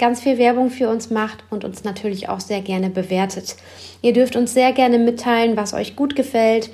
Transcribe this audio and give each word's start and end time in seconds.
ganz 0.00 0.20
viel 0.20 0.38
Werbung 0.38 0.70
für 0.70 0.88
uns 0.88 1.10
macht 1.10 1.44
und 1.50 1.62
uns 1.62 1.84
natürlich 1.84 2.28
auch 2.28 2.40
sehr 2.40 2.62
gerne 2.62 2.90
bewertet. 2.90 3.54
Ihr 4.02 4.12
dürft 4.14 4.34
uns 4.34 4.54
sehr 4.54 4.72
gerne 4.72 4.98
mitteilen, 4.98 5.56
was 5.56 5.74
euch 5.74 5.94
gut 5.94 6.16
gefällt, 6.16 6.70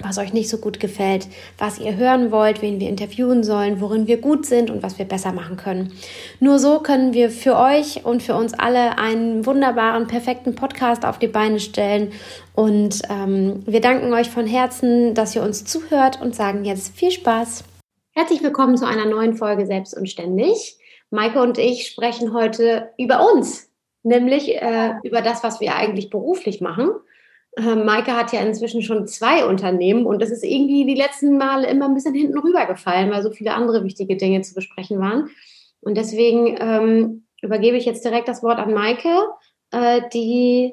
was 0.00 0.18
euch 0.18 0.32
nicht 0.34 0.50
so 0.50 0.58
gut 0.58 0.78
gefällt, 0.78 1.28
was 1.56 1.78
ihr 1.78 1.96
hören 1.96 2.30
wollt, 2.30 2.60
wen 2.60 2.78
wir 2.78 2.88
interviewen 2.88 3.42
sollen, 3.42 3.80
worin 3.80 4.06
wir 4.06 4.20
gut 4.20 4.44
sind 4.44 4.70
und 4.70 4.82
was 4.82 4.98
wir 4.98 5.06
besser 5.06 5.32
machen 5.32 5.56
können. 5.56 5.92
Nur 6.40 6.58
so 6.58 6.80
können 6.80 7.14
wir 7.14 7.30
für 7.30 7.56
euch 7.56 8.04
und 8.04 8.22
für 8.22 8.34
uns 8.34 8.52
alle 8.54 8.98
einen 8.98 9.46
wunderbaren, 9.46 10.06
perfekten 10.06 10.54
Podcast 10.54 11.06
auf 11.06 11.18
die 11.18 11.28
Beine 11.28 11.58
stellen. 11.58 12.12
Und 12.54 13.00
ähm, 13.08 13.62
wir 13.64 13.80
danken 13.80 14.12
euch 14.12 14.28
von 14.28 14.46
Herzen, 14.46 15.14
dass 15.14 15.34
ihr 15.34 15.42
uns 15.42 15.64
zuhört 15.64 16.20
und 16.20 16.34
sagen 16.34 16.64
jetzt 16.64 16.94
viel 16.94 17.10
Spaß. 17.10 17.64
Herzlich 18.14 18.42
willkommen 18.42 18.76
zu 18.76 18.86
einer 18.86 19.06
neuen 19.06 19.34
Folge 19.36 19.64
Selbst 19.64 19.96
und 19.96 20.06
Ständig. 20.06 20.76
Maike 21.12 21.40
und 21.40 21.58
ich 21.58 21.86
sprechen 21.86 22.32
heute 22.32 22.90
über 22.98 23.30
uns, 23.32 23.70
nämlich 24.02 24.54
äh, 24.60 24.94
über 25.04 25.20
das, 25.20 25.44
was 25.44 25.60
wir 25.60 25.76
eigentlich 25.76 26.10
beruflich 26.10 26.60
machen. 26.60 26.90
Äh, 27.56 27.76
Maike 27.76 28.16
hat 28.16 28.32
ja 28.32 28.40
inzwischen 28.40 28.82
schon 28.82 29.06
zwei 29.06 29.44
Unternehmen 29.44 30.06
und 30.06 30.22
das 30.22 30.30
ist 30.30 30.42
irgendwie 30.42 30.86
die 30.86 30.94
letzten 30.94 31.36
Male 31.36 31.68
immer 31.68 31.86
ein 31.86 31.94
bisschen 31.94 32.14
hinten 32.14 32.38
rübergefallen, 32.38 33.10
weil 33.10 33.22
so 33.22 33.30
viele 33.30 33.52
andere 33.54 33.84
wichtige 33.84 34.16
Dinge 34.16 34.40
zu 34.40 34.54
besprechen 34.54 34.98
waren. 35.00 35.28
Und 35.80 35.96
deswegen 35.96 36.56
ähm, 36.58 37.26
übergebe 37.42 37.76
ich 37.76 37.84
jetzt 37.84 38.04
direkt 38.04 38.28
das 38.28 38.42
Wort 38.42 38.58
an 38.58 38.72
Maike, 38.72 39.26
äh, 39.70 40.00
die 40.14 40.72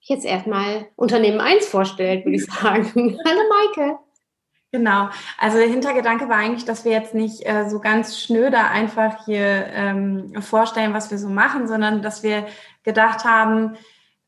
jetzt 0.00 0.26
erstmal 0.26 0.88
Unternehmen 0.96 1.40
1 1.40 1.66
vorstellt, 1.66 2.26
würde 2.26 2.36
ich 2.36 2.44
sagen. 2.60 3.18
Hallo 3.24 3.40
Maike. 3.48 3.98
Genau. 4.72 5.08
Also 5.36 5.58
der 5.58 5.66
Hintergedanke 5.66 6.28
war 6.28 6.36
eigentlich, 6.36 6.64
dass 6.64 6.84
wir 6.84 6.92
jetzt 6.92 7.12
nicht 7.12 7.44
äh, 7.44 7.68
so 7.68 7.80
ganz 7.80 8.20
schnöder 8.20 8.70
einfach 8.70 9.24
hier 9.24 9.66
ähm, 9.66 10.40
vorstellen, 10.40 10.94
was 10.94 11.10
wir 11.10 11.18
so 11.18 11.28
machen, 11.28 11.66
sondern 11.66 12.02
dass 12.02 12.22
wir 12.22 12.46
gedacht 12.84 13.24
haben, 13.24 13.76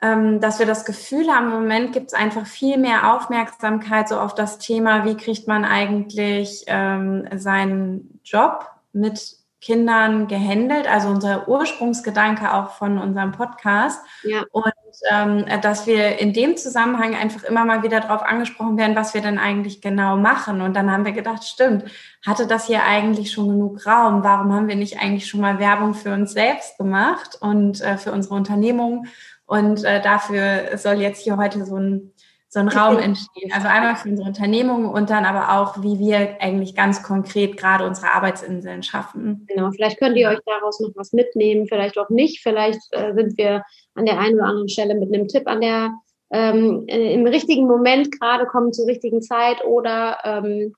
ähm, 0.00 0.40
dass 0.40 0.58
wir 0.58 0.66
das 0.66 0.84
Gefühl 0.84 1.28
haben, 1.28 1.46
im 1.46 1.60
Moment 1.60 1.92
gibt 1.92 2.08
es 2.08 2.14
einfach 2.14 2.44
viel 2.44 2.76
mehr 2.76 3.14
Aufmerksamkeit 3.14 4.08
so 4.08 4.18
auf 4.18 4.34
das 4.34 4.58
Thema, 4.58 5.04
wie 5.04 5.16
kriegt 5.16 5.46
man 5.46 5.64
eigentlich 5.64 6.64
ähm, 6.66 7.28
seinen 7.36 8.20
Job 8.24 8.68
mit 8.92 9.36
Kindern 9.62 10.26
gehandelt, 10.26 10.90
also 10.90 11.08
unser 11.08 11.48
Ursprungsgedanke 11.48 12.52
auch 12.52 12.72
von 12.72 12.98
unserem 12.98 13.30
Podcast. 13.30 14.04
Ja. 14.24 14.42
Und 14.50 14.72
ähm, 15.08 15.46
dass 15.62 15.86
wir 15.86 16.18
in 16.18 16.32
dem 16.32 16.56
Zusammenhang 16.56 17.14
einfach 17.14 17.44
immer 17.44 17.64
mal 17.64 17.84
wieder 17.84 18.00
darauf 18.00 18.22
angesprochen 18.22 18.76
werden, 18.76 18.96
was 18.96 19.14
wir 19.14 19.20
denn 19.20 19.38
eigentlich 19.38 19.80
genau 19.80 20.16
machen. 20.16 20.60
Und 20.60 20.74
dann 20.74 20.90
haben 20.90 21.04
wir 21.04 21.12
gedacht, 21.12 21.44
stimmt, 21.44 21.84
hatte 22.26 22.48
das 22.48 22.66
hier 22.66 22.82
eigentlich 22.82 23.30
schon 23.30 23.48
genug 23.48 23.86
Raum? 23.86 24.24
Warum 24.24 24.52
haben 24.52 24.66
wir 24.66 24.76
nicht 24.76 24.98
eigentlich 24.98 25.28
schon 25.28 25.40
mal 25.40 25.60
Werbung 25.60 25.94
für 25.94 26.12
uns 26.12 26.32
selbst 26.32 26.76
gemacht 26.76 27.38
und 27.40 27.80
äh, 27.80 27.96
für 27.98 28.10
unsere 28.10 28.34
Unternehmung? 28.34 29.06
Und 29.46 29.84
äh, 29.84 30.02
dafür 30.02 30.76
soll 30.76 30.94
jetzt 30.94 31.22
hier 31.22 31.36
heute 31.36 31.64
so 31.64 31.76
ein 31.76 32.12
so 32.52 32.60
ein 32.60 32.68
Raum 32.68 32.98
entstehen. 32.98 33.50
Also 33.50 33.66
einmal 33.66 33.96
für 33.96 34.10
unsere 34.10 34.28
Unternehmung 34.28 34.90
und 34.90 35.08
dann 35.08 35.24
aber 35.24 35.58
auch, 35.58 35.82
wie 35.82 35.98
wir 35.98 36.36
eigentlich 36.38 36.74
ganz 36.74 37.02
konkret 37.02 37.56
gerade 37.56 37.86
unsere 37.86 38.12
Arbeitsinseln 38.12 38.82
schaffen. 38.82 39.46
Genau, 39.48 39.70
vielleicht 39.70 39.98
könnt 39.98 40.18
ihr 40.18 40.28
euch 40.28 40.40
daraus 40.44 40.78
noch 40.78 40.90
was 40.94 41.14
mitnehmen, 41.14 41.66
vielleicht 41.66 41.96
auch 41.96 42.10
nicht. 42.10 42.42
Vielleicht 42.42 42.80
äh, 42.90 43.14
sind 43.14 43.38
wir 43.38 43.62
an 43.94 44.04
der 44.04 44.20
einen 44.20 44.34
oder 44.34 44.48
anderen 44.48 44.68
Stelle 44.68 44.94
mit 44.94 45.14
einem 45.14 45.28
Tipp 45.28 45.44
an 45.46 45.62
der 45.62 45.92
ähm, 46.30 46.84
äh, 46.88 47.14
im 47.14 47.26
richtigen 47.26 47.66
Moment 47.66 48.20
gerade 48.20 48.44
kommen 48.44 48.74
zur 48.74 48.86
richtigen 48.86 49.22
Zeit 49.22 49.64
oder 49.64 50.18
ähm, 50.22 50.74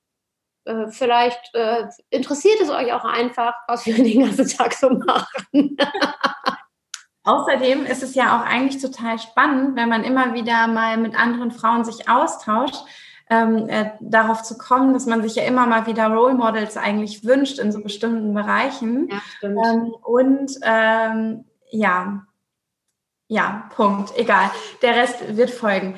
äh, 0.63 0.87
vielleicht 0.87 1.53
äh, 1.55 1.87
interessiert 2.09 2.61
es 2.61 2.69
euch 2.69 2.93
auch 2.93 3.03
einfach, 3.03 3.53
was 3.67 3.85
wir 3.85 3.95
den 3.95 4.21
ganzen 4.21 4.47
Tag 4.47 4.71
so 4.71 4.91
machen. 4.91 5.75
Außerdem 7.25 7.85
ist 7.85 8.03
es 8.03 8.15
ja 8.15 8.37
auch 8.37 8.45
eigentlich 8.45 8.81
total 8.81 9.19
spannend, 9.19 9.75
wenn 9.75 9.89
man 9.89 10.03
immer 10.03 10.33
wieder 10.33 10.67
mal 10.67 10.97
mit 10.97 11.19
anderen 11.19 11.51
Frauen 11.51 11.83
sich 11.83 12.07
austauscht, 12.07 12.85
ähm, 13.29 13.67
äh, 13.67 13.91
darauf 13.99 14.43
zu 14.43 14.57
kommen, 14.57 14.93
dass 14.93 15.07
man 15.07 15.23
sich 15.23 15.35
ja 15.35 15.43
immer 15.43 15.65
mal 15.65 15.87
wieder 15.87 16.07
Role 16.07 16.35
Models 16.35 16.77
eigentlich 16.77 17.23
wünscht 17.23 17.57
in 17.57 17.71
so 17.71 17.81
bestimmten 17.81 18.33
Bereichen. 18.33 19.09
Ja, 19.09 19.21
stimmt. 19.37 19.59
Ähm, 19.65 19.95
und 20.03 20.51
ähm, 20.61 21.45
ja, 21.71 22.25
ja, 23.27 23.69
Punkt. 23.75 24.13
Egal. 24.17 24.51
Der 24.83 24.95
Rest 24.95 25.35
wird 25.35 25.49
folgen. 25.49 25.95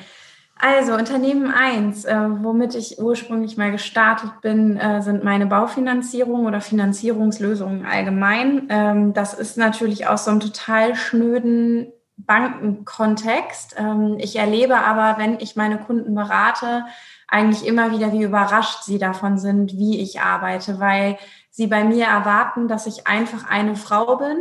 Also 0.60 0.94
Unternehmen 0.94 1.52
1, 1.52 2.04
äh, 2.04 2.16
womit 2.42 2.74
ich 2.74 2.98
ursprünglich 2.98 3.56
mal 3.56 3.70
gestartet 3.70 4.40
bin, 4.40 4.76
äh, 4.76 5.00
sind 5.02 5.22
meine 5.22 5.46
Baufinanzierung 5.46 6.46
oder 6.46 6.60
Finanzierungslösungen 6.60 7.86
allgemein. 7.86 8.66
Ähm, 8.68 9.12
das 9.12 9.34
ist 9.34 9.56
natürlich 9.56 10.08
aus 10.08 10.24
so 10.24 10.32
einem 10.32 10.40
total 10.40 10.96
schnöden 10.96 11.92
Bankenkontext. 12.16 13.76
Ähm, 13.78 14.16
ich 14.18 14.34
erlebe 14.34 14.78
aber, 14.78 15.22
wenn 15.22 15.38
ich 15.38 15.54
meine 15.54 15.78
Kunden 15.78 16.16
berate, 16.16 16.84
eigentlich 17.28 17.64
immer 17.64 17.92
wieder, 17.92 18.12
wie 18.12 18.24
überrascht 18.24 18.82
sie 18.82 18.98
davon 18.98 19.38
sind, 19.38 19.74
wie 19.74 20.00
ich 20.00 20.20
arbeite, 20.20 20.80
weil 20.80 21.18
sie 21.50 21.68
bei 21.68 21.84
mir 21.84 22.06
erwarten, 22.06 22.66
dass 22.66 22.86
ich 22.86 23.06
einfach 23.06 23.48
eine 23.48 23.76
Frau 23.76 24.16
bin, 24.16 24.38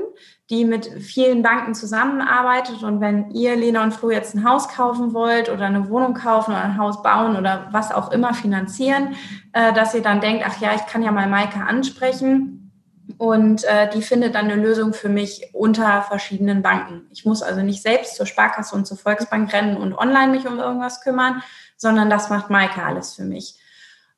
die 0.49 0.63
mit 0.63 0.85
vielen 1.01 1.43
Banken 1.43 1.75
zusammenarbeitet. 1.75 2.81
Und 2.83 3.01
wenn 3.01 3.31
ihr, 3.31 3.55
Lena 3.55 3.83
und 3.83 3.93
Flo, 3.93 4.11
jetzt 4.11 4.33
ein 4.33 4.47
Haus 4.47 4.69
kaufen 4.69 5.13
wollt 5.13 5.49
oder 5.49 5.65
eine 5.65 5.89
Wohnung 5.89 6.13
kaufen 6.13 6.51
oder 6.51 6.63
ein 6.63 6.77
Haus 6.77 7.01
bauen 7.03 7.35
oder 7.35 7.67
was 7.71 7.91
auch 7.91 8.11
immer 8.11 8.33
finanzieren, 8.33 9.15
äh, 9.51 9.73
dass 9.73 9.93
ihr 9.93 10.01
dann 10.01 10.21
denkt, 10.21 10.43
ach 10.47 10.59
ja, 10.61 10.73
ich 10.73 10.85
kann 10.85 11.03
ja 11.03 11.11
mal 11.11 11.27
Maike 11.27 11.59
ansprechen. 11.59 12.71
Und 13.17 13.63
äh, 13.63 13.89
die 13.89 14.01
findet 14.01 14.35
dann 14.35 14.45
eine 14.45 14.61
Lösung 14.61 14.93
für 14.93 15.09
mich 15.09 15.49
unter 15.53 16.01
verschiedenen 16.03 16.61
Banken. 16.61 17.07
Ich 17.11 17.25
muss 17.25 17.41
also 17.41 17.61
nicht 17.61 17.81
selbst 17.81 18.15
zur 18.15 18.25
Sparkasse 18.25 18.75
und 18.75 18.85
zur 18.85 18.97
Volksbank 18.97 19.51
rennen 19.53 19.77
und 19.77 19.93
online 19.93 20.31
mich 20.31 20.45
um 20.45 20.59
irgendwas 20.59 21.01
kümmern, 21.01 21.41
sondern 21.77 22.09
das 22.09 22.29
macht 22.29 22.49
Maike 22.49 22.83
alles 22.83 23.15
für 23.15 23.23
mich. 23.23 23.55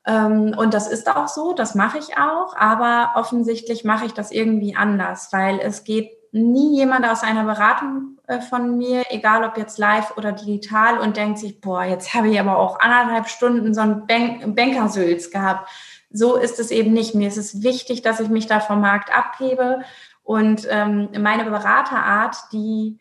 Ähm, 0.06 0.54
und 0.56 0.74
das 0.74 0.88
ist 0.88 1.08
auch 1.08 1.28
so, 1.28 1.52
das 1.52 1.74
mache 1.74 1.98
ich 1.98 2.16
auch, 2.16 2.56
aber 2.56 3.12
offensichtlich 3.16 3.84
mache 3.84 4.06
ich 4.06 4.12
das 4.12 4.32
irgendwie 4.32 4.74
anders, 4.74 5.28
weil 5.32 5.60
es 5.60 5.84
geht 5.84 6.10
nie 6.32 6.76
jemand 6.76 7.06
aus 7.06 7.22
einer 7.22 7.44
Beratung 7.44 8.18
äh, 8.26 8.40
von 8.40 8.78
mir, 8.78 9.04
egal 9.10 9.44
ob 9.44 9.56
jetzt 9.58 9.78
live 9.78 10.16
oder 10.16 10.32
digital, 10.32 10.98
und 10.98 11.16
denkt 11.16 11.38
sich, 11.38 11.60
boah, 11.60 11.82
jetzt 11.82 12.14
habe 12.14 12.28
ich 12.28 12.38
aber 12.38 12.58
auch 12.58 12.78
anderthalb 12.80 13.28
Stunden 13.28 13.74
so 13.74 13.80
ein 13.80 14.06
Bank 14.06 14.54
Bankersülz 14.54 15.30
gehabt. 15.30 15.68
So 16.10 16.36
ist 16.36 16.58
es 16.58 16.70
eben 16.70 16.92
nicht. 16.92 17.14
Mir 17.14 17.28
ist 17.28 17.36
es 17.36 17.62
wichtig, 17.62 18.02
dass 18.02 18.20
ich 18.20 18.28
mich 18.28 18.46
da 18.46 18.60
vom 18.60 18.80
Markt 18.80 19.16
abhebe. 19.16 19.80
Und 20.22 20.66
ähm, 20.70 21.08
meine 21.18 21.44
Beraterart, 21.44 22.36
die, 22.52 22.98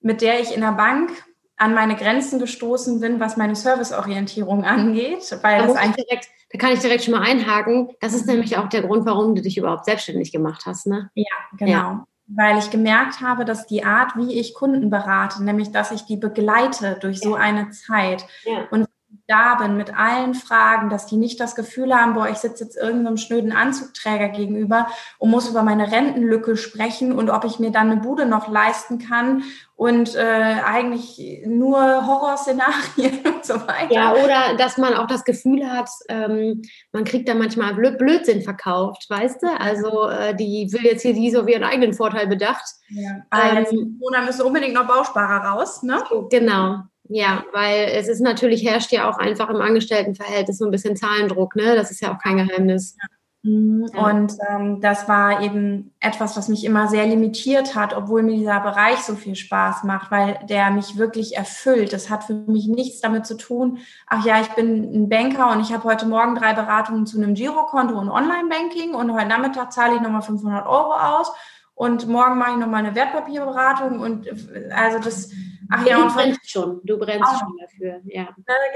mit 0.00 0.20
der 0.20 0.40
ich 0.40 0.54
in 0.54 0.60
der 0.60 0.72
Bank 0.72 1.10
an 1.56 1.74
meine 1.74 1.96
Grenzen 1.96 2.38
gestoßen 2.38 3.00
bin, 3.00 3.20
was 3.20 3.36
meine 3.36 3.56
Serviceorientierung 3.56 4.64
angeht, 4.64 5.36
weil 5.42 5.60
da 5.60 5.66
das 5.66 5.76
eigentlich 5.76 6.06
direkt, 6.06 6.28
da 6.50 6.58
kann 6.58 6.72
ich 6.72 6.80
direkt 6.80 7.04
schon 7.04 7.14
mal 7.14 7.22
einhaken. 7.22 7.90
Das 8.00 8.14
ist 8.14 8.26
nämlich 8.26 8.56
auch 8.56 8.68
der 8.68 8.82
Grund, 8.82 9.04
warum 9.06 9.34
du 9.34 9.42
dich 9.42 9.58
überhaupt 9.58 9.86
selbstständig 9.86 10.30
gemacht 10.30 10.64
hast, 10.66 10.86
ne? 10.86 11.10
Ja, 11.14 11.26
genau. 11.56 11.72
Ja 11.72 12.06
weil 12.28 12.58
ich 12.58 12.70
gemerkt 12.70 13.20
habe, 13.20 13.44
dass 13.44 13.66
die 13.66 13.84
Art, 13.84 14.16
wie 14.16 14.38
ich 14.38 14.54
Kunden 14.54 14.90
berate, 14.90 15.42
nämlich 15.42 15.72
dass 15.72 15.90
ich 15.90 16.04
die 16.04 16.16
begleite 16.16 16.98
durch 17.00 17.20
so 17.20 17.34
eine 17.34 17.70
Zeit. 17.70 18.26
Ja. 18.44 18.68
Und 18.70 18.86
da 19.28 19.56
bin 19.56 19.76
mit 19.76 19.96
allen 19.96 20.34
Fragen, 20.34 20.88
dass 20.88 21.04
die 21.04 21.18
nicht 21.18 21.38
das 21.38 21.54
Gefühl 21.54 21.94
haben, 21.94 22.14
boah, 22.14 22.28
ich 22.30 22.38
sitze 22.38 22.64
jetzt 22.64 22.78
irgendeinem 22.78 23.18
schnöden 23.18 23.52
Anzugträger 23.52 24.30
gegenüber 24.30 24.88
und 25.18 25.30
muss 25.30 25.50
über 25.50 25.62
meine 25.62 25.92
Rentenlücke 25.92 26.56
sprechen 26.56 27.12
und 27.12 27.28
ob 27.28 27.44
ich 27.44 27.58
mir 27.58 27.70
dann 27.70 27.90
eine 27.90 28.00
Bude 28.00 28.24
noch 28.24 28.48
leisten 28.48 28.98
kann 28.98 29.42
und 29.76 30.16
äh, 30.16 30.56
eigentlich 30.64 31.42
nur 31.46 31.78
Horrorszenarien 32.06 33.18
und 33.26 33.44
so 33.44 33.54
weiter. 33.54 33.92
Ja, 33.92 34.12
oder 34.14 34.56
dass 34.56 34.78
man 34.78 34.94
auch 34.94 35.06
das 35.06 35.24
Gefühl 35.24 35.70
hat, 35.70 35.90
ähm, 36.08 36.62
man 36.92 37.04
kriegt 37.04 37.28
da 37.28 37.34
manchmal 37.34 37.74
Blödsinn 37.74 38.40
verkauft, 38.40 39.04
weißt 39.10 39.42
du? 39.42 39.48
Also 39.60 40.08
äh, 40.08 40.34
die 40.34 40.72
will 40.72 40.84
jetzt 40.84 41.02
hier 41.02 41.12
die 41.12 41.30
so 41.30 41.46
wie 41.46 41.52
ihren 41.52 41.64
eigenen 41.64 41.92
Vorteil 41.92 42.26
bedacht. 42.28 42.64
Ja. 42.88 43.26
Ähm, 43.30 44.00
und 44.00 44.14
dann 44.14 44.24
müssen 44.24 44.42
unbedingt 44.42 44.72
noch 44.72 44.86
Bausparer 44.86 45.44
raus, 45.50 45.82
ne? 45.82 46.02
Genau. 46.30 46.84
Ja, 47.08 47.44
weil 47.52 47.88
es 47.94 48.08
ist 48.08 48.20
natürlich, 48.20 48.64
herrscht 48.64 48.92
ja 48.92 49.10
auch 49.10 49.18
einfach 49.18 49.48
im 49.50 49.60
Angestelltenverhältnis 49.60 50.58
so 50.58 50.66
ein 50.66 50.70
bisschen 50.70 50.96
Zahlendruck, 50.96 51.56
ne? 51.56 51.74
Das 51.74 51.90
ist 51.90 52.00
ja 52.00 52.14
auch 52.14 52.18
kein 52.22 52.36
Geheimnis. 52.36 52.96
Ja. 53.00 53.08
Mhm. 53.42 53.88
Und 53.94 54.32
ähm, 54.48 54.80
das 54.80 55.08
war 55.08 55.42
eben 55.42 55.94
etwas, 56.00 56.36
was 56.36 56.48
mich 56.48 56.64
immer 56.64 56.88
sehr 56.88 57.06
limitiert 57.06 57.76
hat, 57.76 57.96
obwohl 57.96 58.22
mir 58.22 58.36
dieser 58.36 58.60
Bereich 58.60 58.98
so 58.98 59.14
viel 59.14 59.36
Spaß 59.36 59.84
macht, 59.84 60.10
weil 60.10 60.40
der 60.48 60.70
mich 60.70 60.98
wirklich 60.98 61.36
erfüllt. 61.36 61.92
Das 61.92 62.10
hat 62.10 62.24
für 62.24 62.34
mich 62.34 62.66
nichts 62.66 63.00
damit 63.00 63.26
zu 63.26 63.36
tun, 63.36 63.78
ach 64.08 64.24
ja, 64.24 64.40
ich 64.40 64.48
bin 64.48 64.92
ein 64.92 65.08
Banker 65.08 65.52
und 65.52 65.60
ich 65.60 65.72
habe 65.72 65.84
heute 65.84 66.06
Morgen 66.06 66.34
drei 66.34 66.52
Beratungen 66.52 67.06
zu 67.06 67.18
einem 67.18 67.34
Girokonto 67.34 67.96
und 67.96 68.10
Online-Banking 68.10 68.94
und 68.94 69.12
heute 69.12 69.28
Nachmittag 69.28 69.72
zahle 69.72 69.96
ich 69.96 70.00
nochmal 70.00 70.22
500 70.22 70.66
Euro 70.66 70.92
aus 70.94 71.32
und 71.74 72.08
morgen 72.08 72.38
mache 72.38 72.52
ich 72.52 72.56
nochmal 72.56 72.84
eine 72.84 72.96
Wertpapierberatung 72.96 74.00
und 74.00 74.26
also 74.72 74.98
das 74.98 75.30
Ach 75.70 75.84
ja, 75.84 75.98
du 75.98 76.14
brennst 76.14 76.50
schon, 76.50 76.80
du 76.84 76.98
brennst 76.98 77.28
auch, 77.28 77.40
schon 77.40 77.56
dafür, 77.60 78.00
ja. 78.04 78.28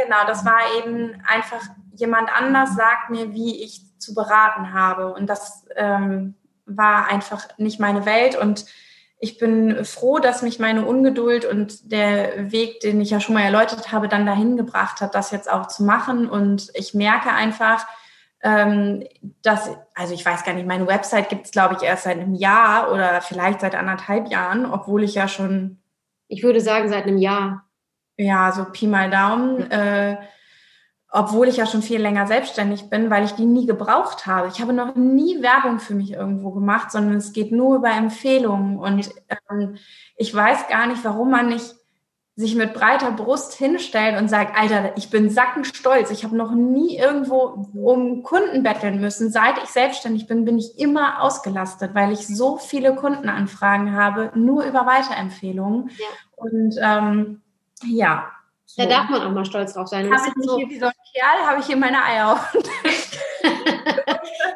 Genau, 0.05 0.27
das 0.27 0.45
war 0.45 0.61
eben 0.79 1.23
einfach, 1.27 1.63
jemand 1.95 2.31
anders 2.35 2.75
sagt 2.75 3.11
mir, 3.11 3.33
wie 3.33 3.63
ich 3.63 3.99
zu 3.99 4.15
beraten 4.15 4.75
habe. 4.75 5.15
Und 5.15 5.29
das 5.29 5.67
ähm, 5.77 6.35
war 6.67 7.11
einfach 7.11 7.47
nicht 7.59 7.81
meine 7.81 8.05
Welt. 8.05 8.37
Und 8.37 8.67
ich 9.19 9.39
bin 9.39 9.85
froh, 9.85 10.19
dass 10.19 10.43
mich 10.43 10.59
meine 10.59 10.85
Ungeduld 10.85 11.45
und 11.45 11.93
der 11.93 12.51
Weg, 12.51 12.81
den 12.81 13.01
ich 13.01 13.11
ja 13.11 13.21
schon 13.21 13.35
mal 13.35 13.43
erläutert 13.43 13.93
habe, 13.93 14.09
dann 14.09 14.27
dahin 14.27 14.57
gebracht 14.57 15.01
hat, 15.01 15.15
das 15.15 15.31
jetzt 15.31 15.51
auch 15.51 15.69
zu 15.69 15.85
machen. 15.85 16.29
Und 16.29 16.71
ich 16.75 16.93
merke 16.93 17.31
einfach, 17.31 17.87
ähm, 18.43 19.05
dass, 19.43 19.71
also 19.95 20.13
ich 20.13 20.27
weiß 20.27 20.45
gar 20.45 20.55
nicht, 20.55 20.67
meine 20.67 20.89
Website 20.89 21.29
gibt 21.29 21.47
es, 21.47 21.53
glaube 21.53 21.77
ich, 21.77 21.83
erst 21.83 22.05
seit 22.05 22.19
einem 22.19 22.35
Jahr 22.35 22.93
oder 22.93 23.21
vielleicht 23.21 23.61
seit 23.61 23.77
anderthalb 23.77 24.29
Jahren, 24.29 24.67
obwohl 24.67 25.05
ich 25.05 25.15
ja 25.15 25.29
schon 25.29 25.82
ich 26.33 26.43
würde 26.43 26.63
sagen, 26.63 26.89
seit 26.89 27.05
einem 27.05 27.19
Jahr. 27.19 27.69
Ja, 28.17 28.53
so 28.53 28.65
Pi 28.65 28.87
mal 28.87 29.11
Daumen. 29.11 29.71
Äh, 29.71 30.17
obwohl 31.11 31.47
ich 31.49 31.59
ja 31.59 31.67
schon 31.67 31.83
viel 31.83 32.01
länger 32.01 32.27
selbstständig 32.27 32.89
bin, 32.89 33.11
weil 33.11 33.25
ich 33.25 33.33
die 33.33 33.45
nie 33.45 33.67
gebraucht 33.67 34.27
habe. 34.27 34.49
Ich 34.49 34.63
habe 34.63 34.73
noch 34.73 34.95
nie 34.95 35.43
Werbung 35.43 35.79
für 35.79 35.95
mich 35.95 36.13
irgendwo 36.13 36.51
gemacht, 36.53 36.91
sondern 36.91 37.17
es 37.17 37.35
geht 37.35 37.53
nur 37.53 37.77
über 37.77 37.91
Empfehlungen. 37.91 38.79
Und 38.79 39.11
ähm, 39.51 39.77
ich 40.17 40.35
weiß 40.35 40.69
gar 40.69 40.87
nicht, 40.87 41.05
warum 41.05 41.31
man 41.31 41.49
nicht 41.51 41.75
sich 42.35 42.55
mit 42.55 42.73
breiter 42.73 43.11
Brust 43.11 43.53
hinstellt 43.55 44.19
und 44.19 44.29
sagt, 44.29 44.59
Alter, 44.59 44.97
ich 44.97 45.11
bin 45.11 45.29
sackenstolz. 45.29 46.11
Ich 46.11 46.25
habe 46.25 46.35
noch 46.35 46.53
nie 46.53 46.97
irgendwo 46.97 47.67
um 47.75 48.23
Kunden 48.23 48.63
betteln 48.63 49.01
müssen. 49.01 49.31
Seit 49.31 49.59
ich 49.63 49.69
selbstständig 49.69 50.27
bin, 50.27 50.47
bin 50.47 50.59
ich 50.59 50.79
immer 50.79 51.23
ausgelastet, 51.23 51.95
weil 51.95 52.11
ich 52.13 52.27
so 52.27 52.57
viele 52.57 52.95
Kundenanfragen 52.95 53.95
habe, 53.95 54.33
nur 54.35 54.65
über 54.65 54.87
Weiterempfehlungen. 54.87 55.91
Ja. 55.91 56.07
Und 56.37 56.75
ähm, 56.83 57.43
ja. 57.85 58.31
So. 58.65 58.83
Da 58.83 58.89
darf 58.89 59.11
man 59.11 59.21
auch 59.21 59.33
mal 59.33 59.45
stolz 59.45 59.75
drauf 59.75 59.89
sein. 59.89 60.11
Habe 60.11 60.29
ich 60.29 60.45
so 60.45 60.57
hier 60.57 60.71
wie 60.71 60.79
so 60.79 60.87
ein 60.87 60.93
Kerl, 61.15 61.47
habe 61.47 61.61
ich 61.61 61.67
hier 61.67 61.77
meine 61.77 62.03
Eier 62.03 62.33
auf 62.33 62.57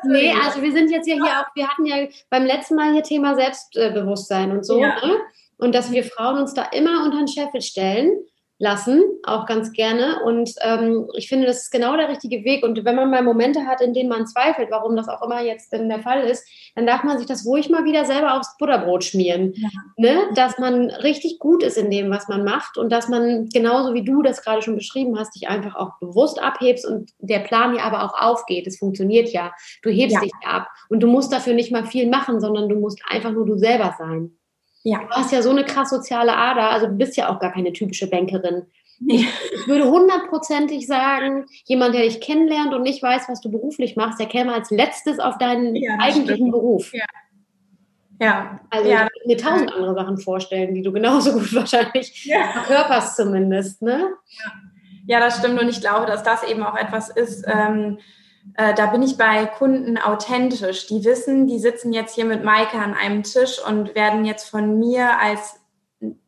Nee, 0.05 0.33
also 0.43 0.63
wir 0.63 0.73
sind 0.73 0.91
jetzt 0.91 1.07
ja 1.07 1.15
hier 1.17 1.41
auch, 1.41 1.55
wir 1.55 1.69
hatten 1.69 1.85
ja 1.85 2.07
beim 2.31 2.45
letzten 2.45 2.77
Mal 2.77 2.93
hier 2.93 3.03
Thema 3.03 3.35
Selbstbewusstsein 3.35 4.53
und 4.53 4.65
so. 4.65 4.81
Ja. 4.81 4.95
Ne? 5.05 5.19
Und 5.59 5.75
dass 5.75 5.91
wir 5.91 6.05
Frauen 6.05 6.39
uns 6.39 6.55
da 6.55 6.65
immer 6.65 7.05
unter 7.05 7.19
den 7.19 7.29
Scheffel 7.29 7.63
stellen 7.63 8.11
lassen, 8.59 9.03
auch 9.25 9.45
ganz 9.47 9.73
gerne. 9.73 10.23
Und 10.25 10.51
ähm, 10.63 11.09
ich 11.15 11.29
finde, 11.29 11.47
das 11.47 11.65
ist 11.65 11.71
genau 11.71 11.97
der 11.97 12.09
richtige 12.09 12.43
Weg. 12.45 12.65
Und 12.65 12.85
wenn 12.85 12.97
man 12.97 13.11
mal 13.11 13.23
Momente 13.23 13.67
hat, 13.67 13.83
in 13.83 13.93
denen 13.93 14.09
man 14.09 14.27
zweifelt, 14.27 14.71
warum 14.71 14.97
das 14.97 15.09
auch 15.09 15.23
immer 15.23 15.43
jetzt 15.43 15.73
denn 15.73 15.89
der 15.89 16.01
Fall 16.01 16.27
ist, 16.27 16.49
dann 16.75 16.87
darf 16.87 17.05
man 17.05 17.19
sich 17.19 17.27
das 17.27 17.45
ruhig 17.45 17.69
mal 17.69 17.85
wieder 17.85 18.07
selber 18.07 18.35
aufs 18.35 18.57
Butterbrot 18.59 19.05
schmieren. 19.05 19.53
Ja. 19.55 19.69
Ne? 19.99 20.19
Dass 20.35 20.59
man 20.59 20.91
richtig 20.91 21.39
gut 21.39 21.63
ist 21.63 21.77
in 21.77 21.91
dem, 21.91 22.11
was 22.11 22.29
man 22.29 22.45
macht 22.45 22.79
und 22.79 22.91
dass 22.91 23.09
man 23.09 23.47
genauso 23.51 23.93
wie 23.93 24.05
du 24.05 24.23
das 24.23 24.43
gerade 24.43 24.63
schon 24.63 24.77
beschrieben 24.77 25.19
hast, 25.19 25.35
dich 25.35 25.49
einfach 25.49 25.75
auch 25.77 25.99
bewusst 26.01 26.43
abhebst 26.43 26.87
und 26.87 27.11
der 27.19 27.41
Plan 27.41 27.75
ja 27.75 27.83
aber 27.83 28.05
auch 28.05 28.19
aufgeht. 28.19 28.67
Es 28.67 28.79
funktioniert 28.79 29.29
ja. 29.29 29.53
Du 29.83 29.91
hebst 29.91 30.15
ja. 30.15 30.21
dich 30.21 30.33
ab 30.47 30.69
und 30.89 31.01
du 31.01 31.07
musst 31.07 31.31
dafür 31.31 31.53
nicht 31.53 31.73
mal 31.73 31.85
viel 31.85 32.09
machen, 32.09 32.41
sondern 32.41 32.71
du 32.71 32.77
musst 32.77 33.03
einfach 33.11 33.33
nur 33.33 33.45
du 33.45 33.59
selber 33.59 33.95
sein. 33.99 34.39
Ja. 34.87 35.01
Du 35.01 35.09
hast 35.11 35.33
ja 35.33 35.43
so 35.43 35.51
eine 35.51 35.65
krass 35.65 35.91
soziale 35.91 36.37
Ader, 36.37 36.71
also 36.71 36.87
du 36.87 36.93
bist 36.93 37.17
ja 37.17 37.29
auch 37.29 37.41
gar 37.41 37.53
keine 37.53 37.73
typische 37.73 38.09
Bankerin. 38.09 38.67
Ich, 39.09 39.27
ich 39.53 39.67
würde 39.67 39.91
hundertprozentig 39.91 40.87
sagen, 40.87 41.47
jemand, 41.65 41.97
der 41.97 42.03
dich 42.03 42.21
kennenlernt 42.21 42.73
und 42.73 42.83
nicht 42.83 43.03
weiß, 43.03 43.29
was 43.29 43.41
du 43.41 43.51
beruflich 43.51 43.97
machst, 43.97 44.21
der 44.21 44.29
käme 44.29 44.55
als 44.55 44.71
letztes 44.71 45.19
auf 45.19 45.39
deinen 45.39 45.75
ja, 45.75 45.97
eigentlichen 45.99 46.47
stimmt. 46.47 46.53
Beruf. 46.53 46.93
Ja. 46.95 47.05
ja. 48.21 48.61
Also 48.71 48.89
ja. 48.89 49.09
ich 49.21 49.27
mir 49.27 49.37
tausend 49.37 49.75
andere 49.75 49.95
Sachen 49.97 50.19
vorstellen, 50.19 50.73
die 50.73 50.83
du 50.83 50.93
genauso 50.93 51.33
gut 51.33 51.53
wahrscheinlich 51.57 52.25
ja. 52.25 52.53
verkörperst 52.53 53.17
zumindest. 53.17 53.83
Ne? 53.83 54.11
Ja. 55.09 55.19
das 55.19 55.39
stimmt. 55.39 55.61
Und 55.61 55.69
ich 55.69 55.81
glaube, 55.81 56.07
dass 56.07 56.23
das 56.23 56.45
eben 56.45 56.63
auch 56.63 56.77
etwas 56.77 57.11
ist, 57.11 57.45
ähm, 57.49 57.99
äh, 58.55 58.75
da 58.75 58.87
bin 58.87 59.03
ich 59.03 59.17
bei 59.17 59.47
Kunden 59.47 59.99
authentisch. 59.99 60.87
Die 60.87 61.05
wissen, 61.05 61.47
die 61.47 61.59
sitzen 61.59 61.93
jetzt 61.93 62.15
hier 62.15 62.25
mit 62.25 62.45
Maike 62.45 62.79
an 62.79 62.95
einem 62.95 63.23
Tisch 63.23 63.59
und 63.65 63.95
werden 63.95 64.25
jetzt 64.25 64.49
von 64.49 64.79
mir 64.79 65.19
als 65.21 65.61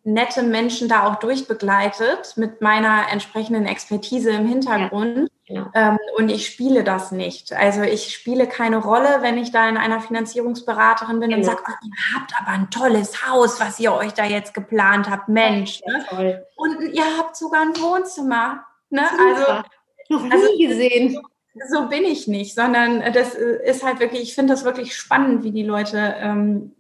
nette 0.03 0.43
Menschen 0.43 0.89
da 0.89 1.07
auch 1.07 1.17
durchbegleitet 1.17 2.37
mit 2.37 2.63
meiner 2.63 3.11
entsprechenden 3.13 3.67
Expertise 3.67 4.31
im 4.31 4.47
Hintergrund. 4.47 5.31
Ja, 5.45 5.55
ja. 5.55 5.71
Ähm, 5.75 5.99
und 6.17 6.31
ich 6.31 6.47
spiele 6.47 6.85
das 6.85 7.13
nicht. 7.13 7.53
Also 7.53 7.83
ich 7.83 8.15
spiele 8.15 8.47
keine 8.47 8.79
Rolle, 8.79 9.19
wenn 9.21 9.37
ich 9.37 9.53
da 9.53 9.69
in 9.69 9.77
einer 9.77 10.01
Finanzierungsberaterin 10.01 11.21
bin 11.21 11.31
genau. 11.31 11.41
und 11.41 11.45
sage, 11.45 11.63
oh, 11.67 11.87
ihr 11.87 12.19
habt 12.19 12.33
aber 12.41 12.51
ein 12.51 12.71
tolles 12.71 13.29
Haus, 13.29 13.61
was 13.61 13.79
ihr 13.79 13.93
euch 13.93 14.15
da 14.15 14.25
jetzt 14.25 14.55
geplant 14.55 15.11
habt. 15.11 15.29
Mensch. 15.29 15.83
Ne? 15.87 16.45
Und 16.57 16.81
ihr 16.93 17.19
habt 17.19 17.37
sogar 17.37 17.63
ein 17.63 17.77
Wohnzimmer. 17.77 18.65
Ne? 18.91 19.03
Also, 19.03 19.63
noch 20.09 20.23
nie 20.23 20.33
also, 20.33 20.47
gesehen 20.59 21.21
so 21.69 21.89
bin 21.89 22.05
ich 22.05 22.29
nicht, 22.29 22.55
sondern 22.55 23.13
das 23.13 23.35
ist 23.35 23.85
halt 23.85 24.01
wirklich, 24.01 24.23
ich 24.23 24.35
finde 24.35 24.53
das 24.53 24.65
wirklich 24.65 24.95
spannend, 24.95 25.45
wie 25.45 25.53
die 25.53 25.63
Leute 25.63 26.15
ähm, 26.19 26.73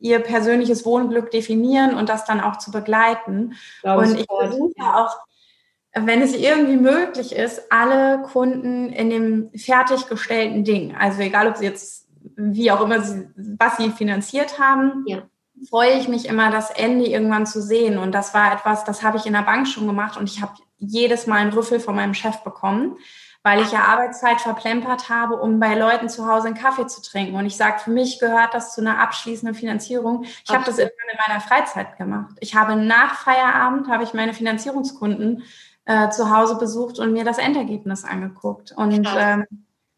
ihr 0.00 0.20
persönliches 0.20 0.84
Wohnglück 0.84 1.30
definieren 1.30 1.94
und 1.94 2.08
das 2.08 2.24
dann 2.24 2.40
auch 2.40 2.56
zu 2.58 2.70
begleiten. 2.70 3.54
und 3.82 4.18
ich 4.18 4.26
versuche 4.26 4.74
auch, 4.80 5.16
wenn 5.94 6.22
es 6.22 6.34
irgendwie 6.34 6.76
möglich 6.76 7.34
ist, 7.34 7.72
alle 7.72 8.22
Kunden 8.22 8.92
in 8.92 9.10
dem 9.10 9.50
fertiggestellten 9.56 10.64
Ding, 10.64 10.94
also 10.94 11.20
egal 11.20 11.48
ob 11.48 11.56
sie 11.56 11.64
jetzt, 11.64 12.06
wie 12.36 12.70
auch 12.70 12.80
immer, 12.80 13.00
sie, 13.00 13.28
was 13.36 13.78
sie 13.78 13.90
finanziert 13.90 14.58
haben, 14.58 15.04
ja. 15.06 15.22
freue 15.68 15.98
ich 15.98 16.08
mich 16.08 16.28
immer, 16.28 16.50
das 16.50 16.70
Ende 16.70 17.06
irgendwann 17.06 17.46
zu 17.46 17.62
sehen. 17.62 17.98
Und 17.98 18.12
das 18.12 18.34
war 18.34 18.52
etwas, 18.52 18.84
das 18.84 19.02
habe 19.02 19.16
ich 19.16 19.26
in 19.26 19.32
der 19.32 19.42
Bank 19.42 19.66
schon 19.66 19.86
gemacht 19.86 20.16
und 20.16 20.28
ich 20.28 20.42
habe 20.42 20.52
jedes 20.76 21.26
Mal 21.26 21.38
einen 21.38 21.52
Rüffel 21.52 21.80
von 21.80 21.96
meinem 21.96 22.14
Chef 22.14 22.38
bekommen 22.44 22.96
weil 23.48 23.62
ich 23.62 23.72
ja 23.72 23.84
Arbeitszeit 23.84 24.42
verplempert 24.42 25.08
habe, 25.08 25.36
um 25.36 25.58
bei 25.58 25.74
Leuten 25.74 26.10
zu 26.10 26.28
Hause 26.28 26.48
einen 26.48 26.56
Kaffee 26.56 26.86
zu 26.86 27.00
trinken. 27.00 27.34
Und 27.34 27.46
ich 27.46 27.56
sage, 27.56 27.78
für 27.78 27.90
mich 27.90 28.20
gehört 28.20 28.52
das 28.52 28.74
zu 28.74 28.82
einer 28.82 28.98
abschließenden 29.00 29.54
Finanzierung. 29.54 30.24
Ich 30.44 30.52
habe 30.52 30.66
das 30.66 30.76
immer 30.76 30.90
in 30.90 31.18
meiner 31.26 31.40
Freizeit 31.40 31.96
gemacht. 31.96 32.34
Ich 32.40 32.54
habe 32.54 32.76
nach 32.76 33.14
Feierabend, 33.14 33.88
habe 33.88 34.04
ich 34.04 34.12
meine 34.12 34.34
Finanzierungskunden 34.34 35.44
äh, 35.86 36.10
zu 36.10 36.30
Hause 36.30 36.58
besucht 36.58 36.98
und 36.98 37.14
mir 37.14 37.24
das 37.24 37.38
Endergebnis 37.38 38.04
angeguckt. 38.04 38.72
Und 38.72 39.08
ähm, 39.16 39.46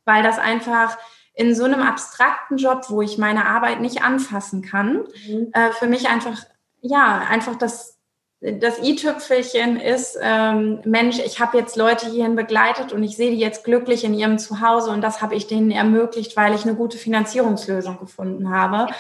weil 0.05 0.23
das 0.23 0.39
einfach 0.39 0.97
in 1.35 1.53
so 1.53 1.65
einem 1.65 1.83
abstrakten 1.83 2.57
Job, 2.57 2.85
wo 2.89 3.03
ich 3.03 3.19
meine 3.19 3.47
Arbeit 3.47 3.81
nicht 3.81 4.05
anfassen 4.05 4.63
kann, 4.63 5.09
mhm. 5.27 5.49
äh, 5.55 5.73
für 5.73 5.89
mich 5.89 6.09
einfach, 6.09 6.39
ja, 6.83 7.19
einfach 7.29 7.57
das 7.57 7.99
das 8.41 8.83
i-Tüpfelchen 8.83 9.79
ist, 9.79 10.19
ähm, 10.21 10.81
Mensch, 10.85 11.19
ich 11.19 11.41
habe 11.41 11.59
jetzt 11.59 11.77
Leute 11.77 12.11
hierhin 12.11 12.37
begleitet 12.37 12.93
und 12.93 13.03
ich 13.03 13.17
sehe 13.17 13.31
die 13.31 13.39
jetzt 13.39 13.65
glücklich 13.65 14.03
in 14.03 14.15
ihrem 14.15 14.39
Zuhause 14.39 14.91
und 14.91 15.03
das 15.03 15.21
habe 15.21 15.35
ich 15.35 15.47
denen 15.47 15.71
ermöglicht, 15.71 16.37
weil 16.37 16.55
ich 16.55 16.65
eine 16.65 16.75
gute 16.75 16.97
Finanzierungslösung 16.97 17.99
gefunden 17.99 18.51
habe. 18.51 18.91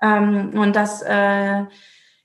Ähm, 0.00 0.58
und 0.58 0.74
das 0.74 1.02
äh, 1.02 1.64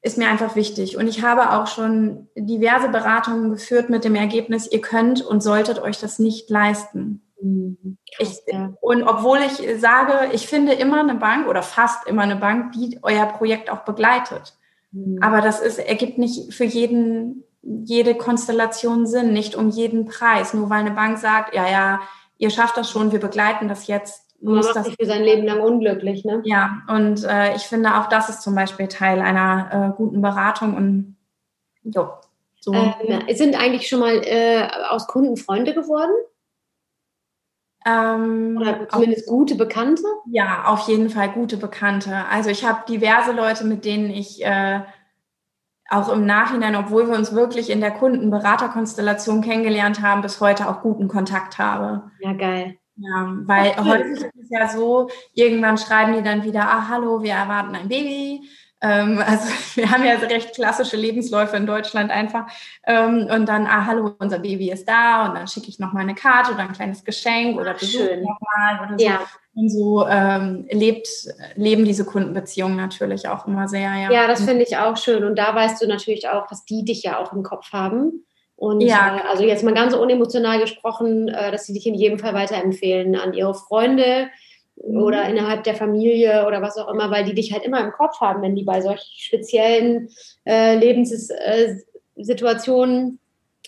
ist 0.01 0.17
mir 0.17 0.29
einfach 0.29 0.55
wichtig. 0.55 0.95
Und 0.95 1.07
ich 1.07 1.23
habe 1.23 1.51
auch 1.51 1.67
schon 1.67 2.29
diverse 2.35 2.87
Beratungen 2.87 3.51
geführt 3.51 3.89
mit 3.89 4.05
dem 4.05 4.15
Ergebnis, 4.15 4.71
ihr 4.71 4.81
könnt 4.81 5.21
und 5.21 5.43
solltet 5.43 5.79
euch 5.79 5.99
das 5.99 6.19
nicht 6.19 6.49
leisten. 6.49 7.21
Mhm. 7.41 7.97
Ich, 8.17 8.39
und 8.79 9.03
obwohl 9.03 9.39
ich 9.39 9.81
sage, 9.81 10.31
ich 10.33 10.47
finde 10.47 10.71
immer 10.73 11.01
eine 11.01 11.15
Bank 11.15 11.49
oder 11.49 11.63
fast 11.63 12.07
immer 12.07 12.21
eine 12.21 12.37
Bank, 12.37 12.71
die 12.73 12.99
euer 13.01 13.25
Projekt 13.25 13.69
auch 13.69 13.79
begleitet. 13.79 14.53
Mhm. 14.91 15.19
Aber 15.21 15.41
das 15.41 15.62
ist, 15.62 15.79
ergibt 15.79 16.17
nicht 16.17 16.53
für 16.53 16.65
jeden 16.65 17.43
jede 17.63 18.15
Konstellation 18.15 19.05
Sinn, 19.05 19.33
nicht 19.33 19.55
um 19.55 19.69
jeden 19.69 20.05
Preis. 20.05 20.53
Nur 20.53 20.69
weil 20.69 20.79
eine 20.79 20.91
Bank 20.91 21.17
sagt, 21.17 21.55
ja, 21.55 21.69
ja, 21.69 22.01
ihr 22.38 22.50
schafft 22.50 22.77
das 22.77 22.89
schon, 22.89 23.12
wir 23.12 23.19
begleiten 23.19 23.67
das 23.67 23.88
jetzt. 23.88 24.25
Man 24.41 24.55
muss 24.55 24.74
das 24.74 24.88
sich 24.88 24.95
für 25.00 25.05
sein 25.05 25.24
Leben 25.24 25.45
lang 25.45 25.62
unglücklich, 25.62 26.25
ne? 26.25 26.41
Ja, 26.45 26.81
und 26.88 27.24
äh, 27.24 27.55
ich 27.55 27.62
finde 27.62 28.00
auch 28.00 28.07
das 28.10 28.29
ist 28.29 28.41
zum 28.41 28.55
Beispiel 28.55 28.88
Teil 28.88 29.21
einer 29.21 29.91
äh, 29.91 29.95
guten 29.95 30.24
Beratung 30.24 30.75
und 30.75 31.15
jo, 31.83 32.10
so. 32.60 32.74
Ähm, 32.74 33.21
sind 33.36 33.55
eigentlich 33.55 33.88
schon 33.88 34.00
mal 34.00 34.19
äh, 34.24 34.67
aus 34.89 35.05
Kunden 35.05 35.38
Freunde 35.38 35.75
geworden? 35.75 36.12
Ähm, 37.85 38.57
Oder 38.59 38.88
zumindest 38.89 39.27
auf, 39.27 39.33
gute 39.33 39.55
Bekannte? 39.55 40.03
Ja, 40.27 40.65
auf 40.65 40.88
jeden 40.88 41.09
Fall 41.09 41.29
gute 41.29 41.57
Bekannte. 41.57 42.25
Also 42.29 42.50
ich 42.50 42.65
habe 42.65 42.85
diverse 42.88 43.31
Leute, 43.31 43.65
mit 43.65 43.85
denen 43.85 44.11
ich 44.11 44.43
äh, 44.45 44.81
auch 45.89 46.09
im 46.09 46.25
Nachhinein, 46.25 46.75
obwohl 46.75 47.09
wir 47.09 47.17
uns 47.17 47.33
wirklich 47.33 47.69
in 47.69 47.81
der 47.81 47.91
Kundenberaterkonstellation 47.91 49.41
kennengelernt 49.41 50.01
haben, 50.01 50.21
bis 50.21 50.39
heute 50.39 50.69
auch 50.69 50.81
guten 50.81 51.07
Kontakt 51.07 51.57
habe. 51.57 52.11
Ja, 52.19 52.33
geil. 52.33 52.77
Ja, 52.95 53.35
weil 53.45 53.75
heute 53.77 54.03
ist 54.09 54.25
es 54.25 54.50
ja 54.50 54.67
so, 54.67 55.09
irgendwann 55.33 55.77
schreiben 55.77 56.13
die 56.13 56.21
dann 56.21 56.43
wieder, 56.43 56.61
ah, 56.61 56.88
hallo, 56.88 57.23
wir 57.23 57.33
erwarten 57.33 57.75
ein 57.75 57.88
Baby. 57.88 58.47
Ähm, 58.81 59.21
also 59.25 59.47
wir 59.75 59.91
haben 59.91 60.03
ja 60.03 60.13
recht 60.15 60.55
klassische 60.55 60.97
Lebensläufe 60.97 61.55
in 61.55 61.65
Deutschland 61.65 62.11
einfach. 62.11 62.47
Ähm, 62.85 63.27
und 63.31 63.47
dann, 63.47 63.67
ah, 63.67 63.85
hallo, 63.85 64.15
unser 64.19 64.39
Baby 64.39 64.71
ist 64.71 64.88
da 64.88 65.27
und 65.27 65.35
dann 65.35 65.47
schicke 65.47 65.69
ich 65.69 65.79
noch 65.79 65.93
mal 65.93 66.01
eine 66.01 66.15
Karte 66.15 66.53
oder 66.53 66.61
ein 66.61 66.73
kleines 66.73 67.03
Geschenk 67.03 67.59
oder 67.59 67.73
besuche 67.73 68.17
nochmal 68.17 68.85
oder 68.85 68.97
so. 68.97 69.05
Ja. 69.05 69.21
Und 69.53 69.69
so 69.69 70.07
ähm, 70.07 70.65
lebt, 70.71 71.07
leben 71.55 71.83
diese 71.83 72.05
Kundenbeziehungen 72.05 72.77
natürlich 72.77 73.27
auch 73.27 73.47
immer 73.47 73.67
sehr. 73.67 73.93
Ja, 73.95 74.11
ja 74.11 74.27
das 74.27 74.43
finde 74.43 74.63
ich 74.63 74.77
auch 74.77 74.95
schön. 74.95 75.25
Und 75.25 75.38
da 75.38 75.53
weißt 75.53 75.81
du 75.81 75.88
natürlich 75.88 76.29
auch, 76.29 76.47
dass 76.47 76.63
die 76.63 76.85
dich 76.85 77.03
ja 77.03 77.19
auch 77.19 77.33
im 77.33 77.43
Kopf 77.43 77.73
haben. 77.73 78.25
Und 78.55 78.81
ja. 78.81 79.17
Äh, 79.17 79.27
also 79.27 79.43
jetzt 79.43 79.63
mal 79.63 79.73
ganz 79.73 79.93
unemotional 79.93 80.59
gesprochen, 80.59 81.27
äh, 81.27 81.51
dass 81.51 81.65
sie 81.65 81.73
dich 81.73 81.85
in 81.85 81.95
jedem 81.95 82.19
Fall 82.19 82.33
weiterempfehlen 82.33 83.15
an 83.15 83.33
ihre 83.33 83.55
Freunde. 83.55 84.29
Oder 84.83 85.27
innerhalb 85.29 85.63
der 85.63 85.75
Familie 85.75 86.45
oder 86.47 86.59
was 86.61 86.77
auch 86.77 86.91
immer, 86.91 87.09
weil 87.11 87.23
die 87.25 87.35
dich 87.35 87.53
halt 87.53 87.63
immer 87.63 87.79
im 87.81 87.91
Kopf 87.91 88.19
haben, 88.19 88.41
wenn 88.41 88.55
die 88.55 88.63
bei 88.63 88.81
solchen 88.81 89.05
speziellen 89.17 90.09
äh, 90.45 90.75
Lebenssituationen 90.75 93.19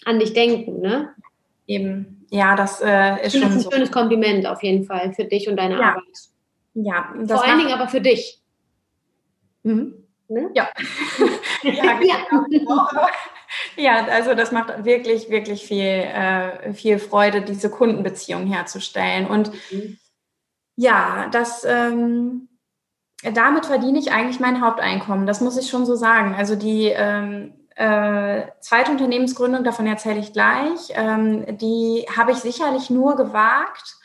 an 0.05 0.19
dich 0.19 0.33
denken. 0.33 0.81
Ne? 0.81 1.13
Eben, 1.67 2.25
ja, 2.31 2.55
das 2.55 2.81
äh, 2.81 3.23
ist 3.25 3.33
schon 3.33 3.41
das 3.41 3.51
ist 3.51 3.57
ein 3.57 3.61
so. 3.61 3.71
schönes 3.71 3.91
Kompliment 3.91 4.47
auf 4.47 4.63
jeden 4.63 4.85
Fall 4.85 5.13
für 5.13 5.25
dich 5.25 5.47
und 5.47 5.57
deine 5.57 5.75
ja. 5.75 5.91
Arbeit. 5.91 6.03
Ja, 6.73 7.13
vor 7.27 7.45
allen 7.45 7.59
Dingen 7.59 7.73
aber 7.73 7.87
für 7.87 8.01
dich. 8.01 8.41
Mhm. 9.61 9.93
Ne? 10.27 10.49
Ja. 10.55 10.67
ja, 11.63 11.99
genau. 12.49 12.87
ja, 13.77 14.07
also 14.07 14.33
das 14.33 14.51
macht 14.51 14.83
wirklich, 14.83 15.29
wirklich 15.29 15.63
viel, 15.63 15.85
äh, 15.85 16.73
viel 16.73 16.97
Freude, 16.97 17.41
diese 17.41 17.69
Kundenbeziehung 17.69 18.47
herzustellen. 18.47 19.27
Und 19.27 19.51
mhm. 19.71 19.99
Ja, 20.75 21.27
das 21.31 21.65
ähm, 21.65 22.49
damit 23.31 23.65
verdiene 23.65 23.99
ich 23.99 24.11
eigentlich 24.11 24.39
mein 24.39 24.61
Haupteinkommen. 24.61 25.25
Das 25.25 25.41
muss 25.41 25.57
ich 25.57 25.69
schon 25.69 25.85
so 25.85 25.95
sagen. 25.95 26.35
Also 26.35 26.55
die 26.55 26.87
ähm, 26.87 27.53
äh, 27.75 28.43
zweite 28.59 28.91
Unternehmensgründung, 28.91 29.63
davon 29.63 29.87
erzähle 29.87 30.19
ich 30.19 30.33
gleich, 30.33 30.89
ähm, 30.91 31.57
die 31.57 32.05
habe 32.15 32.31
ich 32.31 32.37
sicherlich 32.37 32.89
nur 32.89 33.15
gewagt, 33.15 33.95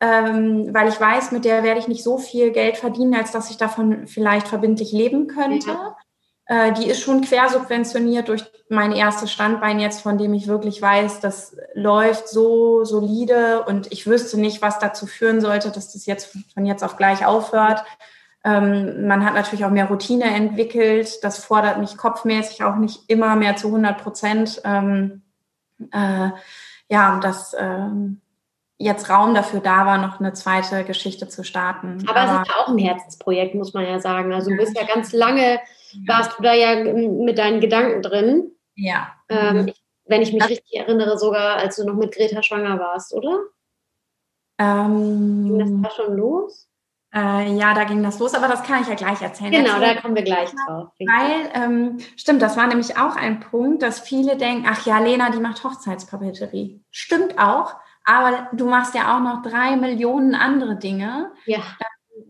ähm, 0.00 0.72
weil 0.72 0.88
ich 0.88 1.00
weiß, 1.00 1.32
mit 1.32 1.44
der 1.44 1.62
werde 1.62 1.80
ich 1.80 1.88
nicht 1.88 2.04
so 2.04 2.18
viel 2.18 2.52
Geld 2.52 2.76
verdienen, 2.76 3.14
als 3.14 3.32
dass 3.32 3.50
ich 3.50 3.56
davon 3.56 4.06
vielleicht 4.06 4.48
verbindlich 4.48 4.92
leben 4.92 5.26
könnte. 5.26 5.70
Ja. 5.70 5.96
Äh, 6.50 6.72
die 6.72 6.88
ist 6.88 7.00
schon 7.00 7.20
quersubventioniert 7.20 8.26
durch 8.26 8.42
mein 8.68 8.90
erstes 8.90 9.30
Standbein 9.30 9.78
jetzt, 9.78 10.00
von 10.00 10.18
dem 10.18 10.34
ich 10.34 10.48
wirklich 10.48 10.82
weiß, 10.82 11.20
das 11.20 11.56
läuft 11.74 12.28
so 12.28 12.84
solide 12.84 13.62
und 13.62 13.92
ich 13.92 14.08
wüsste 14.08 14.36
nicht, 14.36 14.60
was 14.60 14.80
dazu 14.80 15.06
führen 15.06 15.40
sollte, 15.40 15.70
dass 15.70 15.92
das 15.92 16.06
jetzt 16.06 16.36
von 16.52 16.66
jetzt 16.66 16.82
auf 16.82 16.96
gleich 16.96 17.24
aufhört. 17.24 17.84
Ähm, 18.42 19.06
man 19.06 19.24
hat 19.24 19.34
natürlich 19.34 19.64
auch 19.64 19.70
mehr 19.70 19.86
Routine 19.86 20.24
entwickelt. 20.24 21.22
Das 21.22 21.38
fordert 21.38 21.78
mich 21.78 21.96
kopfmäßig 21.96 22.64
auch 22.64 22.74
nicht 22.74 23.08
immer 23.08 23.36
mehr 23.36 23.54
zu 23.54 23.68
100 23.68 24.02
Prozent. 24.02 24.60
Ähm, 24.64 25.22
äh, 25.92 26.30
ja, 26.88 27.20
dass 27.20 27.54
äh, 27.54 27.90
jetzt 28.76 29.08
Raum 29.08 29.34
dafür 29.34 29.60
da 29.60 29.86
war, 29.86 29.98
noch 29.98 30.18
eine 30.18 30.32
zweite 30.32 30.82
Geschichte 30.82 31.28
zu 31.28 31.44
starten. 31.44 32.04
Aber, 32.08 32.22
Aber 32.22 32.32
es 32.32 32.40
ist 32.40 32.48
ja 32.48 32.60
auch 32.60 32.68
ein 32.68 32.78
Herzensprojekt, 32.78 33.54
muss 33.54 33.72
man 33.72 33.84
ja 33.84 34.00
sagen. 34.00 34.32
Also 34.32 34.50
du 34.50 34.56
bist 34.56 34.76
ja 34.76 34.84
ganz 34.84 35.12
lange, 35.12 35.60
warst 36.06 36.38
du 36.38 36.42
da 36.42 36.54
ja 36.54 36.84
mit 36.84 37.38
deinen 37.38 37.60
Gedanken 37.60 38.02
drin. 38.02 38.52
Ja. 38.74 39.12
Ähm, 39.28 39.68
ich, 39.68 39.82
wenn 40.06 40.22
ich 40.22 40.32
mich 40.32 40.40
das 40.40 40.50
richtig 40.50 40.74
erinnere, 40.74 41.18
sogar 41.18 41.56
als 41.56 41.76
du 41.76 41.84
noch 41.84 41.94
mit 41.94 42.14
Greta 42.14 42.42
schwanger 42.42 42.78
warst, 42.78 43.14
oder? 43.14 43.38
Ähm, 44.58 45.44
Ging 45.44 45.58
das 45.58 45.70
da 45.82 46.02
schon 46.02 46.16
los? 46.16 46.70
Äh, 47.12 47.56
ja, 47.56 47.74
da 47.74 47.84
ging 47.84 48.02
das 48.04 48.20
los, 48.20 48.34
aber 48.34 48.46
das 48.46 48.62
kann 48.62 48.82
ich 48.82 48.88
ja 48.88 48.94
gleich 48.94 49.20
erzählen. 49.20 49.50
Genau, 49.50 49.80
da 49.80 50.00
kommen 50.00 50.14
wir 50.14 50.22
gleich 50.22 50.50
drauf. 50.50 50.90
Weil, 50.98 51.50
ähm, 51.54 51.98
stimmt, 52.16 52.40
das 52.40 52.56
war 52.56 52.68
nämlich 52.68 52.96
auch 52.96 53.16
ein 53.16 53.40
Punkt, 53.40 53.82
dass 53.82 54.00
viele 54.00 54.36
denken, 54.36 54.66
ach 54.70 54.86
ja, 54.86 55.00
Lena, 55.00 55.30
die 55.30 55.40
macht 55.40 55.64
Hochzeitspapeterie. 55.64 56.84
Stimmt 56.90 57.36
auch, 57.36 57.74
aber 58.04 58.48
du 58.52 58.66
machst 58.66 58.94
ja 58.94 59.16
auch 59.16 59.20
noch 59.20 59.42
drei 59.42 59.74
Millionen 59.74 60.36
andere 60.36 60.76
Dinge, 60.76 61.32
ja. 61.46 61.58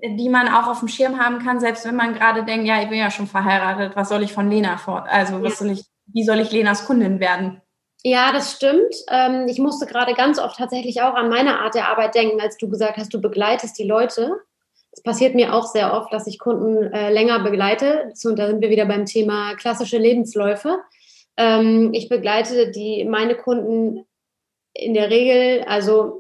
Die 0.03 0.29
man 0.29 0.49
auch 0.49 0.67
auf 0.67 0.79
dem 0.79 0.89
Schirm 0.89 1.19
haben 1.19 1.41
kann, 1.41 1.61
selbst 1.61 1.85
wenn 1.85 1.97
man 1.97 2.15
gerade 2.15 2.45
denkt, 2.45 2.67
ja, 2.67 2.81
ich 2.83 2.89
bin 2.89 2.99
ja 2.99 3.11
schon 3.11 3.27
verheiratet, 3.27 3.97
was 3.97 4.09
soll 4.09 4.23
ich 4.23 4.33
von 4.33 4.51
Lena 4.51 4.77
fort? 4.77 5.07
Also, 5.11 5.43
was 5.43 5.53
ja. 5.53 5.57
soll 5.57 5.71
ich, 5.71 5.85
wie 6.07 6.25
soll 6.25 6.41
ich 6.41 6.53
Lenas 6.53 6.87
Kundin 6.87 7.21
werden? 7.21 7.61
Ja, 8.03 8.33
das 8.33 8.53
stimmt. 8.53 8.95
Ähm, 9.11 9.47
ich 9.47 9.59
musste 9.59 9.87
gerade 9.87 10.15
ganz 10.15 10.39
oft 10.39 10.57
tatsächlich 10.57 11.03
auch 11.03 11.15
an 11.15 11.29
meine 11.29 11.59
Art 11.59 11.75
der 11.75 11.89
Arbeit 11.89 12.15
denken, 12.15 12.41
als 12.41 12.57
du 12.57 12.69
gesagt 12.69 12.97
hast, 12.97 13.13
du 13.13 13.21
begleitest 13.21 13.79
die 13.79 13.87
Leute. 13.87 14.37
Es 14.91 15.03
passiert 15.03 15.35
mir 15.35 15.55
auch 15.55 15.67
sehr 15.67 15.93
oft, 15.93 16.13
dass 16.13 16.27
ich 16.27 16.39
Kunden 16.39 16.93
äh, 16.93 17.13
länger 17.13 17.41
begleite. 17.41 18.13
Und 18.25 18.39
da 18.39 18.47
sind 18.47 18.63
wir 18.63 18.71
wieder 18.71 18.87
beim 18.87 19.05
Thema 19.05 19.55
klassische 19.55 19.99
Lebensläufe. 19.99 20.79
Ähm, 21.37 21.91
ich 21.93 22.09
begleite 22.09 22.71
die, 22.71 23.05
meine 23.05 23.35
Kunden 23.35 24.07
in 24.73 24.95
der 24.95 25.11
Regel, 25.11 25.65
also 25.65 26.20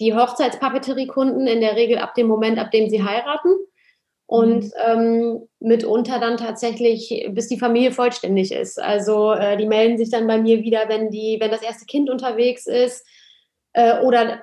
die 0.00 0.14
Hochzeitspapeteriekunden 0.14 1.46
in 1.46 1.60
der 1.60 1.76
Regel 1.76 1.98
ab 1.98 2.14
dem 2.14 2.26
Moment, 2.26 2.58
ab 2.58 2.70
dem 2.70 2.88
sie 2.88 3.02
heiraten. 3.02 3.50
Und 4.26 4.64
mhm. 4.64 4.70
ähm, 4.86 5.48
mitunter 5.60 6.18
dann 6.18 6.38
tatsächlich, 6.38 7.28
bis 7.32 7.48
die 7.48 7.58
Familie 7.58 7.92
vollständig 7.92 8.52
ist. 8.52 8.80
Also 8.80 9.32
äh, 9.32 9.58
die 9.58 9.66
melden 9.66 9.98
sich 9.98 10.10
dann 10.10 10.26
bei 10.26 10.38
mir 10.38 10.62
wieder, 10.62 10.88
wenn 10.88 11.10
die, 11.10 11.36
wenn 11.40 11.50
das 11.50 11.62
erste 11.62 11.84
Kind 11.84 12.08
unterwegs 12.08 12.66
ist 12.66 13.06
äh, 13.74 14.00
oder 14.00 14.40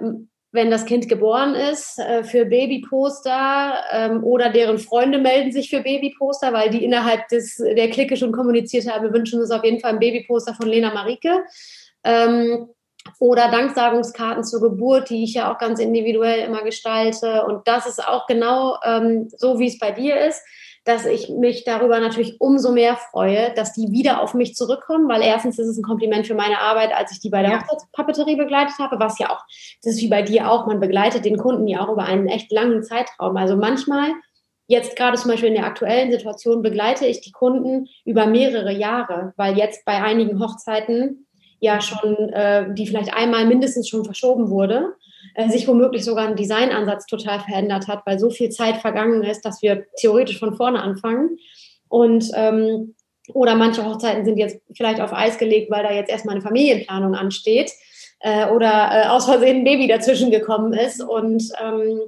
wenn 0.51 0.69
das 0.69 0.85
Kind 0.85 1.07
geboren 1.07 1.55
ist, 1.55 1.97
äh, 1.97 2.23
für 2.23 2.45
Babyposter 2.45 3.83
ähm, 3.91 4.23
oder 4.23 4.49
deren 4.49 4.79
Freunde 4.79 5.17
melden 5.17 5.51
sich 5.51 5.69
für 5.69 5.81
Babyposter, 5.81 6.51
weil 6.51 6.69
die 6.69 6.83
innerhalb 6.83 7.27
des, 7.29 7.55
der 7.57 7.89
Clique 7.89 8.17
schon 8.17 8.33
kommuniziert 8.33 8.87
haben, 8.87 9.05
wir 9.05 9.13
wünschen 9.13 9.39
uns 9.39 9.51
auf 9.51 9.63
jeden 9.63 9.79
Fall 9.79 9.93
ein 9.93 9.99
Babyposter 9.99 10.53
von 10.53 10.67
Lena 10.67 10.93
Marike. 10.93 11.43
Ähm, 12.03 12.67
oder 13.19 13.49
Danksagungskarten 13.49 14.43
zur 14.43 14.61
Geburt, 14.61 15.09
die 15.09 15.23
ich 15.23 15.33
ja 15.33 15.51
auch 15.51 15.57
ganz 15.57 15.79
individuell 15.79 16.45
immer 16.45 16.63
gestalte. 16.63 17.45
Und 17.45 17.67
das 17.67 17.85
ist 17.85 18.05
auch 18.05 18.27
genau 18.27 18.77
ähm, 18.83 19.29
so, 19.35 19.59
wie 19.59 19.67
es 19.67 19.79
bei 19.79 19.91
dir 19.91 20.19
ist 20.19 20.41
dass 20.83 21.05
ich 21.05 21.29
mich 21.29 21.63
darüber 21.63 21.99
natürlich 21.99 22.41
umso 22.41 22.71
mehr 22.71 22.97
freue, 22.97 23.53
dass 23.53 23.73
die 23.73 23.91
wieder 23.91 24.21
auf 24.21 24.33
mich 24.33 24.55
zurückkommen, 24.55 25.07
weil 25.07 25.21
erstens 25.21 25.59
ist 25.59 25.67
es 25.67 25.77
ein 25.77 25.83
Kompliment 25.83 26.25
für 26.25 26.33
meine 26.33 26.59
Arbeit, 26.59 26.91
als 26.93 27.11
ich 27.11 27.19
die 27.19 27.29
bei 27.29 27.41
der 27.41 27.51
ja. 27.51 27.61
Hochzeitspapeterie 27.61 28.35
begleitet 28.35 28.79
habe, 28.79 28.99
was 28.99 29.19
ja 29.19 29.29
auch, 29.29 29.43
das 29.83 29.93
ist 29.93 30.01
wie 30.01 30.07
bei 30.07 30.23
dir 30.23 30.49
auch, 30.49 30.65
man 30.65 30.79
begleitet 30.79 31.23
den 31.23 31.37
Kunden 31.37 31.67
ja 31.67 31.81
auch 31.81 31.89
über 31.89 32.05
einen 32.05 32.27
echt 32.27 32.51
langen 32.51 32.81
Zeitraum. 32.81 33.37
Also 33.37 33.57
manchmal, 33.57 34.09
jetzt 34.65 34.95
gerade 34.95 35.17
zum 35.17 35.29
Beispiel 35.29 35.49
in 35.49 35.55
der 35.55 35.67
aktuellen 35.67 36.11
Situation, 36.11 36.63
begleite 36.63 37.05
ich 37.05 37.21
die 37.21 37.31
Kunden 37.31 37.87
über 38.03 38.25
mehrere 38.25 38.71
Jahre, 38.71 39.33
weil 39.37 39.57
jetzt 39.57 39.85
bei 39.85 40.01
einigen 40.01 40.39
Hochzeiten 40.39 41.27
ja 41.61 41.79
schon, 41.79 42.29
äh, 42.29 42.73
die 42.73 42.87
vielleicht 42.87 43.13
einmal 43.13 43.45
mindestens 43.45 43.87
schon 43.87 44.03
verschoben 44.03 44.49
wurde 44.49 44.95
äh, 45.35 45.49
sich 45.49 45.67
womöglich 45.67 46.03
sogar 46.03 46.27
ein 46.27 46.35
Designansatz 46.35 47.05
total 47.05 47.39
verändert 47.39 47.87
hat, 47.87 48.05
weil 48.05 48.19
so 48.19 48.29
viel 48.29 48.49
Zeit 48.49 48.77
vergangen 48.77 49.23
ist, 49.23 49.45
dass 49.45 49.61
wir 49.61 49.85
theoretisch 49.97 50.39
von 50.39 50.55
vorne 50.55 50.81
anfangen. 50.81 51.37
Und 51.87 52.31
ähm, 52.35 52.95
oder 53.33 53.55
manche 53.55 53.85
Hochzeiten 53.85 54.25
sind 54.25 54.37
jetzt 54.37 54.59
vielleicht 54.75 54.99
auf 54.99 55.13
Eis 55.13 55.37
gelegt, 55.37 55.71
weil 55.71 55.83
da 55.83 55.91
jetzt 55.91 56.09
erstmal 56.09 56.35
eine 56.35 56.41
Familienplanung 56.41 57.15
ansteht 57.15 57.71
äh, 58.19 58.47
oder 58.47 58.89
äh, 58.91 59.07
aus 59.07 59.25
Versehen 59.25 59.57
ein 59.57 59.63
Baby 59.63 59.87
dazwischen 59.87 60.31
gekommen 60.31 60.73
ist. 60.73 61.01
Und 61.01 61.43
ähm, 61.63 62.01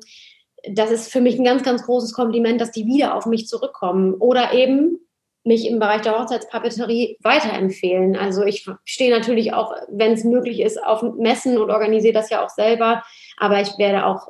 das 0.69 0.91
ist 0.91 1.11
für 1.11 1.21
mich 1.21 1.37
ein 1.37 1.45
ganz, 1.45 1.63
ganz 1.63 1.83
großes 1.83 2.13
Kompliment, 2.13 2.59
dass 2.59 2.71
die 2.71 2.85
wieder 2.85 3.15
auf 3.15 3.25
mich 3.25 3.47
zurückkommen. 3.47 4.15
Oder 4.15 4.53
eben 4.53 4.99
mich 5.43 5.67
im 5.67 5.79
Bereich 5.79 6.01
der 6.01 6.17
Hochzeitspapeterie 6.17 7.17
weiterempfehlen. 7.21 8.15
Also 8.15 8.43
ich 8.43 8.65
stehe 8.85 9.11
natürlich 9.11 9.53
auch, 9.53 9.73
wenn 9.89 10.13
es 10.13 10.23
möglich 10.23 10.61
ist, 10.61 10.81
auf 10.81 11.01
Messen 11.17 11.57
und 11.57 11.69
organisiere 11.69 12.13
das 12.13 12.29
ja 12.29 12.43
auch 12.43 12.49
selber. 12.49 13.03
Aber 13.37 13.59
ich 13.61 13.77
werde 13.77 14.05
auch 14.05 14.29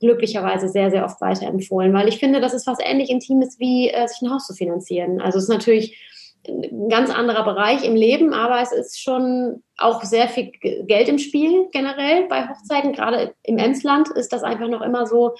glücklicherweise 0.00 0.68
sehr, 0.68 0.90
sehr 0.90 1.04
oft 1.04 1.20
weiterempfohlen, 1.20 1.92
weil 1.92 2.08
ich 2.08 2.18
finde, 2.18 2.40
das 2.40 2.54
ist 2.54 2.66
was 2.66 2.78
ähnlich 2.80 3.10
Intimes 3.10 3.58
wie 3.58 3.90
äh, 3.90 4.06
sich 4.06 4.22
ein 4.22 4.30
Haus 4.30 4.46
zu 4.46 4.54
finanzieren. 4.54 5.20
Also 5.20 5.38
es 5.38 5.44
ist 5.44 5.50
natürlich 5.50 5.98
ein 6.46 6.88
ganz 6.88 7.10
anderer 7.10 7.44
Bereich 7.44 7.84
im 7.84 7.94
Leben, 7.94 8.34
aber 8.34 8.60
es 8.60 8.72
ist 8.72 9.00
schon 9.00 9.62
auch 9.78 10.02
sehr 10.02 10.28
viel 10.28 10.52
Geld 10.60 11.08
im 11.08 11.18
Spiel 11.18 11.68
generell 11.72 12.26
bei 12.28 12.48
Hochzeiten. 12.48 12.92
Gerade 12.92 13.34
im 13.42 13.56
Emsland 13.56 14.10
ist 14.10 14.32
das 14.32 14.42
einfach 14.42 14.68
noch 14.68 14.82
immer 14.82 15.06
so, 15.06 15.36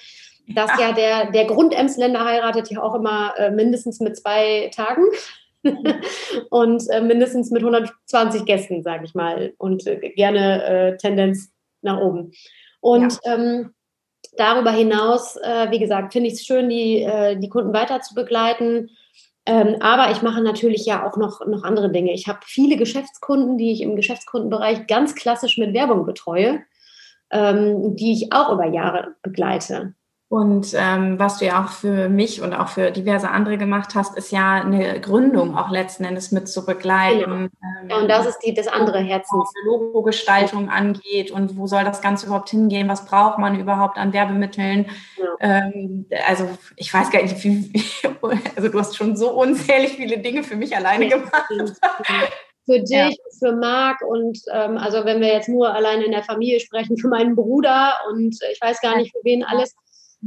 dass 0.47 0.71
ja, 0.79 0.91
der, 0.91 1.31
der 1.31 1.45
Grundemsländer 1.45 2.23
heiratet 2.23 2.69
ja 2.69 2.81
auch 2.81 2.95
immer 2.95 3.33
äh, 3.37 3.51
mindestens 3.51 3.99
mit 3.99 4.17
zwei 4.17 4.69
Tagen. 4.73 5.03
und 6.51 6.83
äh, 6.91 7.01
mindestens 7.01 7.49
mit 7.49 7.63
120 7.63 8.45
Gästen, 8.45 8.83
sage 8.83 9.05
ich 9.05 9.15
mal, 9.15 9.53
und 9.57 9.87
äh, 9.87 10.11
gerne 10.11 10.63
äh, 10.63 10.97
Tendenz 10.97 11.51
nach 11.81 11.99
oben. 11.99 12.31
Und 12.81 13.19
ja. 13.25 13.33
ähm, 13.33 13.73
darüber 14.37 14.71
hinaus, 14.71 15.37
äh, 15.37 15.71
wie 15.71 15.79
gesagt, 15.79 16.13
finde 16.13 16.27
ich 16.27 16.35
es 16.35 16.45
schön, 16.45 16.69
die, 16.69 17.01
äh, 17.01 17.37
die 17.37 17.49
Kunden 17.49 17.73
weiter 17.73 18.01
zu 18.01 18.13
begleiten. 18.13 18.89
Ähm, 19.47 19.77
aber 19.79 20.11
ich 20.11 20.21
mache 20.21 20.41
natürlich 20.41 20.85
ja 20.85 21.07
auch 21.07 21.17
noch, 21.17 21.45
noch 21.45 21.63
andere 21.63 21.91
Dinge. 21.91 22.13
Ich 22.13 22.27
habe 22.27 22.39
viele 22.45 22.77
Geschäftskunden, 22.77 23.57
die 23.57 23.71
ich 23.71 23.81
im 23.81 23.95
Geschäftskundenbereich 23.95 24.87
ganz 24.87 25.15
klassisch 25.15 25.57
mit 25.57 25.73
Werbung 25.73 26.05
betreue, 26.05 26.61
ähm, 27.31 27.95
die 27.95 28.13
ich 28.13 28.33
auch 28.33 28.51
über 28.51 28.65
Jahre 28.67 29.15
begleite. 29.21 29.93
Und 30.27 30.73
ähm, 30.75 31.19
was 31.19 31.37
du 31.37 31.45
ja 31.45 31.63
auch 31.63 31.69
für 31.69 32.09
mich 32.09 32.41
und 32.41 32.53
auch 32.55 32.67
für 32.69 32.89
diverse 32.89 33.29
andere 33.29 33.59
gemacht 33.59 33.93
hast, 33.93 34.17
ist 34.17 34.31
ja 34.31 34.55
eine 34.55 34.99
Gründung 34.99 35.55
auch 35.55 35.69
letzten 35.69 36.03
Endes 36.03 36.31
mit 36.31 36.49
zu 36.49 36.65
begleiten. 36.65 37.19
Genau. 37.19 37.35
Ähm, 37.35 37.49
ja, 37.89 37.97
und 37.97 38.07
das 38.09 38.25
ist 38.25 38.39
die, 38.39 38.53
das 38.55 38.67
andere 38.67 38.99
Herzens. 38.99 39.51
Logo-Gestaltung 39.65 40.69
angeht 40.69 41.29
und 41.29 41.57
wo 41.57 41.67
soll 41.67 41.83
das 41.83 42.01
Ganze 42.01 42.25
überhaupt 42.25 42.49
hingehen? 42.49 42.89
Was 42.89 43.05
braucht 43.05 43.37
man 43.37 43.59
überhaupt 43.59 43.99
an 43.99 44.13
Werbemitteln? 44.13 44.87
Ja. 45.17 45.25
Ähm, 45.39 46.07
also 46.27 46.49
ich 46.75 46.91
weiß 46.91 47.11
gar 47.11 47.21
nicht, 47.21 47.43
wie, 47.43 47.71
also 48.55 48.69
du 48.69 48.79
hast 48.79 48.97
schon 48.97 49.15
so 49.15 49.29
unzählig 49.29 49.91
viele 49.91 50.17
Dinge 50.17 50.43
für 50.43 50.55
mich 50.55 50.75
alleine 50.75 51.07
ja, 51.07 51.17
gemacht. 51.17 51.45
für 52.65 52.79
dich, 52.79 52.89
ja. 52.89 53.09
für 53.37 53.55
Marc 53.55 54.01
und 54.01 54.39
ähm, 54.51 54.79
also 54.79 55.05
wenn 55.05 55.21
wir 55.21 55.27
jetzt 55.27 55.49
nur 55.49 55.71
alleine 55.71 56.03
in 56.03 56.11
der 56.11 56.23
Familie 56.23 56.59
sprechen, 56.59 56.97
für 56.97 57.09
meinen 57.09 57.35
Bruder 57.35 57.93
und 58.09 58.35
ich 58.51 58.59
weiß 58.59 58.81
gar 58.81 58.97
nicht 58.97 59.11
für 59.11 59.23
wen 59.23 59.43
alles. 59.43 59.75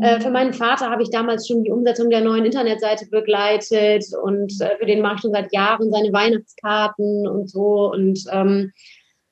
Äh, 0.00 0.20
für 0.20 0.30
meinen 0.30 0.52
Vater 0.52 0.90
habe 0.90 1.02
ich 1.02 1.10
damals 1.10 1.48
schon 1.48 1.64
die 1.64 1.70
Umsetzung 1.70 2.10
der 2.10 2.20
neuen 2.20 2.44
Internetseite 2.44 3.06
begleitet 3.06 4.04
und 4.22 4.60
äh, 4.60 4.76
für 4.78 4.86
den 4.86 5.00
mache 5.00 5.16
ich 5.16 5.20
schon 5.22 5.32
seit 5.32 5.52
Jahren 5.52 5.90
seine 5.90 6.12
Weihnachtskarten 6.12 7.26
und 7.26 7.50
so. 7.50 7.90
Und 7.90 8.24
ähm, 8.30 8.72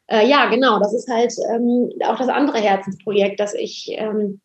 äh, 0.09 0.29
ja, 0.29 0.49
genau, 0.49 0.79
das 0.79 0.95
ist 0.95 1.09
halt 1.09 1.33
ähm, 1.53 1.91
auch 2.05 2.19
das 2.19 2.29
andere 2.29 2.59
Herzensprojekt, 2.59 3.39
das 3.39 3.55
ich, 3.55 3.89
ähm, 3.97 4.41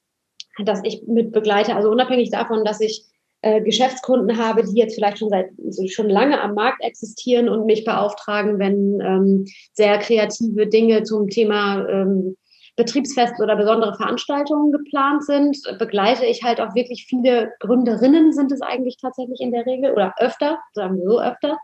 das 0.64 0.82
ich 0.84 1.04
mit 1.08 1.32
begleite. 1.32 1.76
Also 1.76 1.90
unabhängig 1.90 2.30
davon, 2.30 2.66
dass 2.66 2.82
ich 2.82 3.06
äh, 3.42 3.62
Geschäftskunden 3.62 4.38
habe, 4.38 4.64
die 4.64 4.78
jetzt 4.78 4.96
vielleicht 4.96 5.18
schon 5.18 5.30
seit 5.30 5.50
so 5.70 5.88
schon 5.88 6.10
lange 6.10 6.40
am 6.40 6.54
Markt 6.54 6.84
existieren 6.84 7.50
und 7.50 7.66
mich 7.66 7.84
beauftragen, 7.84 8.60
wenn 8.60 9.02
ähm, 9.02 9.46
sehr 9.74 9.98
kreative 9.98 10.68
Dinge 10.68 11.04
zum 11.04 11.28
Thema 11.28 11.88
ähm, 11.90 12.38
Betriebsfeste 12.76 13.44
oder 13.44 13.56
besondere 13.56 13.96
Veranstaltungen 13.96 14.72
geplant 14.72 15.26
sind, 15.26 15.58
begleite 15.78 16.26
ich 16.26 16.44
halt 16.44 16.62
auch 16.62 16.74
wirklich 16.74 17.06
viele 17.06 17.52
Gründerinnen 17.60 18.32
sind 18.34 18.52
es 18.52 18.62
eigentlich 18.62 18.98
tatsächlich 18.98 19.42
in 19.42 19.52
der 19.52 19.66
Regel 19.66 19.92
oder 19.92 20.14
öfter, 20.18 20.60
sagen 20.74 20.98
wir 20.98 21.06
so 21.06 21.22
öfter, 21.22 21.58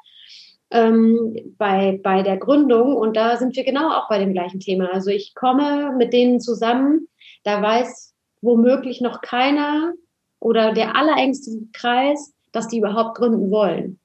ähm, 0.70 1.56
bei, 1.58 2.00
bei 2.04 2.24
der 2.24 2.38
Gründung. 2.38 2.96
Und 2.96 3.16
da 3.16 3.38
sind 3.38 3.56
wir 3.56 3.64
genau 3.64 3.90
auch 3.90 4.10
bei 4.10 4.20
dem 4.20 4.34
gleichen 4.34 4.60
Thema. 4.60 4.92
Also 4.92 5.10
ich 5.10 5.34
komme 5.34 5.94
mit 5.98 6.14
denen 6.14 6.42
zusammen, 6.42 7.08
da 7.44 7.62
weiß 7.62 8.14
womöglich 8.42 9.02
noch 9.02 9.22
keiner 9.22 9.94
oder 10.40 10.74
der 10.74 10.96
allerengste 10.96 11.52
Kreis, 11.74 12.34
dass 12.52 12.68
die 12.68 12.80
überhaupt 12.80 13.18
gründen 13.18 13.50
wollen. 13.50 14.00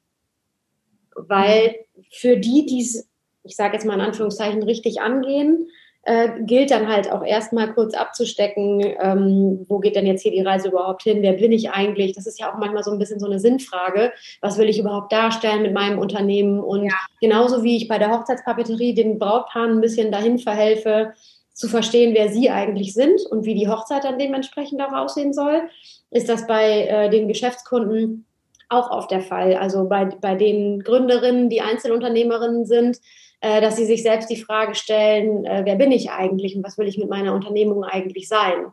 Weil 1.15 1.75
für 2.11 2.37
die, 2.37 2.65
die 2.67 2.81
es, 2.81 3.09
ich 3.43 3.57
sage 3.57 3.75
jetzt 3.75 3.85
mal 3.85 3.95
in 3.95 4.01
Anführungszeichen, 4.01 4.63
richtig 4.63 5.01
angehen, 5.01 5.69
äh, 6.05 6.31
gilt 6.41 6.71
dann 6.71 6.89
halt 6.89 7.11
auch 7.13 7.25
erstmal 7.25 7.73
kurz 7.73 7.95
abzustecken, 7.95 8.83
ähm, 9.01 9.65
wo 9.69 9.79
geht 9.79 9.95
denn 9.95 10.07
jetzt 10.07 10.23
hier 10.23 10.33
die 10.33 10.41
Reise 10.43 10.69
überhaupt 10.69 11.03
hin, 11.03 11.23
wer 11.23 11.35
bin 11.35 11.53
ich 11.53 11.71
eigentlich? 11.71 12.15
Das 12.15 12.27
ist 12.27 12.41
ja 12.41 12.53
auch 12.53 12.59
manchmal 12.59 12.83
so 12.83 12.91
ein 12.91 12.99
bisschen 12.99 13.21
so 13.21 13.27
eine 13.27 13.39
Sinnfrage, 13.39 14.13
was 14.41 14.59
will 14.59 14.69
ich 14.69 14.79
überhaupt 14.79 15.13
darstellen 15.13 15.63
mit 15.63 15.73
meinem 15.73 15.99
Unternehmen? 15.99 16.61
Und 16.61 16.85
ja. 16.85 16.95
genauso 17.21 17.63
wie 17.63 17.77
ich 17.77 17.89
bei 17.89 17.99
der 17.99 18.11
Hochzeitspapeterie 18.11 18.95
den 18.95 19.19
Brautpaaren 19.19 19.73
ein 19.73 19.81
bisschen 19.81 20.11
dahin 20.11 20.39
verhelfe, 20.39 21.13
zu 21.53 21.69
verstehen, 21.69 22.15
wer 22.15 22.31
sie 22.31 22.51
eigentlich 22.51 22.95
sind 22.95 23.21
und 23.31 23.45
wie 23.45 23.55
die 23.55 23.69
Hochzeit 23.69 24.05
dann 24.05 24.19
dementsprechend 24.19 24.81
auch 24.81 24.93
aussehen 24.93 25.33
soll, 25.33 25.63
ist 26.11 26.29
das 26.29 26.47
bei 26.47 26.87
äh, 26.87 27.11
den 27.11 27.29
Geschäftskunden 27.29 28.25
auch 28.69 28.91
oft 28.91 29.11
der 29.11 29.21
Fall. 29.21 29.55
Also 29.55 29.87
bei, 29.87 30.07
bei 30.07 30.35
den 30.35 30.83
Gründerinnen, 30.83 31.51
die 31.51 31.61
Einzelunternehmerinnen 31.61 32.65
sind, 32.65 32.99
dass 33.43 33.77
sie 33.77 33.87
sich 33.87 34.03
selbst 34.03 34.31
die 34.31 34.43
Frage 34.43 34.75
stellen, 34.75 35.45
äh, 35.45 35.63
wer 35.65 35.77
bin 35.77 35.91
ich 35.91 36.11
eigentlich 36.11 36.57
und 36.57 36.65
was 36.65 36.79
will 36.79 36.87
ich 36.87 36.99
mit 36.99 37.11
meiner 37.11 37.35
Unternehmung 37.35 37.85
eigentlich 37.85 38.29
sein? 38.29 38.67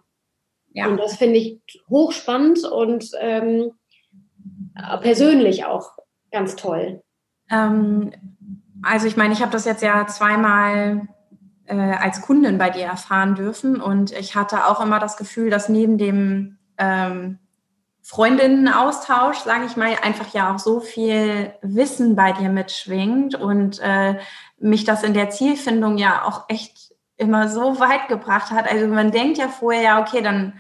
Ja. 0.74 0.88
Und 0.88 0.98
das 0.98 1.18
finde 1.18 1.38
ich 1.38 1.60
hochspannend 1.90 2.64
und 2.64 3.10
ähm, 3.20 3.72
persönlich 5.02 5.66
auch 5.66 5.94
ganz 6.32 6.56
toll. 6.56 7.02
Ähm, 7.50 8.12
also 8.84 9.08
ich 9.08 9.18
meine, 9.18 9.34
ich 9.34 9.42
habe 9.42 9.52
das 9.52 9.66
jetzt 9.66 9.82
ja 9.82 10.06
zweimal 10.08 11.08
äh, 11.66 11.76
als 11.76 12.22
Kundin 12.22 12.58
bei 12.58 12.70
dir 12.70 12.86
erfahren 12.86 13.36
dürfen 13.36 13.82
und 13.82 14.12
ich 14.12 14.36
hatte 14.36 14.68
auch 14.68 14.84
immer 14.84 15.00
das 15.00 15.18
Gefühl, 15.18 15.50
dass 15.50 15.70
neben 15.70 15.98
dem 15.98 16.60
ähm, 16.78 17.40
Freundinnenaustausch, 18.10 19.38
sage 19.38 19.66
ich 19.66 19.78
mal, 19.78 19.96
einfach 20.02 20.34
ja 20.34 20.52
auch 20.52 20.58
so 20.58 20.80
viel 20.80 21.54
Wissen 21.62 22.16
bei 22.16 22.32
dir 22.32 22.50
mitschwingt 22.50 23.36
und 23.36 23.80
äh, 23.84 24.18
mich 24.58 24.84
das 24.84 25.04
in 25.04 25.14
der 25.14 25.30
Zielfindung 25.30 26.00
ja 26.00 26.26
auch 26.26 26.46
echt 26.50 26.92
immer 27.18 27.50
so 27.50 27.80
weit 27.80 28.08
gebracht 28.08 28.50
hat. 28.50 28.68
Also 28.68 28.88
man 28.88 29.12
denkt 29.12 29.38
ja 29.38 29.48
vorher, 29.48 29.84
ja, 29.84 30.02
okay, 30.02 30.24
dann 30.24 30.54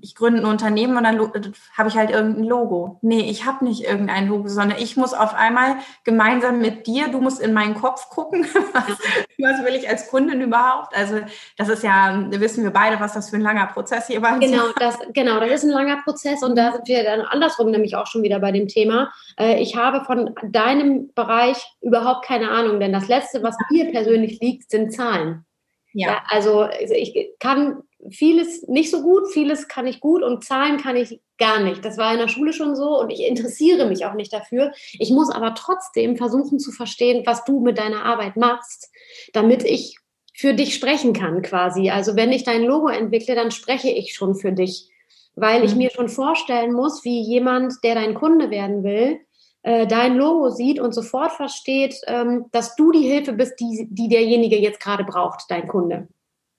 ich 0.00 0.14
gründe 0.14 0.40
ein 0.40 0.46
Unternehmen 0.46 0.96
und 0.96 1.04
dann 1.04 1.54
habe 1.76 1.88
ich 1.88 1.96
halt 1.96 2.10
irgendein 2.10 2.44
Logo. 2.44 2.98
Nee, 3.02 3.28
ich 3.30 3.44
habe 3.44 3.64
nicht 3.64 3.84
irgendein 3.84 4.28
Logo, 4.28 4.48
sondern 4.48 4.78
ich 4.78 4.96
muss 4.96 5.14
auf 5.14 5.34
einmal 5.34 5.76
gemeinsam 6.04 6.60
mit 6.60 6.86
dir, 6.86 7.08
du 7.08 7.20
musst 7.20 7.40
in 7.40 7.52
meinen 7.52 7.74
Kopf 7.74 8.08
gucken, 8.10 8.46
was, 8.72 8.98
was 9.38 9.64
will 9.64 9.74
ich 9.74 9.88
als 9.88 10.08
Kundin 10.08 10.40
überhaupt? 10.40 10.96
Also 10.96 11.20
das 11.56 11.68
ist 11.68 11.82
ja, 11.82 12.26
wissen 12.30 12.64
wir 12.64 12.70
beide, 12.70 13.00
was 13.00 13.14
das 13.14 13.30
für 13.30 13.36
ein 13.36 13.42
langer 13.42 13.66
Prozess 13.66 14.06
hier 14.06 14.22
war. 14.22 14.38
Genau, 14.38 14.68
das, 14.78 14.98
genau, 15.12 15.40
das 15.40 15.50
ist 15.50 15.64
ein 15.64 15.70
langer 15.70 16.02
Prozess 16.02 16.42
und 16.42 16.56
da 16.56 16.72
sind 16.72 16.88
wir 16.88 17.04
dann 17.04 17.20
andersrum 17.22 17.70
nämlich 17.70 17.96
auch 17.96 18.06
schon 18.06 18.22
wieder 18.22 18.38
bei 18.38 18.52
dem 18.52 18.68
Thema. 18.68 19.12
Äh, 19.38 19.60
ich 19.60 19.76
habe 19.76 20.04
von 20.04 20.34
deinem 20.42 21.12
Bereich 21.14 21.66
überhaupt 21.80 22.24
keine 22.24 22.50
Ahnung, 22.50 22.80
denn 22.80 22.92
das 22.92 23.08
Letzte, 23.08 23.42
was 23.42 23.56
mir 23.70 23.90
persönlich 23.90 24.40
liegt, 24.40 24.70
sind 24.70 24.92
Zahlen. 24.92 25.44
Ja. 25.92 26.08
ja. 26.08 26.22
also 26.28 26.68
ich 26.68 27.30
kann 27.40 27.82
vieles 28.10 28.66
nicht 28.68 28.90
so 28.90 29.02
gut, 29.02 29.28
vieles 29.32 29.68
kann 29.68 29.86
ich 29.86 30.00
gut 30.00 30.22
und 30.22 30.44
Zahlen 30.44 30.78
kann 30.78 30.96
ich 30.96 31.20
gar 31.38 31.60
nicht. 31.60 31.84
Das 31.84 31.98
war 31.98 32.12
in 32.12 32.18
der 32.18 32.28
Schule 32.28 32.52
schon 32.52 32.76
so 32.76 33.00
und 33.00 33.10
ich 33.10 33.24
interessiere 33.24 33.86
mich 33.86 34.06
auch 34.06 34.14
nicht 34.14 34.32
dafür. 34.32 34.72
Ich 34.98 35.10
muss 35.10 35.30
aber 35.30 35.54
trotzdem 35.54 36.16
versuchen 36.16 36.58
zu 36.58 36.72
verstehen, 36.72 37.24
was 37.26 37.44
du 37.44 37.60
mit 37.60 37.78
deiner 37.78 38.04
Arbeit 38.04 38.36
machst, 38.36 38.90
damit 39.32 39.64
ich 39.64 39.98
für 40.34 40.54
dich 40.54 40.74
sprechen 40.74 41.12
kann 41.12 41.42
quasi. 41.42 41.90
Also 41.90 42.14
wenn 42.16 42.32
ich 42.32 42.44
dein 42.44 42.62
Logo 42.62 42.88
entwickle, 42.88 43.34
dann 43.34 43.50
spreche 43.50 43.88
ich 43.88 44.14
schon 44.14 44.34
für 44.34 44.52
dich, 44.52 44.90
weil 45.34 45.64
ich 45.64 45.72
mhm. 45.72 45.78
mir 45.78 45.90
schon 45.90 46.08
vorstellen 46.08 46.72
muss, 46.72 47.04
wie 47.04 47.22
jemand, 47.22 47.74
der 47.82 47.94
dein 47.94 48.14
Kunde 48.14 48.50
werden 48.50 48.84
will, 48.84 49.20
äh, 49.62 49.86
dein 49.86 50.16
Logo 50.16 50.50
sieht 50.50 50.78
und 50.78 50.92
sofort 50.92 51.32
versteht, 51.32 51.96
ähm, 52.06 52.46
dass 52.52 52.76
du 52.76 52.92
die 52.92 53.08
Hilfe 53.08 53.32
bist, 53.32 53.58
die, 53.58 53.88
die 53.90 54.08
derjenige 54.08 54.58
jetzt 54.58 54.80
gerade 54.80 55.04
braucht, 55.04 55.44
dein 55.48 55.66
Kunde. 55.66 56.08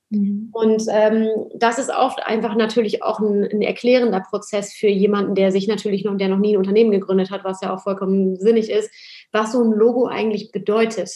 Mhm. 0.09 0.49
Und 0.53 0.83
ähm, 0.89 1.27
das 1.55 1.79
ist 1.79 1.89
oft 1.89 2.25
einfach 2.25 2.55
natürlich 2.55 3.03
auch 3.03 3.19
ein, 3.19 3.43
ein, 3.43 3.61
erklärender 3.61 4.21
Prozess 4.21 4.73
für 4.73 4.87
jemanden, 4.87 5.35
der 5.35 5.51
sich 5.51 5.67
natürlich 5.67 6.05
noch, 6.05 6.15
der 6.17 6.29
noch 6.29 6.37
nie 6.37 6.53
ein 6.53 6.57
Unternehmen 6.57 6.91
gegründet 6.91 7.29
hat, 7.29 7.43
was 7.43 7.61
ja 7.61 7.73
auch 7.73 7.81
vollkommen 7.81 8.37
sinnig 8.37 8.69
ist, 8.69 8.89
was 9.31 9.51
so 9.51 9.63
ein 9.63 9.71
Logo 9.71 10.07
eigentlich 10.07 10.51
bedeutet. 10.51 11.11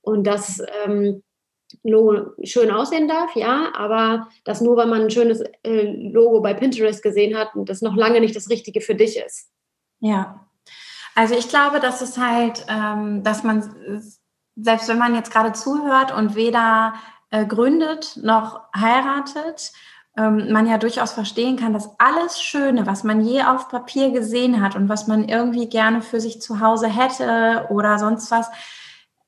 Und 0.00 0.26
das 0.26 0.62
ähm, 0.84 1.22
Logo 1.82 2.32
schön 2.44 2.70
aussehen 2.70 3.08
darf, 3.08 3.34
ja, 3.34 3.72
aber 3.74 4.28
das 4.44 4.60
nur, 4.60 4.76
weil 4.76 4.86
man 4.86 5.02
ein 5.02 5.10
schönes 5.10 5.42
äh, 5.62 5.82
Logo 5.82 6.40
bei 6.40 6.54
Pinterest 6.54 7.02
gesehen 7.02 7.36
hat 7.36 7.54
und 7.54 7.68
das 7.68 7.82
noch 7.82 7.96
lange 7.96 8.20
nicht 8.20 8.36
das 8.36 8.48
Richtige 8.48 8.80
für 8.80 8.94
dich 8.94 9.18
ist. 9.18 9.50
Ja. 10.00 10.46
Also 11.14 11.34
ich 11.34 11.48
glaube, 11.48 11.80
dass 11.80 12.02
es 12.02 12.18
halt, 12.18 12.64
ähm, 12.68 13.24
dass 13.24 13.42
man, 13.42 13.62
selbst 14.54 14.88
wenn 14.88 14.98
man 14.98 15.14
jetzt 15.14 15.32
gerade 15.32 15.52
zuhört 15.52 16.16
und 16.16 16.36
weder 16.36 16.94
äh, 17.30 17.44
gründet, 17.44 18.18
noch 18.22 18.60
heiratet, 18.74 19.72
ähm, 20.16 20.50
man 20.50 20.66
ja 20.66 20.78
durchaus 20.78 21.12
verstehen 21.12 21.56
kann, 21.56 21.72
dass 21.72 21.98
alles 21.98 22.40
Schöne, 22.40 22.86
was 22.86 23.04
man 23.04 23.20
je 23.20 23.42
auf 23.42 23.68
Papier 23.68 24.10
gesehen 24.10 24.62
hat 24.62 24.74
und 24.74 24.88
was 24.88 25.06
man 25.06 25.28
irgendwie 25.28 25.68
gerne 25.68 26.02
für 26.02 26.20
sich 26.20 26.40
zu 26.40 26.60
Hause 26.60 26.88
hätte 26.88 27.66
oder 27.70 27.98
sonst 27.98 28.30
was, 28.30 28.50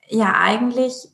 ja 0.08 0.34
eigentlich 0.40 1.08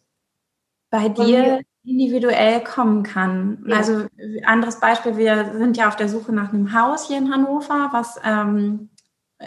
bei 0.90 1.08
dir 1.08 1.60
individuell 1.84 2.62
kommen 2.62 3.02
kann. 3.02 3.64
Ja. 3.66 3.76
Also 3.76 4.06
anderes 4.44 4.80
Beispiel, 4.80 5.16
wir 5.16 5.54
sind 5.58 5.76
ja 5.76 5.88
auf 5.88 5.96
der 5.96 6.08
Suche 6.08 6.32
nach 6.32 6.52
einem 6.52 6.72
Haus 6.72 7.08
hier 7.08 7.18
in 7.18 7.32
Hannover, 7.32 7.88
was 7.92 8.18
ähm, 8.24 8.90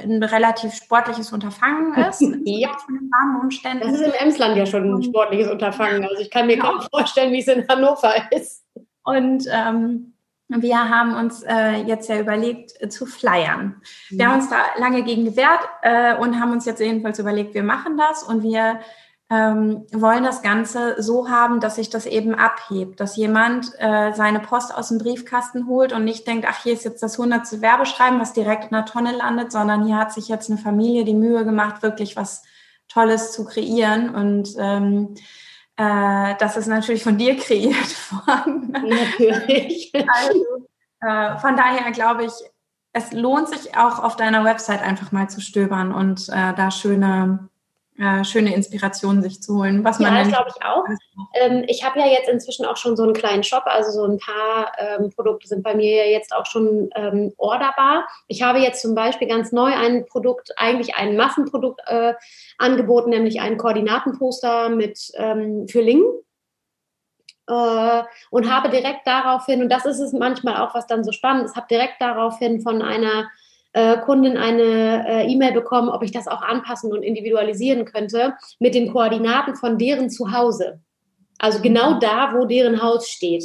ein 0.04 0.24
relativ 0.24 0.74
sportliches 0.74 1.32
Unterfangen 1.32 1.94
ist. 1.96 2.22
ja. 2.22 2.70
Von 2.86 2.96
den 2.96 3.10
warmen 3.12 3.42
Umständen. 3.42 3.84
Das 3.84 4.00
ist 4.00 4.06
im 4.06 4.14
Emsland 4.14 4.58
ja 4.58 4.66
schon 4.66 4.94
ein 4.94 5.04
sportliches 5.04 5.50
Unterfangen. 5.50 6.04
Also 6.04 6.22
ich 6.22 6.32
kann 6.32 6.48
mir 6.48 6.58
genau. 6.58 6.72
kaum 6.72 6.82
vorstellen, 6.90 7.34
wie 7.34 7.40
es 7.40 7.48
in 7.48 7.68
Hannover 7.68 8.14
ist. 8.32 8.66
Und 9.04 9.46
ähm, 9.52 10.14
wir 10.50 10.90
haben 10.90 11.14
uns 11.16 11.44
äh, 11.44 11.82
jetzt 11.84 12.10
ja 12.10 12.20
überlegt 12.20 12.74
äh, 12.80 12.88
zu 12.88 13.06
flyern. 13.06 13.82
Wir 14.10 14.20
ja. 14.20 14.28
haben 14.28 14.40
uns 14.40 14.50
da 14.50 14.58
lange 14.78 15.04
gegen 15.04 15.26
gewehrt 15.26 15.62
äh, 15.82 16.16
und 16.16 16.40
haben 16.40 16.52
uns 16.52 16.66
jetzt 16.66 16.80
jedenfalls 16.80 17.20
überlegt, 17.20 17.54
wir 17.54 17.64
machen 17.64 17.98
das 17.98 18.24
und 18.24 18.44
wir 18.44 18.80
ähm, 19.30 19.86
wollen 19.92 20.24
das 20.24 20.42
Ganze 20.42 21.02
so 21.02 21.30
haben, 21.30 21.60
dass 21.60 21.76
sich 21.76 21.90
das 21.90 22.06
eben 22.06 22.34
abhebt, 22.34 23.00
dass 23.00 23.18
jemand 23.18 23.72
äh, 23.78 24.14
seine 24.14 24.40
Post 24.40 24.74
aus 24.74 24.88
dem 24.88 25.00
Briefkasten 25.00 25.68
holt 25.68 25.92
und 25.92 26.06
nicht 26.06 26.26
denkt, 26.28 26.46
ach, 26.50 26.64
hier 26.64 26.74
ist 26.74 26.86
jetzt 26.86 27.04
das 27.04 27.18
hundertste 27.18 27.62
Werbeschreiben, 27.62 28.22
was 28.22 28.32
direkt 28.32 28.66
in 28.66 28.72
der 28.72 28.86
Tonne 28.86 29.12
landet, 29.12 29.52
sondern 29.52 29.86
hier 29.86 29.98
hat 29.98 30.14
sich 30.14 30.30
jetzt 30.30 30.50
eine 30.50 30.58
Familie 30.58 31.04
die 31.04 31.14
Mühe 31.14 31.44
gemacht, 31.44 31.84
wirklich 31.84 32.16
was 32.16 32.44
Tolles 32.88 33.34
zu 33.34 33.44
kreieren 33.44 34.16
und 34.16 34.50
ähm, 34.58 35.16
äh, 35.76 36.36
das 36.40 36.56
ist 36.56 36.68
natürlich 36.68 37.04
von 37.04 37.18
dir 37.18 37.36
kreiert 37.38 38.12
worden. 38.12 38.72
Natürlich. 38.72 39.92
Also, 40.08 40.46
äh, 41.02 41.38
von 41.40 41.58
daher 41.58 41.92
glaube 41.92 42.24
ich, 42.26 42.34
es 42.94 43.12
lohnt 43.12 43.50
sich 43.50 43.78
auch 43.78 44.02
auf 44.02 44.16
deiner 44.16 44.44
Website 44.46 44.82
einfach 44.82 45.12
mal 45.12 45.30
zu 45.30 45.42
stöbern 45.42 45.92
und 45.92 46.30
äh, 46.30 46.54
da 46.56 46.72
schöne 46.72 47.50
äh, 47.98 48.24
schöne 48.24 48.54
Inspirationen 48.54 49.24
sich 49.24 49.42
zu 49.42 49.58
holen. 49.58 49.84
Was 49.84 50.00
man 50.00 50.16
ja, 50.16 50.24
das 50.24 50.34
glaube 50.34 50.52
ich 50.56 50.66
auch. 50.66 50.84
Ähm, 51.34 51.64
ich 51.68 51.84
habe 51.84 52.00
ja 52.00 52.06
jetzt 52.06 52.30
inzwischen 52.30 52.66
auch 52.66 52.78
schon 52.78 52.96
so 52.96 53.04
einen 53.04 53.14
kleinen 53.14 53.44
Shop, 53.44 53.64
also 53.66 53.92
so 53.92 54.06
ein 54.06 54.20
paar 54.20 54.72
ähm, 54.78 55.10
Produkte 55.10 55.48
sind 55.48 55.64
bei 55.64 55.76
mir 55.76 56.10
jetzt 56.10 56.34
auch 56.34 56.46
schon 56.46 56.90
ähm, 56.96 57.34
orderbar. 57.38 58.08
Ich 58.28 58.44
habe 58.44 58.60
jetzt 58.60 58.82
zum 58.82 58.94
Beispiel 58.94 59.28
ganz 59.28 59.52
neu 59.52 59.74
ein 59.74 60.06
Produkt, 60.06 60.52
eigentlich 60.58 60.96
ein 60.96 61.18
Massenprodukt 61.18 61.82
äh, 61.88 62.14
angeboten, 62.58 63.10
nämlich 63.10 63.42
ein 63.42 63.58
Koordinatenposter 63.58 64.70
mit 64.70 65.12
ähm, 65.16 65.68
für 65.68 65.82
Lingen. 65.82 66.06
Äh, 67.50 68.04
und 68.30 68.52
habe 68.54 68.70
direkt 68.70 69.08
daraufhin, 69.08 69.62
und 69.62 69.70
das 69.70 69.86
ist 69.86 70.00
es 70.00 70.14
manchmal 70.14 70.58
auch, 70.58 70.76
was 70.76 70.86
dann 70.86 71.04
so 71.04 71.12
spannend 71.12 71.46
ist, 71.46 71.56
habe 71.56 71.68
direkt 71.70 71.96
daraufhin 72.00 72.62
von 72.62 72.82
einer 72.82 73.30
äh, 73.78 73.98
Kundin 74.00 74.38
eine 74.38 75.08
äh, 75.08 75.32
E-Mail 75.32 75.54
bekommen, 75.54 75.90
ob 75.90 76.02
ich 76.02 76.12
das 76.12 76.28
auch 76.28 76.42
anpassen 76.42 76.92
und 76.92 77.04
individualisieren 77.04 77.86
könnte 77.86 78.34
mit 78.58 78.74
den 78.74 78.92
Koordinaten 78.92 79.56
von 79.56 79.78
deren 79.78 80.10
Zuhause. 80.10 80.82
Also 81.38 81.62
genau 81.62 81.92
mhm. 81.92 82.00
da, 82.00 82.34
wo 82.34 82.46
deren 82.46 82.82
Haus 82.82 83.08
steht. 83.08 83.44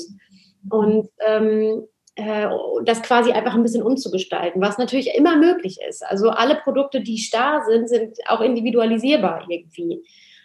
Und 0.71 1.11
ähm, 1.27 1.83
äh, 2.15 2.49
das 2.85 3.03
quasi 3.03 3.33
einfach 3.33 3.55
ein 3.55 3.63
bisschen 3.63 3.83
umzugestalten, 3.83 4.63
was 4.63 4.79
natürlich 4.79 5.15
immer 5.15 5.37
möglich 5.37 5.79
ist. 5.87 6.03
Also 6.03 6.31
alle 6.31 6.55
Produkte, 6.57 7.03
die 7.03 7.19
starr 7.19 7.65
sind, 7.67 7.91
sind 7.91 8.17
auch 8.27 8.41
individualisierbar 8.41 9.45
irgendwie. 9.51 10.03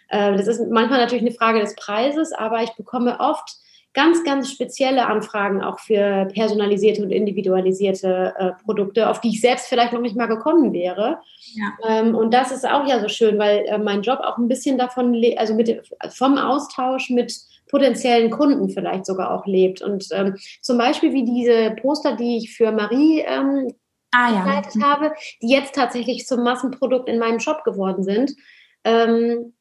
Äh, 0.08 0.36
das 0.36 0.48
ist 0.48 0.60
manchmal 0.70 0.98
natürlich 0.98 1.24
eine 1.24 1.34
Frage 1.34 1.60
des 1.60 1.74
Preises, 1.76 2.32
aber 2.32 2.62
ich 2.62 2.74
bekomme 2.74 3.20
oft 3.20 3.56
ganz, 3.98 4.22
ganz 4.22 4.48
spezielle 4.52 5.06
Anfragen 5.06 5.60
auch 5.60 5.80
für 5.80 6.28
personalisierte 6.32 7.02
und 7.02 7.10
individualisierte 7.10 8.32
äh, 8.38 8.52
Produkte, 8.64 9.10
auf 9.10 9.20
die 9.20 9.30
ich 9.30 9.40
selbst 9.40 9.66
vielleicht 9.66 9.92
noch 9.92 10.00
nicht 10.00 10.14
mal 10.14 10.26
gekommen 10.26 10.72
wäre. 10.72 11.18
Ja. 11.54 11.72
Ähm, 11.88 12.14
und 12.14 12.32
das 12.32 12.52
ist 12.52 12.64
auch 12.64 12.86
ja 12.86 13.00
so 13.00 13.08
schön, 13.08 13.40
weil 13.40 13.64
äh, 13.66 13.76
mein 13.76 14.02
Job 14.02 14.20
auch 14.20 14.38
ein 14.38 14.46
bisschen 14.46 14.78
davon, 14.78 15.20
also 15.36 15.52
mit, 15.52 15.82
vom 16.10 16.38
Austausch 16.38 17.10
mit 17.10 17.34
potenziellen 17.68 18.30
Kunden 18.30 18.68
vielleicht 18.68 19.04
sogar 19.04 19.32
auch 19.32 19.46
lebt. 19.46 19.82
Und 19.82 20.06
ähm, 20.12 20.36
zum 20.62 20.78
Beispiel 20.78 21.12
wie 21.12 21.24
diese 21.24 21.72
Poster, 21.82 22.14
die 22.14 22.36
ich 22.36 22.54
für 22.54 22.70
Marie 22.70 23.24
ähm, 23.26 23.74
ah, 24.12 24.30
ja. 24.30 24.62
habe, 24.80 25.12
die 25.42 25.50
jetzt 25.50 25.74
tatsächlich 25.74 26.24
zum 26.24 26.44
Massenprodukt 26.44 27.08
in 27.08 27.18
meinem 27.18 27.40
Shop 27.40 27.64
geworden 27.64 28.04
sind. 28.04 28.32
Ähm, 28.84 29.54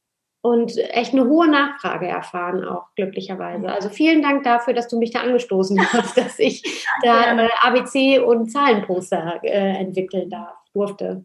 und 0.47 0.77
echt 0.77 1.13
eine 1.13 1.25
hohe 1.25 1.47
Nachfrage 1.47 2.07
erfahren, 2.07 2.63
auch 2.63 2.88
glücklicherweise. 2.95 3.69
Also 3.69 3.89
vielen 3.89 4.21
Dank 4.21 4.43
dafür, 4.43 4.73
dass 4.73 4.88
du 4.88 4.97
mich 4.97 5.12
da 5.12 5.19
angestoßen 5.19 5.79
hast, 5.93 6.17
dass 6.17 6.39
ich 6.39 6.86
da 7.03 7.36
äh, 7.38 7.49
ABC 7.62 8.19
und 8.19 8.49
Zahlenposter 8.49 9.41
äh, 9.43 9.77
entwickeln 9.77 10.29
darf, 10.29 10.55
durfte. 10.73 11.23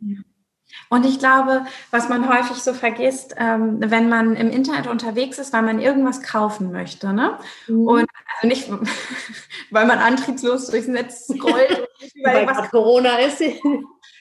Und 0.88 1.06
ich 1.06 1.18
glaube, 1.18 1.64
was 1.90 2.08
man 2.08 2.28
häufig 2.28 2.56
so 2.56 2.72
vergisst, 2.72 3.34
ähm, 3.38 3.78
wenn 3.78 4.08
man 4.08 4.36
im 4.36 4.50
Internet 4.50 4.86
unterwegs 4.86 5.38
ist, 5.38 5.52
weil 5.52 5.62
man 5.62 5.80
irgendwas 5.80 6.22
kaufen 6.22 6.72
möchte, 6.72 7.12
ne? 7.12 7.38
Mhm. 7.66 7.86
Und 7.86 8.06
also 8.34 8.48
nicht, 8.48 8.70
weil 9.70 9.86
man 9.86 9.98
antriebslos 9.98 10.68
durchs 10.68 10.88
Netz 10.88 11.26
scrollt, 11.26 11.88
weil 12.24 12.46
was 12.46 12.70
Corona 12.70 13.18
ist, 13.18 13.42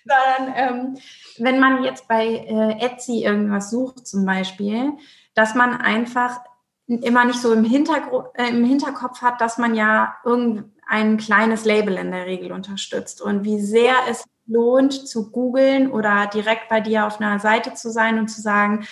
sondern 0.05 0.53
ähm, 0.55 0.97
wenn 1.37 1.59
man 1.59 1.83
jetzt 1.83 2.07
bei 2.07 2.25
äh, 2.25 2.85
Etsy 2.85 3.23
irgendwas 3.23 3.69
sucht 3.69 4.07
zum 4.07 4.25
Beispiel, 4.25 4.93
dass 5.33 5.55
man 5.55 5.79
einfach 5.79 6.41
immer 6.87 7.25
nicht 7.25 7.39
so 7.39 7.53
im, 7.53 7.63
Hintergr 7.63 8.31
äh, 8.35 8.49
im 8.49 8.65
Hinterkopf 8.65 9.21
hat, 9.21 9.39
dass 9.39 9.57
man 9.57 9.75
ja 9.75 10.15
irgendein 10.25 11.17
kleines 11.17 11.65
Label 11.65 11.97
in 11.97 12.11
der 12.11 12.25
Regel 12.25 12.51
unterstützt 12.51 13.21
und 13.21 13.43
wie 13.43 13.59
sehr 13.59 13.93
es 14.09 14.25
lohnt 14.47 15.07
zu 15.07 15.31
googeln 15.31 15.91
oder 15.91 16.27
direkt 16.27 16.67
bei 16.69 16.81
dir 16.81 17.05
auf 17.07 17.21
einer 17.21 17.39
Seite 17.39 17.73
zu 17.73 17.89
sein 17.89 18.19
und 18.19 18.27
zu 18.27 18.41
sagen, 18.41 18.85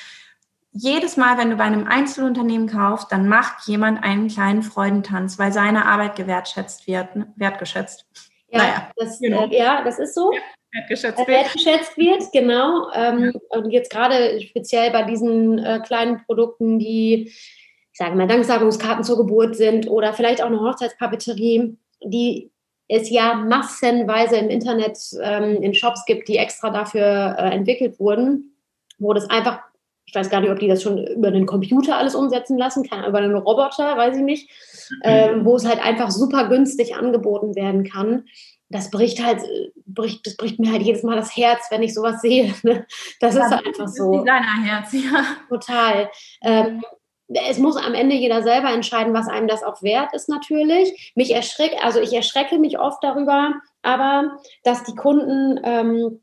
jedes 0.72 1.18
Mal, 1.18 1.38
wenn 1.38 1.50
du 1.50 1.58
bei 1.58 1.64
einem 1.64 1.88
Einzelunternehmen 1.88 2.68
kaufst, 2.68 3.12
dann 3.12 3.28
macht 3.28 3.68
jemand 3.68 4.04
einen 4.04 4.28
kleinen 4.28 4.62
Freudentanz, 4.62 5.40
weil 5.40 5.52
seine 5.52 5.86
Arbeit 5.86 6.16
gewertschätzt 6.16 6.88
wird, 6.88 7.16
ne, 7.16 7.34
wertgeschätzt. 7.36 8.06
Ja, 8.50 8.60
naja, 8.60 8.92
das, 8.96 9.20
genau. 9.20 9.48
äh, 9.48 9.58
ja 9.58 9.84
das 9.84 10.00
ist 10.00 10.16
so. 10.16 10.32
Ja 10.32 10.40
wertgeschätzt 10.72 11.18
wird. 11.18 11.28
Wertgeschätzt 11.28 11.98
wird, 11.98 12.32
genau. 12.32 12.90
Ähm, 12.94 13.32
ja. 13.34 13.58
Und 13.58 13.72
jetzt 13.72 13.92
gerade 13.92 14.42
speziell 14.42 14.92
bei 14.92 15.04
diesen 15.04 15.60
äh, 15.60 15.80
kleinen 15.86 16.24
Produkten, 16.26 16.80
die, 16.80 17.24
ich 17.28 17.98
sage 17.98 18.16
mal, 18.16 18.28
Danksagungskarten 18.28 19.04
zur 19.04 19.18
Geburt 19.18 19.56
sind 19.56 19.90
oder 19.90 20.14
vielleicht 20.14 20.42
auch 20.42 20.48
eine 20.48 20.60
Hochzeitspapeterie, 20.60 21.78
die 22.04 22.52
es 22.88 23.10
ja 23.10 23.36
massenweise 23.36 24.38
im 24.38 24.50
Internet 24.50 24.98
ähm, 25.22 25.62
in 25.62 25.74
Shops 25.74 26.06
gibt, 26.06 26.28
die 26.28 26.38
extra 26.38 26.70
dafür 26.72 27.36
äh, 27.38 27.52
entwickelt 27.52 28.00
wurden, 28.00 28.56
wo 28.98 29.14
das 29.14 29.30
einfach, 29.30 29.60
ich 30.06 30.16
weiß 30.16 30.30
gar 30.30 30.42
nicht, 30.42 30.50
ob 30.50 30.60
die 30.60 30.68
das 30.68 30.82
schon 30.82 31.06
über 31.06 31.30
den 31.30 31.46
Computer 31.46 31.98
alles 31.98 32.16
umsetzen 32.16 32.58
lassen, 32.58 32.84
kann 32.84 33.06
über 33.06 33.20
einen 33.20 33.36
Roboter, 33.36 33.96
weiß 33.96 34.18
ich 34.18 34.24
nicht, 34.24 34.50
mhm. 34.90 34.98
ähm, 35.04 35.46
wo 35.46 35.56
es 35.56 35.68
halt 35.68 35.84
einfach 35.84 36.10
super 36.10 36.48
günstig 36.50 36.96
angeboten 36.96 37.56
werden 37.56 37.84
kann 37.84 38.26
das 38.70 38.92
bricht 38.92 39.24
halt, 39.24 39.42
bricht, 39.86 40.26
das 40.26 40.38
bricht 40.38 40.60
mir 40.60 40.72
halt 40.72 40.84
jedes 40.84 41.04
Mal 41.04 41.16
das 41.16 41.36
Herz, 41.36 41.66
wenn 41.72 41.84
ich 41.84 41.94
sowas 41.94 42.22
sehe. 42.22 42.54
Ne? 42.64 42.86
Das 43.20 43.36
ja, 43.36 43.46
ist 43.46 43.52
halt 43.52 43.66
einfach 43.66 43.88
so. 43.88 44.12
Designerherz, 44.12 44.94
ja. 44.94 45.26
Total. 45.50 46.10
Ähm, 46.42 46.82
es 47.28 47.60
muss 47.60 47.78
am 47.78 47.94
Ende 47.94 48.16
jeder 48.16 48.42
selber 48.42 48.72
entscheiden, 48.72 49.14
was 49.14 49.28
einem 49.28 49.48
das 49.48 49.64
auch 49.64 49.82
wert 49.84 50.14
ist, 50.14 50.30
natürlich. 50.30 51.14
Mich 51.16 51.34
erschreckt, 51.34 51.84
also 51.84 52.00
ich 52.00 52.14
erschrecke 52.14 52.58
mich 52.58 52.80
oft 52.80 53.04
darüber, 53.04 53.54
aber 53.84 54.40
dass 54.64 54.84
die 54.84 54.96
Kunden, 54.96 55.60
ähm, 55.64 56.22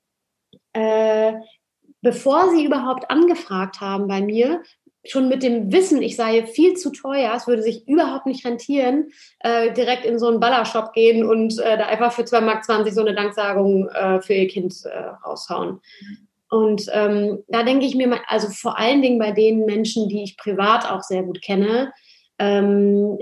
äh, 0.73 1.35
bevor 2.03 2.51
sie 2.51 2.65
überhaupt 2.65 3.11
angefragt 3.11 3.81
haben 3.81 4.09
bei 4.09 4.21
mir, 4.21 4.63
schon 5.11 5.29
mit 5.29 5.42
dem 5.42 5.73
Wissen, 5.73 6.03
ich 6.03 6.16
sei 6.16 6.47
viel 6.47 6.75
zu 6.75 6.90
teuer, 6.90 7.33
es 7.37 7.47
würde 7.47 7.62
sich 7.62 7.87
überhaupt 7.88 8.27
nicht 8.27 8.45
rentieren, 8.45 9.09
äh, 9.40 9.73
direkt 9.73 10.05
in 10.05 10.19
so 10.19 10.29
einen 10.29 10.40
Ballershop 10.40 10.92
gehen 10.92 11.25
und 11.25 11.59
äh, 11.59 11.79
da 11.79 11.87
einfach 11.87 12.12
für 12.12 12.23
2,20 12.23 12.40
Mark 12.40 12.64
so 12.64 13.01
eine 13.01 13.14
Danksagung 13.14 13.88
äh, 13.88 14.21
für 14.21 14.35
ihr 14.35 14.49
Kind 14.49 14.75
äh, 14.85 14.99
raushauen. 15.25 15.81
Und 16.49 16.87
ähm, 16.92 17.42
da 17.49 17.62
denke 17.64 17.87
ich 17.87 17.95
mir 17.95 18.21
also 18.29 18.49
vor 18.49 18.79
allen 18.79 19.03
Dingen 19.03 19.19
bei 19.19 19.33
den 19.33 19.64
Menschen, 19.64 20.09
die 20.09 20.23
ich 20.23 20.37
privat 20.37 20.90
auch 20.90 21.03
sehr 21.03 21.23
gut 21.25 21.42
kenne, 21.42 21.92
ähm, 22.38 23.19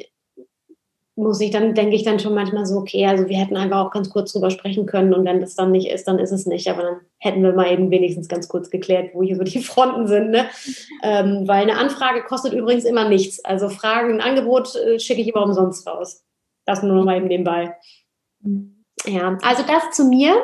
muss 1.16 1.40
ich 1.40 1.52
dann, 1.52 1.74
denke 1.74 1.94
ich 1.94 2.02
dann 2.02 2.18
schon 2.18 2.34
manchmal 2.34 2.66
so, 2.66 2.76
okay, 2.76 3.06
also 3.06 3.28
wir 3.28 3.36
hätten 3.36 3.56
einfach 3.56 3.86
auch 3.86 3.90
ganz 3.92 4.10
kurz 4.10 4.32
drüber 4.32 4.50
sprechen 4.50 4.84
können 4.86 5.14
und 5.14 5.24
wenn 5.24 5.40
das 5.40 5.54
dann 5.54 5.70
nicht 5.70 5.88
ist, 5.88 6.08
dann 6.08 6.18
ist 6.18 6.32
es 6.32 6.46
nicht. 6.46 6.68
Aber 6.68 6.82
dann 6.82 7.00
hätten 7.18 7.42
wir 7.42 7.52
mal 7.52 7.70
eben 7.70 7.90
wenigstens 7.90 8.28
ganz 8.28 8.48
kurz 8.48 8.68
geklärt, 8.68 9.10
wo 9.14 9.22
hier 9.22 9.36
so 9.36 9.44
die 9.44 9.58
Fronten 9.62 10.08
sind. 10.08 10.30
Ne? 10.30 10.46
Ähm, 11.04 11.46
weil 11.46 11.62
eine 11.62 11.78
Anfrage 11.78 12.24
kostet 12.24 12.52
übrigens 12.52 12.84
immer 12.84 13.08
nichts. 13.08 13.44
Also 13.44 13.68
Fragen, 13.68 14.14
ein 14.14 14.20
Angebot 14.20 14.74
äh, 14.74 14.98
schicke 14.98 15.20
ich 15.20 15.28
immer 15.28 15.44
umsonst 15.44 15.86
raus. 15.86 16.24
Das 16.66 16.82
nur 16.82 16.96
noch 16.96 17.04
mal 17.04 17.16
eben 17.16 17.28
nebenbei. 17.28 17.76
Ja, 19.06 19.38
also 19.42 19.62
das 19.62 19.94
zu 19.94 20.06
mir. 20.06 20.34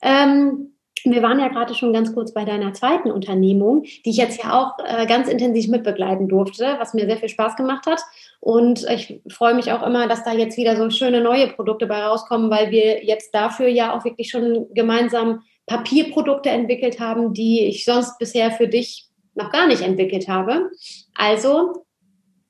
Ähm, 0.00 0.75
wir 1.04 1.22
waren 1.22 1.38
ja 1.38 1.48
gerade 1.48 1.74
schon 1.74 1.92
ganz 1.92 2.14
kurz 2.14 2.32
bei 2.32 2.44
deiner 2.44 2.72
zweiten 2.72 3.10
Unternehmung, 3.10 3.82
die 3.82 4.10
ich 4.10 4.16
jetzt 4.16 4.42
ja 4.42 4.60
auch 4.60 4.84
äh, 4.84 5.06
ganz 5.06 5.28
intensiv 5.28 5.68
mitbegleiten 5.68 6.28
durfte, 6.28 6.76
was 6.78 6.94
mir 6.94 7.06
sehr 7.06 7.16
viel 7.16 7.28
Spaß 7.28 7.56
gemacht 7.56 7.86
hat. 7.86 8.00
Und 8.40 8.86
ich 8.88 9.20
freue 9.28 9.54
mich 9.54 9.72
auch 9.72 9.86
immer, 9.86 10.08
dass 10.08 10.24
da 10.24 10.32
jetzt 10.32 10.56
wieder 10.56 10.76
so 10.76 10.90
schöne 10.90 11.20
neue 11.20 11.48
Produkte 11.48 11.86
bei 11.86 12.02
rauskommen, 12.02 12.50
weil 12.50 12.70
wir 12.70 13.04
jetzt 13.04 13.34
dafür 13.34 13.68
ja 13.68 13.96
auch 13.96 14.04
wirklich 14.04 14.30
schon 14.30 14.66
gemeinsam 14.74 15.42
Papierprodukte 15.66 16.48
entwickelt 16.48 17.00
haben, 17.00 17.34
die 17.34 17.66
ich 17.66 17.84
sonst 17.84 18.18
bisher 18.18 18.50
für 18.50 18.68
dich 18.68 19.08
noch 19.34 19.50
gar 19.50 19.66
nicht 19.66 19.82
entwickelt 19.82 20.28
habe. 20.28 20.70
Also 21.14 21.84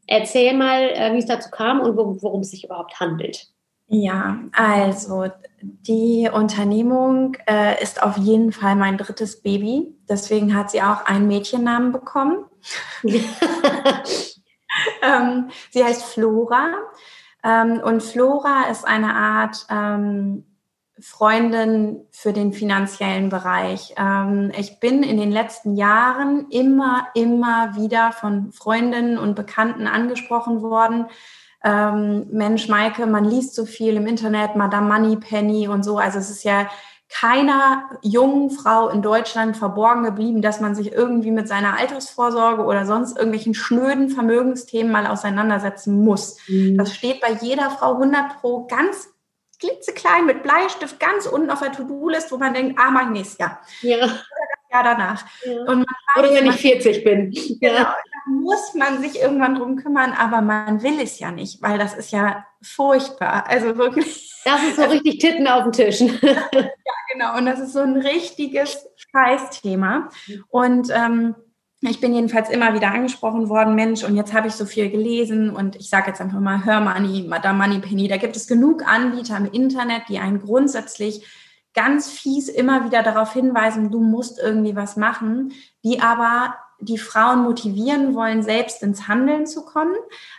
erzähl 0.06 0.54
mal, 0.54 0.90
äh, 0.90 1.12
wie 1.14 1.18
es 1.18 1.26
dazu 1.26 1.50
kam 1.50 1.80
und 1.80 1.96
worum 1.96 2.40
es 2.40 2.50
sich 2.50 2.64
überhaupt 2.64 3.00
handelt. 3.00 3.48
Ja, 3.88 4.40
also 4.52 5.26
die 5.62 6.28
Unternehmung 6.32 7.36
äh, 7.48 7.82
ist 7.82 8.02
auf 8.02 8.16
jeden 8.16 8.52
Fall 8.52 8.76
mein 8.76 8.98
drittes 8.98 9.42
Baby. 9.42 9.94
Deswegen 10.08 10.54
hat 10.54 10.70
sie 10.70 10.82
auch 10.82 11.04
einen 11.04 11.26
Mädchennamen 11.26 11.92
bekommen. 11.92 12.44
ähm, 15.02 15.50
sie 15.70 15.84
heißt 15.84 16.04
Flora. 16.04 16.74
Ähm, 17.42 17.80
und 17.84 18.02
Flora 18.02 18.64
ist 18.70 18.86
eine 18.86 19.14
Art 19.14 19.66
ähm, 19.70 20.44
Freundin 20.98 22.06
für 22.10 22.32
den 22.32 22.52
finanziellen 22.52 23.28
Bereich. 23.28 23.94
Ähm, 23.98 24.50
ich 24.58 24.80
bin 24.80 25.02
in 25.02 25.18
den 25.18 25.30
letzten 25.30 25.76
Jahren 25.76 26.48
immer, 26.50 27.08
immer 27.14 27.76
wieder 27.76 28.12
von 28.12 28.50
Freundinnen 28.52 29.18
und 29.18 29.34
Bekannten 29.34 29.86
angesprochen 29.86 30.62
worden. 30.62 31.06
Ähm, 31.66 32.28
Mensch, 32.30 32.68
Maike, 32.68 33.06
man 33.06 33.24
liest 33.24 33.56
so 33.56 33.66
viel 33.66 33.96
im 33.96 34.06
Internet, 34.06 34.54
Madame 34.54 34.86
Moneypenny 34.86 35.66
und 35.66 35.84
so. 35.84 35.98
Also 35.98 36.20
es 36.20 36.30
ist 36.30 36.44
ja 36.44 36.70
keiner 37.08 37.90
jungen 38.02 38.50
Frau 38.50 38.88
in 38.88 39.02
Deutschland 39.02 39.56
verborgen 39.56 40.04
geblieben, 40.04 40.42
dass 40.42 40.60
man 40.60 40.76
sich 40.76 40.92
irgendwie 40.92 41.32
mit 41.32 41.48
seiner 41.48 41.76
Altersvorsorge 41.76 42.62
oder 42.62 42.86
sonst 42.86 43.16
irgendwelchen 43.16 43.54
schnöden 43.54 44.10
Vermögensthemen 44.10 44.92
mal 44.92 45.08
auseinandersetzen 45.08 46.04
muss. 46.04 46.36
Mhm. 46.46 46.78
Das 46.78 46.94
steht 46.94 47.20
bei 47.20 47.32
jeder 47.40 47.70
Frau 47.70 47.94
100 47.94 48.40
pro 48.40 48.66
ganz 48.66 49.08
klitzeklein 49.58 50.26
mit 50.26 50.44
Bleistift 50.44 51.00
ganz 51.00 51.26
unten 51.26 51.50
auf 51.50 51.60
der 51.60 51.72
To-Do-List, 51.72 52.30
wo 52.30 52.36
man 52.36 52.54
denkt, 52.54 52.78
ah, 52.78 52.90
mein 52.90 53.12
nächstes 53.12 53.38
Jahr. 53.38 53.60
Ja. 53.82 53.96
Oder 53.96 54.06
das 54.06 54.70
Jahr 54.70 54.84
danach. 54.84 55.24
Ja. 55.44 55.60
Und 55.72 55.80
weiß, 55.80 56.24
Oder 56.24 56.34
wenn 56.34 56.46
ich 56.46 56.56
40 56.56 57.04
bin. 57.04 57.30
Genau, 57.60 57.86
muss 58.26 58.74
man 58.74 59.00
sich 59.00 59.20
irgendwann 59.20 59.54
drum 59.54 59.76
kümmern, 59.76 60.12
aber 60.12 60.40
man 60.40 60.82
will 60.82 61.00
es 61.00 61.18
ja 61.18 61.30
nicht, 61.30 61.62
weil 61.62 61.78
das 61.78 61.94
ist 61.94 62.10
ja 62.10 62.44
furchtbar. 62.60 63.46
Also 63.48 63.76
wirklich. 63.76 64.32
Das 64.44 64.62
ist 64.62 64.76
so 64.76 64.84
richtig 64.84 65.18
Titten 65.18 65.46
auf 65.46 65.64
dem 65.64 65.72
Tisch. 65.72 66.00
ja, 66.22 66.48
genau. 67.12 67.36
Und 67.36 67.46
das 67.46 67.60
ist 67.60 67.72
so 67.72 67.80
ein 67.80 67.96
richtiges 67.96 68.86
Scheißthema. 69.12 70.08
Und 70.48 70.90
ähm, 70.94 71.34
ich 71.80 72.00
bin 72.00 72.14
jedenfalls 72.14 72.48
immer 72.50 72.74
wieder 72.74 72.90
angesprochen 72.90 73.48
worden, 73.48 73.74
Mensch, 73.74 74.02
und 74.02 74.16
jetzt 74.16 74.32
habe 74.32 74.48
ich 74.48 74.54
so 74.54 74.64
viel 74.64 74.90
gelesen 74.90 75.50
und 75.50 75.76
ich 75.76 75.88
sage 75.88 76.08
jetzt 76.08 76.20
einfach 76.20 76.40
mal 76.40 76.64
Hör 76.64 76.80
Money, 76.80 77.26
Madame 77.28 77.58
Moneypenny, 77.58 78.08
da 78.08 78.16
gibt 78.16 78.34
es 78.34 78.48
genug 78.48 78.86
Anbieter 78.86 79.36
im 79.36 79.46
Internet, 79.46 80.02
die 80.08 80.18
einen 80.18 80.40
grundsätzlich 80.40 81.24
ganz 81.74 82.10
fies 82.10 82.48
immer 82.48 82.86
wieder 82.86 83.02
darauf 83.02 83.32
hinweisen, 83.34 83.90
du 83.90 84.00
musst 84.00 84.38
irgendwie 84.38 84.74
was 84.74 84.96
machen, 84.96 85.52
die 85.84 86.00
aber 86.00 86.56
die 86.80 86.98
Frauen 86.98 87.42
motivieren 87.42 88.14
wollen, 88.14 88.42
selbst 88.42 88.82
ins 88.82 89.08
Handeln 89.08 89.46
zu 89.46 89.64
kommen, 89.64 89.94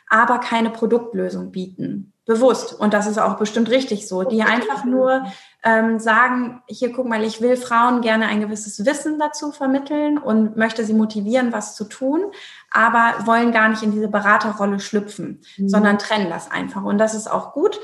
aber 0.09 0.39
keine 0.39 0.69
Produktlösung 0.69 1.51
bieten 1.51 2.13
bewusst. 2.27 2.73
Und 2.73 2.93
das 2.93 3.07
ist 3.07 3.17
auch 3.17 3.37
bestimmt 3.37 3.69
richtig 3.69 4.07
so, 4.07 4.23
die 4.23 4.43
einfach 4.43 4.83
nur 4.83 5.25
ähm, 5.63 5.97
sagen, 5.97 6.61
hier 6.67 6.91
guck 6.91 7.07
mal, 7.07 7.23
ich 7.23 7.41
will 7.41 7.55
Frauen 7.55 8.01
gerne 8.01 8.27
ein 8.27 8.41
gewisses 8.41 8.85
Wissen 8.85 9.17
dazu 9.17 9.51
vermitteln 9.51 10.17
und 10.17 10.57
möchte 10.57 10.83
sie 10.83 10.93
motivieren, 10.93 11.53
was 11.53 11.75
zu 11.75 11.85
tun, 11.85 12.21
aber 12.69 13.25
wollen 13.25 13.53
gar 13.53 13.69
nicht 13.69 13.81
in 13.81 13.91
diese 13.91 14.09
Beraterrolle 14.09 14.79
schlüpfen, 14.79 15.41
mhm. 15.57 15.69
sondern 15.69 15.97
trennen 15.97 16.29
das 16.29 16.51
einfach. 16.51 16.83
Und 16.83 16.97
das 16.97 17.15
ist 17.15 17.31
auch 17.31 17.53
gut. 17.53 17.79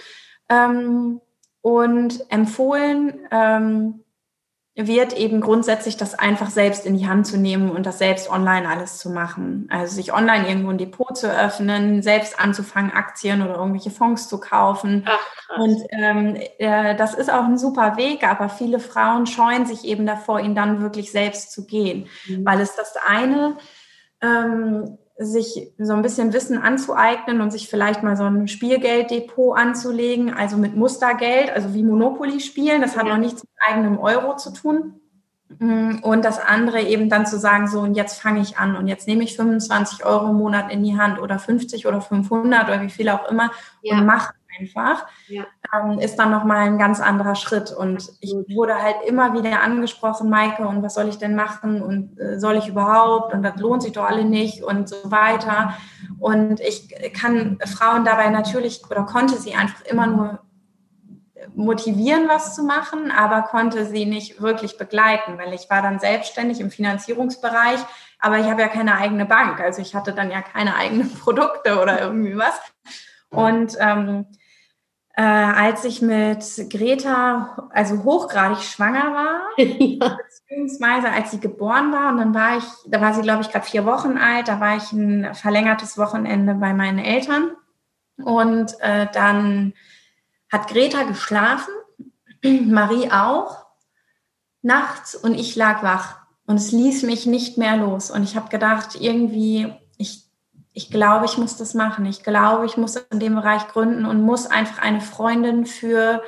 Ähm, 0.49 1.21
und 1.61 2.29
empfohlen, 2.29 3.13
ähm, 3.31 4.02
wird 4.75 5.13
eben 5.13 5.39
grundsätzlich 5.39 5.97
das 5.97 6.17
einfach 6.17 6.49
selbst 6.49 6.87
in 6.87 6.97
die 6.97 7.07
Hand 7.07 7.27
zu 7.27 7.37
nehmen 7.37 7.69
und 7.69 7.85
das 7.85 7.99
selbst 7.99 8.27
online 8.29 8.67
alles 8.67 8.97
zu 8.97 9.11
machen. 9.11 9.67
Also 9.69 9.95
sich 9.95 10.13
online 10.13 10.47
irgendwo 10.47 10.71
ein 10.71 10.79
Depot 10.79 11.15
zu 11.15 11.29
öffnen, 11.29 12.01
selbst 12.01 12.39
anzufangen, 12.39 12.91
Aktien 12.91 13.43
oder 13.43 13.55
irgendwelche 13.55 13.91
Fonds 13.91 14.27
zu 14.27 14.39
kaufen. 14.39 15.05
Ach, 15.05 15.57
und 15.59 15.79
ähm, 15.91 16.37
äh, 16.57 16.95
das 16.95 17.13
ist 17.13 17.31
auch 17.31 17.43
ein 17.43 17.59
super 17.59 17.97
Weg, 17.97 18.27
aber 18.27 18.49
viele 18.49 18.79
Frauen 18.79 19.27
scheuen 19.27 19.67
sich 19.67 19.85
eben 19.85 20.07
davor, 20.07 20.39
ihn 20.39 20.55
dann 20.55 20.81
wirklich 20.81 21.11
selbst 21.11 21.51
zu 21.51 21.67
gehen, 21.67 22.07
mhm. 22.27 22.43
weil 22.43 22.59
es 22.59 22.75
das 22.75 22.95
eine 23.07 23.57
ähm, 24.21 24.97
sich 25.25 25.71
so 25.77 25.93
ein 25.93 26.01
bisschen 26.01 26.33
Wissen 26.33 26.57
anzueignen 26.57 27.41
und 27.41 27.51
sich 27.51 27.67
vielleicht 27.67 28.03
mal 28.03 28.17
so 28.17 28.23
ein 28.23 28.47
Spielgelddepot 28.47 29.57
anzulegen, 29.57 30.33
also 30.33 30.57
mit 30.57 30.75
Mustergeld, 30.75 31.51
also 31.51 31.73
wie 31.73 31.83
Monopoly 31.83 32.39
spielen. 32.39 32.81
Das 32.81 32.97
hat 32.97 33.05
noch 33.05 33.17
nichts 33.17 33.43
mit 33.43 33.51
eigenem 33.67 33.99
Euro 33.99 34.35
zu 34.35 34.51
tun. 34.51 34.99
Mm, 35.59 35.99
und 36.01 36.25
das 36.25 36.39
andere 36.39 36.81
eben 36.81 37.09
dann 37.09 37.25
zu 37.25 37.37
sagen, 37.37 37.67
so, 37.67 37.81
und 37.81 37.95
jetzt 37.95 38.19
fange 38.19 38.41
ich 38.41 38.57
an 38.57 38.75
und 38.75 38.87
jetzt 38.87 39.07
nehme 39.07 39.23
ich 39.23 39.35
25 39.35 40.05
Euro 40.05 40.29
im 40.29 40.37
Monat 40.37 40.71
in 40.71 40.83
die 40.83 40.97
Hand 40.97 41.19
oder 41.19 41.39
50 41.39 41.85
oder 41.85 42.01
500 42.01 42.63
oder 42.65 42.81
wie 42.81 42.89
viel 42.89 43.09
auch 43.09 43.29
immer 43.29 43.51
ja. 43.81 43.97
und 43.97 44.05
mache 44.05 44.33
einfach, 44.59 45.05
ja. 45.27 45.45
ähm, 45.73 45.99
ist 45.99 46.17
dann 46.17 46.31
nochmal 46.31 46.67
ein 46.67 46.77
ganz 46.77 46.99
anderer 46.99 47.35
Schritt. 47.35 47.71
Und 47.71 48.11
ich 48.19 48.33
wurde 48.53 48.75
halt 48.81 48.97
immer 49.07 49.33
wieder 49.33 49.61
angesprochen, 49.61 50.29
Maike, 50.29 50.67
und 50.67 50.83
was 50.83 50.93
soll 50.93 51.07
ich 51.07 51.17
denn 51.17 51.35
machen 51.35 51.81
und 51.81 52.19
äh, 52.19 52.39
soll 52.39 52.57
ich 52.57 52.67
überhaupt 52.67 53.33
und 53.33 53.43
das 53.43 53.55
lohnt 53.57 53.83
sich 53.83 53.93
doch 53.93 54.05
alle 54.09 54.25
nicht 54.25 54.63
und 54.63 54.89
so 54.89 55.11
weiter. 55.11 55.73
Und 56.19 56.59
ich 56.59 56.89
kann 57.13 57.57
Frauen 57.65 58.05
dabei 58.05 58.29
natürlich 58.29 58.81
oder 58.89 59.03
konnte 59.03 59.37
sie 59.37 59.55
einfach 59.55 59.83
immer 59.85 60.07
nur 60.07 60.39
motivieren, 61.55 62.27
was 62.27 62.55
zu 62.55 62.63
machen, 62.63 63.11
aber 63.11 63.43
konnte 63.43 63.85
sie 63.85 64.05
nicht 64.05 64.41
wirklich 64.41 64.77
begleiten, 64.77 65.37
weil 65.37 65.53
ich 65.53 65.69
war 65.69 65.81
dann 65.81 65.99
selbstständig 65.99 66.59
im 66.59 66.71
Finanzierungsbereich, 66.71 67.79
aber 68.19 68.39
ich 68.39 68.45
habe 68.45 68.61
ja 68.61 68.67
keine 68.67 68.95
eigene 68.95 69.25
Bank, 69.25 69.59
also 69.59 69.81
ich 69.81 69.95
hatte 69.95 70.13
dann 70.13 70.31
ja 70.31 70.41
keine 70.41 70.75
eigenen 70.75 71.13
Produkte 71.19 71.81
oder 71.81 72.01
irgendwie 72.01 72.37
was. 72.37 72.59
Und 73.29 73.75
ähm, 73.79 74.27
äh, 75.15 75.21
als 75.21 75.85
ich 75.85 76.01
mit 76.01 76.43
Greta 76.69 77.69
also 77.71 78.03
hochgradig 78.03 78.63
schwanger 78.63 79.13
war, 79.13 79.41
ja. 79.57 80.17
beziehungsweise 80.17 81.09
als 81.09 81.31
sie 81.31 81.39
geboren 81.39 81.91
war 81.91 82.09
und 82.09 82.17
dann 82.17 82.33
war 82.33 82.57
ich, 82.57 82.63
da 82.87 82.99
war 82.99 83.13
sie 83.13 83.21
glaube 83.21 83.43
ich 83.43 83.49
gerade 83.49 83.65
vier 83.65 83.85
Wochen 83.85 84.17
alt, 84.17 84.47
da 84.47 84.59
war 84.59 84.75
ich 84.75 84.91
ein 84.91 85.35
verlängertes 85.35 85.97
Wochenende 85.97 86.55
bei 86.55 86.73
meinen 86.73 86.99
Eltern. 86.99 87.51
Und 88.17 88.79
äh, 88.79 89.07
dann 89.11 89.73
hat 90.51 90.67
Greta 90.67 91.03
geschlafen, 91.03 91.73
Marie 92.43 93.11
auch, 93.11 93.65
nachts 94.61 95.15
und 95.15 95.35
ich 95.35 95.55
lag 95.55 95.83
wach. 95.83 96.17
Und 96.45 96.57
es 96.57 96.71
ließ 96.71 97.03
mich 97.03 97.25
nicht 97.25 97.57
mehr 97.57 97.77
los. 97.77 98.11
Und 98.11 98.23
ich 98.23 98.35
habe 98.35 98.49
gedacht, 98.49 98.97
irgendwie 98.99 99.73
ich 100.73 100.89
glaube, 100.89 101.25
ich 101.25 101.37
muss 101.37 101.55
das 101.55 101.75
machen. 101.75 102.05
Ich 102.05 102.23
glaube, 102.23 102.65
ich 102.65 102.77
muss 102.77 102.95
in 102.95 103.19
dem 103.19 103.35
Bereich 103.35 103.67
gründen 103.67 104.05
und 104.05 104.23
muss 104.23 104.47
einfach 104.47 104.81
eine 104.81 105.01
Freundin 105.01 105.65
für, 105.67 106.23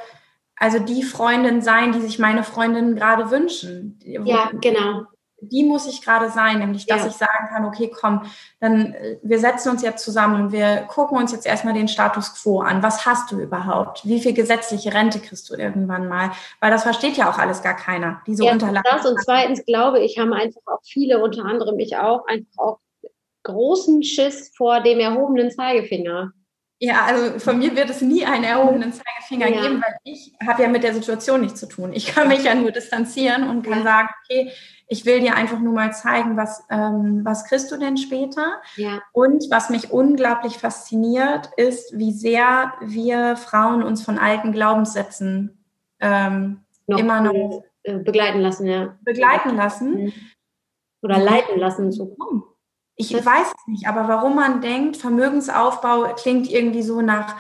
also 0.56 0.78
die 0.80 1.02
Freundin 1.02 1.62
sein, 1.62 1.94
die 1.94 2.02
sich 2.02 2.20
meine 2.20 2.44
Freundinnen 2.44 2.96
gerade 2.96 3.32
wünschen. 3.32 4.00
Ja, 4.04 4.52
genau. 4.62 5.04
Die 5.42 5.64
muss 5.64 5.86
ich 5.86 6.02
gerade 6.02 6.30
sein, 6.30 6.60
nämlich 6.60 6.86
dass 6.86 7.02
ja. 7.02 7.08
ich 7.08 7.14
sagen 7.14 7.50
kann, 7.50 7.66
okay, 7.66 7.92
komm, 7.94 8.22
dann 8.60 8.94
äh, 8.94 9.18
wir 9.22 9.38
setzen 9.38 9.70
uns 9.70 9.82
jetzt 9.82 10.04
zusammen 10.04 10.46
und 10.46 10.52
wir 10.52 10.86
gucken 10.88 11.18
uns 11.18 11.32
jetzt 11.34 11.46
erstmal 11.46 11.74
den 11.74 11.88
Status 11.88 12.34
quo 12.42 12.62
an. 12.62 12.82
Was 12.82 13.06
hast 13.06 13.32
du 13.32 13.40
überhaupt? 13.40 14.06
Wie 14.06 14.22
viel 14.22 14.34
gesetzliche 14.34 14.94
Rente 14.94 15.20
kriegst 15.20 15.50
du 15.50 15.56
irgendwann 15.56 16.08
mal? 16.08 16.32
Weil 16.62 16.72
das 16.72 16.84
versteht 16.84 17.18
ja 17.18 17.30
auch 17.30 17.38
alles 17.38 17.62
gar 17.62 17.76
keiner, 17.76 18.22
diese 18.26 18.46
ja, 18.46 18.54
Unterlagen. 18.54 18.88
Das 18.90 19.06
und 19.06 19.20
zweitens 19.24 19.66
glaube 19.66 20.00
ich, 20.00 20.18
haben 20.18 20.34
einfach 20.34 20.62
auch 20.68 20.82
viele, 20.84 21.22
unter 21.22 21.46
anderem 21.46 21.78
ich 21.80 21.98
auch, 21.98 22.26
einfach 22.28 22.58
auch 22.58 22.80
großen 23.46 24.04
Schiss 24.04 24.52
vor 24.58 24.82
dem 24.82 25.00
erhobenen 25.00 25.52
Zeigefinger. 25.52 26.34
Ja, 26.80 27.06
also 27.06 27.40
von 27.40 27.58
mir 27.58 27.74
wird 27.76 27.90
es 27.90 28.02
nie 28.02 28.26
einen 28.26 28.44
erhobenen 28.44 28.92
Zeigefinger 28.92 29.48
ja. 29.48 29.62
geben, 29.62 29.82
weil 29.82 29.96
ich 30.04 30.34
habe 30.46 30.64
ja 30.64 30.68
mit 30.68 30.84
der 30.84 30.94
Situation 30.94 31.40
nichts 31.40 31.62
zu 31.62 31.68
tun. 31.68 31.94
Ich 31.94 32.08
kann 32.08 32.28
mich 32.28 32.44
ja 32.44 32.54
nur 32.54 32.72
distanzieren 32.72 33.50
und 33.50 33.64
kann 33.64 33.80
ja. 33.80 33.84
sagen, 33.84 34.10
okay, 34.24 34.52
ich 34.88 35.06
will 35.06 35.22
dir 35.22 35.36
einfach 35.36 35.60
nur 35.60 35.74
mal 35.74 35.94
zeigen, 35.94 36.36
was, 36.36 36.64
ähm, 36.70 37.22
was 37.24 37.46
kriegst 37.46 37.72
du 37.72 37.78
denn 37.78 37.96
später? 37.96 38.62
Ja. 38.76 39.02
Und 39.14 39.46
was 39.50 39.70
mich 39.70 39.92
unglaublich 39.92 40.58
fasziniert, 40.58 41.50
ist, 41.56 41.98
wie 41.98 42.12
sehr 42.12 42.74
wir 42.82 43.38
Frauen 43.38 43.82
uns 43.82 44.04
von 44.04 44.20
alten 44.20 44.52
Glaubenssätzen 44.52 45.64
ähm, 46.02 46.66
noch 46.88 47.00
immer 47.00 47.22
noch 47.22 47.64
äh, 47.84 48.00
begleiten 48.00 48.42
lassen, 48.42 48.68
ja. 48.68 48.98
Begleiten 49.02 49.56
lassen. 49.56 50.14
Oder 51.02 51.20
leiten 51.20 51.58
lassen, 51.58 51.92
so 51.92 52.08
kommen. 52.16 52.44
Ich 52.96 53.14
weiß 53.14 53.48
es 53.48 53.68
nicht, 53.68 53.88
aber 53.88 54.08
warum 54.08 54.36
man 54.36 54.62
denkt, 54.62 54.98
Vermögensaufbau 54.98 56.14
klingt 56.16 56.50
irgendwie 56.50 56.82
so 56.82 57.02
nach 57.02 57.36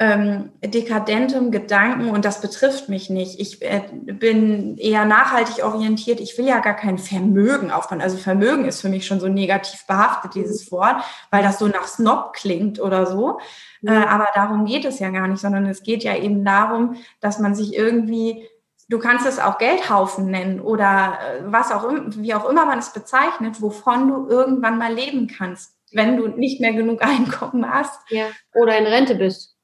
ähm, 0.00 0.52
dekadentem 0.64 1.50
Gedanken 1.50 2.10
und 2.10 2.24
das 2.24 2.40
betrifft 2.40 2.88
mich 2.88 3.10
nicht. 3.10 3.40
Ich 3.40 3.62
äh, 3.62 3.82
bin 3.92 4.76
eher 4.76 5.04
nachhaltig 5.04 5.64
orientiert. 5.64 6.20
Ich 6.20 6.38
will 6.38 6.46
ja 6.46 6.60
gar 6.60 6.76
kein 6.76 6.98
Vermögen 6.98 7.72
aufbauen. 7.72 8.00
Also 8.00 8.16
Vermögen 8.16 8.64
ist 8.64 8.80
für 8.80 8.88
mich 8.88 9.06
schon 9.06 9.18
so 9.18 9.26
negativ 9.26 9.86
behaftet, 9.86 10.36
dieses 10.36 10.70
Wort, 10.70 11.02
weil 11.30 11.42
das 11.42 11.58
so 11.58 11.66
nach 11.66 11.88
Snob 11.88 12.32
klingt 12.32 12.80
oder 12.80 13.06
so. 13.06 13.40
Äh, 13.84 13.90
aber 13.90 14.28
darum 14.34 14.66
geht 14.66 14.84
es 14.84 15.00
ja 15.00 15.10
gar 15.10 15.26
nicht, 15.26 15.40
sondern 15.40 15.66
es 15.66 15.82
geht 15.82 16.04
ja 16.04 16.16
eben 16.16 16.44
darum, 16.44 16.94
dass 17.20 17.40
man 17.40 17.56
sich 17.56 17.74
irgendwie 17.74 18.46
Du 18.88 18.98
kannst 18.98 19.26
es 19.26 19.38
auch 19.38 19.58
Geldhaufen 19.58 20.30
nennen 20.30 20.60
oder 20.60 21.18
äh, 21.20 21.42
was 21.44 21.72
auch 21.72 21.86
wie 21.90 22.34
auch 22.34 22.48
immer 22.48 22.64
man 22.64 22.78
es 22.78 22.92
bezeichnet, 22.92 23.60
wovon 23.60 24.08
du 24.08 24.28
irgendwann 24.28 24.78
mal 24.78 24.92
leben 24.92 25.26
kannst, 25.26 25.76
wenn 25.92 26.16
du 26.16 26.28
nicht 26.28 26.60
mehr 26.60 26.72
genug 26.72 27.02
Einkommen 27.02 27.68
hast. 27.70 28.00
Ja. 28.10 28.26
Oder 28.54 28.78
in 28.78 28.86
Rente 28.86 29.14
bist. 29.14 29.56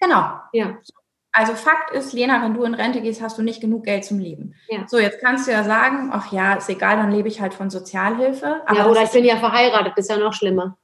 Genau. 0.00 0.40
Ja. 0.52 0.78
Also 1.36 1.54
Fakt 1.54 1.90
ist, 1.92 2.12
Lena, 2.12 2.42
wenn 2.42 2.54
du 2.54 2.62
in 2.62 2.74
Rente 2.74 3.00
gehst, 3.00 3.20
hast 3.20 3.38
du 3.38 3.42
nicht 3.42 3.60
genug 3.60 3.84
Geld 3.84 4.04
zum 4.04 4.20
Leben. 4.20 4.54
Ja. 4.68 4.86
So, 4.86 4.98
jetzt 5.00 5.20
kannst 5.20 5.48
du 5.48 5.52
ja 5.52 5.64
sagen, 5.64 6.10
ach 6.12 6.32
ja, 6.32 6.54
ist 6.54 6.68
egal, 6.68 6.96
dann 6.96 7.10
lebe 7.10 7.26
ich 7.26 7.40
halt 7.40 7.54
von 7.54 7.70
Sozialhilfe. 7.70 8.62
ja, 8.72 8.86
oder 8.86 9.02
ich 9.02 9.10
bin 9.10 9.24
ja 9.24 9.36
verheiratet, 9.36 9.94
ist 9.96 10.10
ja 10.10 10.16
noch 10.16 10.32
schlimmer. 10.32 10.78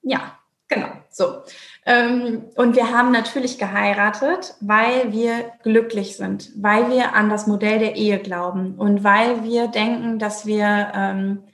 Ja, 0.00 0.38
genau. 0.68 0.88
So. 1.10 1.42
Ähm, 1.86 2.44
und 2.56 2.76
wir 2.76 2.90
haben 2.92 3.12
natürlich 3.12 3.58
geheiratet, 3.58 4.54
weil 4.60 5.12
wir 5.12 5.52
glücklich 5.62 6.16
sind, 6.16 6.50
weil 6.56 6.90
wir 6.90 7.14
an 7.14 7.28
das 7.28 7.46
Modell 7.46 7.78
der 7.78 7.96
Ehe 7.96 8.18
glauben 8.18 8.76
und 8.76 9.04
weil 9.04 9.44
wir 9.44 9.68
denken, 9.68 10.18
dass 10.18 10.46
wir 10.46 10.92
ähm, 10.94 11.44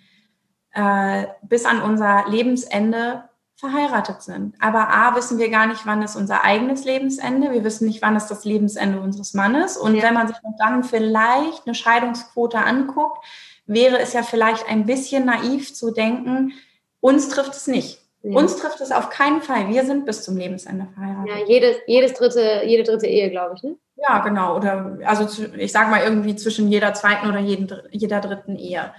äh, 0.72 1.26
bis 1.42 1.64
an 1.64 1.82
unser 1.82 2.26
Lebensende 2.28 3.24
verheiratet 3.56 4.22
sind. 4.22 4.54
Aber 4.60 4.88
A, 4.88 5.14
wissen 5.16 5.38
wir 5.38 5.50
gar 5.50 5.66
nicht, 5.66 5.84
wann 5.84 6.02
ist 6.02 6.16
unser 6.16 6.44
eigenes 6.44 6.84
Lebensende. 6.84 7.50
Wir 7.50 7.62
wissen 7.62 7.86
nicht, 7.86 8.00
wann 8.00 8.16
ist 8.16 8.28
das 8.28 8.44
Lebensende 8.44 9.00
unseres 9.00 9.34
Mannes. 9.34 9.76
Und 9.76 9.96
ja. 9.96 10.04
wenn 10.04 10.14
man 10.14 10.28
sich 10.28 10.36
dann 10.58 10.82
vielleicht 10.82 11.66
eine 11.66 11.74
Scheidungsquote 11.74 12.58
anguckt, 12.58 13.22
wäre 13.66 13.98
es 13.98 14.14
ja 14.14 14.22
vielleicht 14.22 14.66
ein 14.68 14.86
bisschen 14.86 15.26
naiv 15.26 15.74
zu 15.74 15.90
denken, 15.90 16.52
uns 17.00 17.28
trifft 17.28 17.52
es 17.52 17.66
nicht. 17.66 17.99
Ja. 18.22 18.36
Uns 18.36 18.56
trifft 18.56 18.80
es 18.80 18.92
auf 18.92 19.08
keinen 19.10 19.40
Fall. 19.40 19.68
Wir 19.68 19.84
sind 19.84 20.04
bis 20.04 20.22
zum 20.22 20.36
Lebensende 20.36 20.86
verheiratet. 20.94 21.28
Ja, 21.28 21.46
jedes, 21.46 21.76
jedes 21.86 22.12
dritte, 22.14 22.62
jede 22.66 22.82
dritte 22.82 23.06
Ehe, 23.06 23.30
glaube 23.30 23.54
ich, 23.56 23.62
ne? 23.62 23.76
Ja, 23.96 24.18
genau. 24.20 24.56
Oder 24.56 24.98
also 25.04 25.26
ich 25.56 25.72
sage 25.72 25.90
mal 25.90 26.02
irgendwie 26.02 26.36
zwischen 26.36 26.68
jeder 26.68 26.92
zweiten 26.94 27.28
oder 27.28 27.38
jeden, 27.38 27.70
jeder 27.90 28.20
dritten 28.20 28.56
Ehe. 28.56 28.92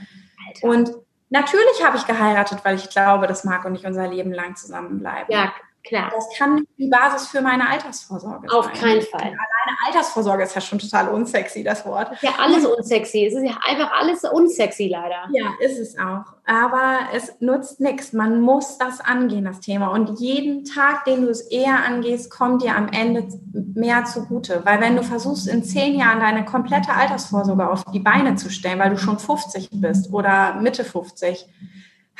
Alter. 0.48 0.68
Und 0.68 0.92
Natürlich 1.32 1.82
habe 1.82 1.96
ich 1.96 2.06
geheiratet, 2.06 2.60
weil 2.64 2.76
ich 2.76 2.90
glaube, 2.90 3.26
dass 3.26 3.46
Marc 3.46 3.64
und 3.64 3.74
ich 3.74 3.86
unser 3.86 4.06
Leben 4.06 4.34
lang 4.34 4.58
zusammenbleiben. 4.58 5.28
Ja, 5.30 5.54
klar. 5.84 6.12
Das 6.14 6.28
kann 6.38 6.56
nicht 6.56 6.68
die 6.78 6.88
Basis 6.88 7.28
für 7.28 7.42
meine 7.42 7.70
Altersvorsorge 7.70 8.48
Auf 8.52 8.66
sein. 8.66 8.74
Auf 8.74 8.80
keinen 8.80 9.02
Fall. 9.02 9.22
Alleine 9.22 9.78
Altersvorsorge 9.88 10.44
ist 10.44 10.56
ja 10.56 10.62
schon 10.62 10.80
total 10.80 11.10
unsexy, 11.10 11.64
das 11.64 11.86
Wort. 11.86 12.12
Ist 12.14 12.24
ja 12.24 12.32
alles 12.40 12.66
unsexy. 12.66 13.26
Es 13.26 13.34
ist 13.34 13.44
ja 13.44 13.58
einfach 13.68 13.92
alles 14.00 14.24
unsexy, 14.24 14.88
leider. 14.88 15.28
Ja, 15.32 15.54
ist 15.60 15.80
es 15.80 15.98
auch. 15.98 16.24
Aber 16.46 17.00
es 17.14 17.34
nutzt 17.40 17.80
nichts. 17.80 18.14
Man 18.14 18.42
muss 18.42 18.78
das 18.78 19.02
angehen, 19.02 19.46
das 19.46 19.60
Thema. 19.60 19.88
Und 19.88 20.20
jeden 20.20 20.66
Tag, 20.66 21.06
den 21.06 21.22
du 21.24 21.30
es 21.30 21.42
eher 21.42 21.86
angehst, 21.86 22.30
kommt 22.30 22.64
dir 22.64 22.76
am 22.76 22.90
Ende 22.90 23.28
mehr 23.54 24.06
zugute. 24.06 24.62
Weil 24.66 24.82
wenn 24.82 24.96
du 24.96 25.04
versuchst, 25.04 25.48
in 25.48 25.64
zehn 25.64 25.98
Jahren 25.98 26.20
deine 26.20 26.46
komplette 26.46 26.94
Altersvorsorge 26.94 27.70
auf 27.70 27.84
die 27.86 28.00
Beine 28.00 28.36
zu 28.36 28.50
stellen, 28.50 28.80
weil 28.80 28.92
du 28.92 28.98
schon 28.98 29.20
50 29.20 29.70
bist 29.74 30.12
oder 30.14 30.56
Mitte 30.56 30.84
50, 30.84 31.48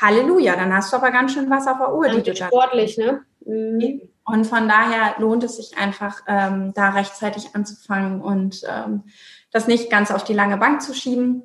Halleluja, 0.00 0.56
dann 0.56 0.74
hast 0.74 0.92
du 0.92 0.96
aber 0.96 1.10
ganz 1.10 1.34
schön 1.34 1.50
was 1.50 1.66
auf 1.66 1.78
der 1.78 1.94
Uhr. 1.94 2.08
Die 2.08 2.22
du 2.22 2.34
sportlich, 2.34 2.98
ne? 2.98 3.22
Mhm. 3.44 4.02
Und 4.24 4.46
von 4.46 4.68
daher 4.68 5.16
lohnt 5.18 5.42
es 5.44 5.56
sich 5.56 5.76
einfach, 5.76 6.22
ähm, 6.28 6.72
da 6.74 6.90
rechtzeitig 6.90 7.54
anzufangen 7.54 8.20
und 8.20 8.62
ähm, 8.68 9.02
das 9.50 9.66
nicht 9.66 9.90
ganz 9.90 10.10
auf 10.10 10.24
die 10.24 10.34
lange 10.34 10.56
Bank 10.56 10.80
zu 10.80 10.94
schieben. 10.94 11.42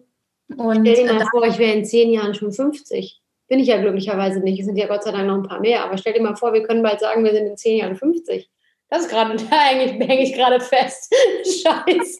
Und 0.55 0.87
Stell 0.87 1.07
dir 1.07 1.13
mal 1.13 1.21
äh, 1.21 1.25
vor, 1.31 1.43
ich 1.45 1.57
wäre 1.57 1.75
in 1.75 1.85
zehn 1.85 2.11
Jahren 2.11 2.35
schon 2.35 2.51
50. 2.51 3.21
Bin 3.47 3.59
ich 3.59 3.67
ja 3.67 3.81
glücklicherweise 3.81 4.39
nicht. 4.39 4.59
Es 4.59 4.65
sind 4.65 4.77
ja 4.77 4.87
Gott 4.87 5.03
sei 5.03 5.11
Dank 5.11 5.27
noch 5.27 5.35
ein 5.35 5.43
paar 5.43 5.59
mehr. 5.59 5.83
Aber 5.83 5.97
stell 5.97 6.13
dir 6.13 6.21
mal 6.21 6.35
vor, 6.35 6.53
wir 6.53 6.63
können 6.63 6.83
bald 6.83 6.99
sagen, 6.99 7.23
wir 7.23 7.33
sind 7.33 7.47
in 7.47 7.57
zehn 7.57 7.79
Jahren 7.79 7.95
50. 7.95 8.49
Das 8.89 9.01
ist 9.01 9.09
gerade, 9.09 9.35
da 9.49 9.57
hänge 9.57 10.23
ich 10.23 10.33
gerade 10.33 10.59
fest. 10.59 11.13
Scheiße. 11.43 12.19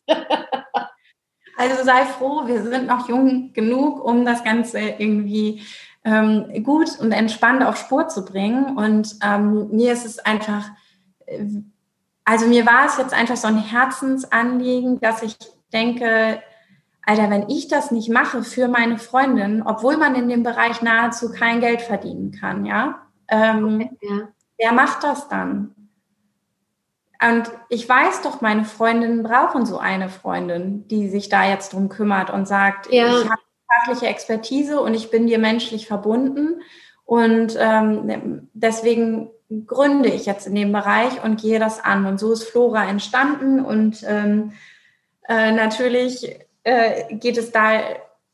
Also 1.58 1.84
sei 1.84 2.06
froh, 2.06 2.44
wir 2.46 2.62
sind 2.62 2.88
noch 2.88 3.10
jung 3.10 3.52
genug, 3.54 4.04
um 4.04 4.26
das 4.26 4.44
Ganze 4.44 4.80
irgendwie 4.80 5.64
ähm, 6.08 6.64
gut 6.64 6.98
und 7.00 7.12
entspannt 7.12 7.64
auf 7.64 7.76
Spur 7.78 8.08
zu 8.08 8.24
bringen. 8.24 8.78
Und 8.78 9.18
ähm, 9.22 9.68
mir 9.72 9.92
ist 9.92 10.06
es 10.06 10.20
einfach, 10.20 10.70
äh, 11.26 11.46
also 12.24 12.48
mir 12.48 12.66
war 12.66 12.86
es 12.86 12.98
jetzt 12.98 13.14
einfach 13.14 13.36
so 13.36 13.48
ein 13.48 13.58
Herzensanliegen, 13.58 15.02
dass 15.02 15.22
ich 15.22 15.36
denke, 15.74 16.42
Alter, 17.06 17.30
wenn 17.30 17.50
ich 17.50 17.68
das 17.68 17.92
nicht 17.92 18.10
mache 18.10 18.44
für 18.44 18.70
meine 18.70 19.00
Freundin, 19.00 19.62
obwohl 19.62 19.98
man 19.98 20.16
in 20.16 20.30
dem 20.30 20.44
Bereich 20.44 20.82
nahezu 20.82 21.30
kein 21.32 21.60
Geld 21.60 21.82
verdienen 21.82 22.32
kann, 22.32 22.66
ja, 22.66 23.02
ähm, 23.28 23.90
ja. 24.02 24.30
wer 24.58 24.72
macht 24.72 25.04
das 25.04 25.28
dann? 25.28 25.76
Und 27.22 27.52
ich 27.70 27.88
weiß 27.90 28.22
doch, 28.22 28.42
meine 28.42 28.64
Freundinnen 28.64 29.24
brauchen 29.24 29.66
so 29.66 29.78
eine 29.78 30.08
Freundin, 30.08 30.88
die 30.88 31.10
sich 31.10 31.30
da 31.30 31.46
jetzt 31.46 31.74
drum 31.74 31.90
kümmert 31.90 32.30
und 32.30 32.48
sagt, 32.48 32.92
ja. 32.94 33.08
ich 33.08 33.30
habe 33.30 33.42
fachliche 33.78 34.08
Expertise 34.08 34.82
und 34.82 34.94
ich 34.94 35.10
bin 35.10 35.28
dir 35.28 35.40
menschlich 35.40 35.88
verbunden. 35.88 36.62
Und 37.06 37.58
ähm, 37.60 38.50
deswegen 38.54 39.30
gründe 39.66 40.10
ich 40.10 40.26
jetzt 40.26 40.48
in 40.48 40.56
dem 40.56 40.72
Bereich 40.72 41.24
und 41.24 41.42
gehe 41.42 41.60
das 41.60 41.84
an. 41.84 42.06
Und 42.06 42.20
so 42.20 42.34
ist 42.34 42.44
Flora 42.44 42.86
entstanden. 42.86 43.64
Und 43.64 44.04
ähm, 44.06 44.52
äh, 45.28 45.52
natürlich 45.52 46.38
äh, 46.64 47.16
geht 47.16 47.38
es 47.38 47.52
da 47.52 47.80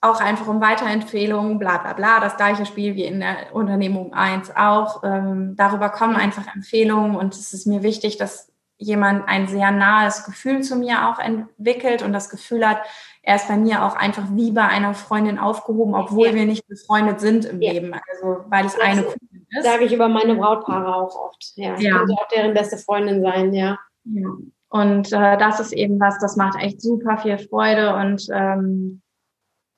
auch 0.02 0.20
einfach 0.20 0.48
um 0.48 0.60
Weiterempfehlungen, 0.60 1.60
bla 1.60 1.78
bla 1.78 1.94
bla. 1.94 2.20
Das 2.20 2.36
gleiche 2.36 2.66
Spiel 2.66 2.96
wie 2.96 3.06
in 3.06 3.20
der 3.20 3.54
Unternehmung 3.54 4.14
1 4.14 4.56
auch. 4.56 5.04
Ähm, 5.04 5.56
darüber 5.56 5.90
kommen 5.90 6.16
einfach 6.16 6.54
Empfehlungen 6.54 7.16
und 7.16 7.34
es 7.36 7.54
ist 7.54 7.68
mir 7.68 7.84
wichtig, 7.84 8.18
dass 8.18 8.52
jemand 8.78 9.28
ein 9.30 9.48
sehr 9.48 9.72
nahes 9.72 10.26
Gefühl 10.26 10.62
zu 10.62 10.76
mir 10.76 11.08
auch 11.08 11.20
entwickelt 11.20 12.02
und 12.02 12.12
das 12.12 12.30
Gefühl 12.30 12.68
hat, 12.68 12.80
er 13.26 13.38
ist 13.38 13.48
bei 13.48 13.56
mir 13.56 13.86
auch 13.86 13.96
einfach 13.96 14.26
wie 14.32 14.52
bei 14.52 14.68
einer 14.68 14.94
Freundin 14.94 15.40
aufgehoben, 15.40 15.96
obwohl 15.96 16.28
ja. 16.28 16.34
wir 16.36 16.46
nicht 16.46 16.68
befreundet 16.68 17.22
sind 17.22 17.46
im 17.46 17.62
ja. 17.62 17.72
Leben. 17.72 17.94
Also 18.12 18.44
weil 18.50 18.66
es 18.66 18.76
das 18.76 18.82
eine 18.82 19.04
Kundin 19.04 19.48
ist. 19.50 19.64
Sage 19.64 19.86
ich 19.86 19.94
über 19.94 20.10
meine 20.10 20.36
Brautpaare 20.36 20.94
auch 20.94 21.16
oft. 21.16 21.54
Ja, 21.56 21.76
ich 21.76 21.82
ja. 21.82 21.98
könnte 21.98 22.14
auch 22.14 22.28
deren 22.28 22.54
beste 22.54 22.78
Freundin 22.78 23.22
sein, 23.22 23.54
ja. 23.54 23.80
ja. 24.04 24.30
Und 24.70 25.14
äh, 25.14 25.38
das 25.38 25.62
ist 25.62 25.72
eben 25.72 26.00
was, 26.00 26.20
das 26.20 26.36
macht 26.36 26.62
echt 26.62 26.82
super 26.82 27.18
viel 27.18 27.38
Freude 27.38 27.96
und 27.96 28.28
ähm, 28.32 29.02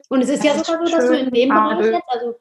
und 0.10 0.22
es 0.22 0.30
ist 0.30 0.44
ja 0.44 0.54
sogar 0.54 0.86
so, 0.86 0.96
dass 0.96 1.08
du 1.08 1.18
in 1.18 1.32
dem 1.32 1.50
Bereich 1.50 1.86
jetzt, 1.86 2.04
also 2.08 2.36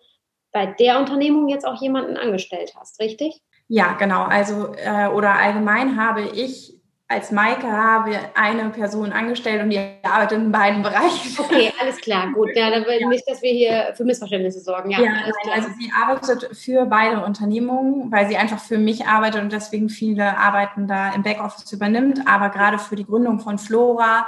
bei 0.53 0.67
der 0.67 0.99
Unternehmung 0.99 1.49
jetzt 1.49 1.67
auch 1.67 1.81
jemanden 1.81 2.17
angestellt 2.17 2.75
hast, 2.79 3.01
richtig? 3.01 3.43
Ja, 3.69 3.95
genau. 3.95 4.25
Also 4.25 4.75
äh, 4.75 5.09
oder 5.09 5.35
allgemein 5.35 6.01
habe 6.01 6.23
ich 6.23 6.79
als 7.07 7.31
Maike 7.31 7.71
habe 7.71 8.19
eine 8.35 8.71
Person 8.71 9.13
angestellt 9.13 9.63
und 9.63 9.71
die 9.71 9.79
arbeitet 10.03 10.39
in 10.39 10.51
beiden 10.51 10.83
Bereichen. 10.83 11.39
Okay, 11.39 11.71
alles 11.79 11.99
klar, 11.99 12.33
gut. 12.33 12.51
Ja, 12.55 12.71
dann 12.71 12.87
will 12.87 12.99
ja. 12.99 13.09
nicht, 13.09 13.29
dass 13.29 13.43
wir 13.43 13.53
hier 13.53 13.93
für 13.95 14.05
Missverständnisse 14.05 14.61
sorgen. 14.61 14.91
Ja, 14.91 15.01
ja 15.01 15.13
also 15.53 15.69
sie 15.79 15.93
arbeitet 15.95 16.57
für 16.57 16.87
beide 16.87 17.23
Unternehmungen, 17.23 18.11
weil 18.11 18.27
sie 18.29 18.39
einfach 18.39 18.59
für 18.59 18.79
mich 18.79 19.07
arbeitet 19.07 19.43
und 19.43 19.53
deswegen 19.53 19.91
viele 19.91 20.39
Arbeiten 20.39 20.89
da 20.89 21.15
im 21.15 21.23
Backoffice 21.23 21.71
übernimmt. 21.73 22.21
Aber 22.27 22.49
gerade 22.49 22.79
für 22.79 22.97
die 22.97 23.05
Gründung 23.05 23.39
von 23.39 23.59
Flora 23.59 24.27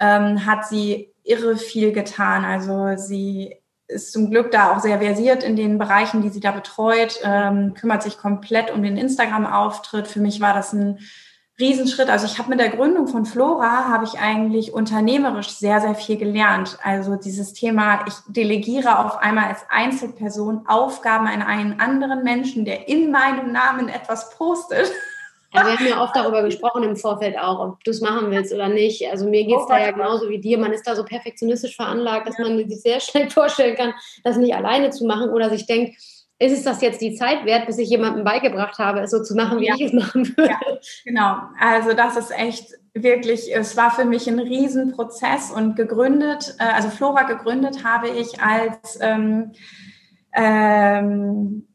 ähm, 0.00 0.46
hat 0.46 0.66
sie 0.66 1.12
irre 1.24 1.58
viel 1.58 1.92
getan. 1.92 2.46
Also 2.46 2.96
sie 2.96 3.54
ist 3.86 4.12
zum 4.12 4.30
Glück 4.30 4.50
da 4.50 4.72
auch 4.72 4.80
sehr 4.80 4.98
versiert 4.98 5.42
in 5.42 5.56
den 5.56 5.76
Bereichen, 5.78 6.22
die 6.22 6.30
sie 6.30 6.40
da 6.40 6.52
betreut, 6.52 7.20
ähm, 7.22 7.74
kümmert 7.74 8.02
sich 8.02 8.16
komplett 8.16 8.70
um 8.70 8.82
den 8.82 8.96
Instagram-Auftritt. 8.96 10.08
Für 10.08 10.20
mich 10.20 10.40
war 10.40 10.54
das 10.54 10.72
ein 10.72 11.00
Riesenschritt. 11.58 12.08
Also 12.08 12.26
ich 12.26 12.38
habe 12.38 12.50
mit 12.50 12.58
der 12.58 12.70
Gründung 12.70 13.06
von 13.06 13.26
Flora 13.26 13.88
habe 13.88 14.04
ich 14.04 14.18
eigentlich 14.18 14.72
unternehmerisch 14.72 15.50
sehr, 15.50 15.80
sehr 15.80 15.94
viel 15.94 16.16
gelernt. 16.16 16.78
Also 16.82 17.14
dieses 17.14 17.52
Thema, 17.52 18.04
ich 18.08 18.14
delegiere 18.26 18.98
auf 18.98 19.18
einmal 19.18 19.50
als 19.50 19.60
Einzelperson 19.70 20.66
Aufgaben 20.66 21.28
an 21.28 21.42
einen 21.42 21.78
anderen 21.78 22.24
Menschen, 22.24 22.64
der 22.64 22.88
in 22.88 23.12
meinem 23.12 23.52
Namen 23.52 23.88
etwas 23.88 24.30
postet. 24.30 24.90
Ja, 25.54 25.64
wir 25.64 25.78
haben 25.78 25.86
ja 25.86 26.02
oft 26.02 26.16
darüber 26.16 26.42
gesprochen 26.42 26.82
im 26.82 26.96
Vorfeld 26.96 27.38
auch, 27.38 27.60
ob 27.60 27.84
du 27.84 27.92
es 27.92 28.00
machen 28.00 28.32
willst 28.32 28.52
oder 28.52 28.68
nicht. 28.68 29.08
Also 29.08 29.30
mir 29.30 29.44
geht 29.44 29.54
es 29.54 29.62
oh, 29.62 29.68
da 29.68 29.78
ja 29.78 29.92
genauso 29.92 30.28
wie 30.28 30.40
dir. 30.40 30.58
Man 30.58 30.72
ist 30.72 30.84
da 30.84 30.96
so 30.96 31.04
perfektionistisch 31.04 31.76
veranlagt, 31.76 32.26
dass 32.26 32.38
man 32.38 32.58
sich 32.58 32.82
sehr 32.82 32.98
schnell 32.98 33.30
vorstellen 33.30 33.76
kann, 33.76 33.94
das 34.24 34.36
nicht 34.36 34.56
alleine 34.56 34.90
zu 34.90 35.06
machen 35.06 35.30
oder 35.30 35.50
sich 35.50 35.66
denkt, 35.66 35.96
ist 36.44 36.52
es 36.52 36.64
das 36.64 36.80
jetzt 36.80 37.00
die 37.00 37.14
Zeit 37.14 37.44
wert, 37.44 37.66
bis 37.66 37.78
ich 37.78 37.88
jemandem 37.88 38.24
beigebracht 38.24 38.78
habe, 38.78 39.00
es 39.00 39.10
so 39.10 39.22
zu 39.22 39.34
machen, 39.34 39.60
wie 39.60 39.66
ja. 39.66 39.74
ich 39.74 39.82
es 39.82 39.92
machen 39.92 40.26
würde? 40.36 40.50
Ja, 40.50 40.58
genau. 41.04 41.36
Also 41.58 41.94
das 41.94 42.16
ist 42.16 42.30
echt 42.30 42.72
wirklich, 42.92 43.54
es 43.54 43.76
war 43.76 43.90
für 43.90 44.04
mich 44.04 44.28
ein 44.28 44.38
Riesenprozess 44.38 45.50
und 45.50 45.76
gegründet, 45.76 46.54
äh, 46.58 46.64
also 46.64 46.90
Flora 46.90 47.22
gegründet 47.22 47.84
habe 47.84 48.08
ich 48.08 48.40
als 48.40 48.98
ähm, 49.00 49.52
ähm, 50.32 51.66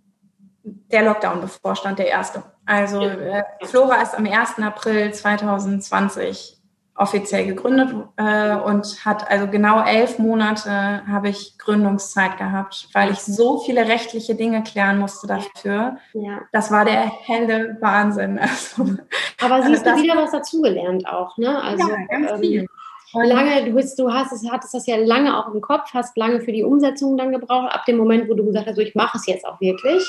der 0.63 1.03
Lockdown 1.03 1.41
bevorstand, 1.41 1.99
der 1.99 2.07
erste. 2.07 2.43
Also 2.65 3.01
äh, 3.01 3.43
Flora 3.65 4.01
ist 4.01 4.15
am 4.15 4.25
1. 4.25 4.59
April 4.59 5.13
2020 5.13 6.58
offiziell 6.99 7.45
gegründet 7.45 7.95
äh, 8.17 8.55
und 8.55 9.05
hat 9.05 9.31
also 9.31 9.47
genau 9.47 9.81
elf 9.83 10.19
Monate 10.19 11.01
habe 11.07 11.29
ich 11.29 11.57
Gründungszeit 11.57 12.37
gehabt, 12.37 12.89
weil 12.93 13.11
ich 13.11 13.19
so 13.19 13.59
viele 13.59 13.87
rechtliche 13.87 14.35
Dinge 14.35 14.63
klären 14.63 14.99
musste 14.99 15.25
dafür. 15.25 15.97
Ja. 16.13 16.41
Das 16.51 16.71
war 16.71 16.83
der 16.83 17.09
helle 17.25 17.77
Wahnsinn. 17.79 18.39
Also, 18.49 18.97
Aber 19.41 19.61
siehst 19.63 19.85
du 19.85 19.95
wieder 19.95 20.17
was 20.17 20.31
dazugelernt 20.31 21.07
auch, 21.07 21.37
ne? 21.37 21.61
Also 21.61 21.87
ja, 21.87 21.95
ganz 22.09 22.31
ähm, 22.31 22.39
viel. 22.39 22.65
lange, 23.13 23.63
du 23.63 23.71
bist, 23.71 23.97
du 23.97 24.11
hast 24.11 24.33
es, 24.33 24.49
hattest 24.49 24.73
das 24.73 24.87
ja 24.87 24.97
lange 24.97 25.37
auch 25.37 25.53
im 25.53 25.61
Kopf, 25.61 25.93
hast 25.93 26.17
lange 26.17 26.41
für 26.41 26.51
die 26.51 26.63
Umsetzung 26.63 27.15
dann 27.15 27.31
gebraucht, 27.31 27.73
ab 27.73 27.85
dem 27.85 27.97
Moment, 27.97 28.27
wo 28.27 28.33
du 28.33 28.43
gesagt 28.45 28.67
hast, 28.67 28.75
so, 28.75 28.81
ich 28.81 28.95
mache 28.95 29.17
es 29.17 29.27
jetzt 29.27 29.45
auch 29.45 29.61
wirklich. 29.61 30.03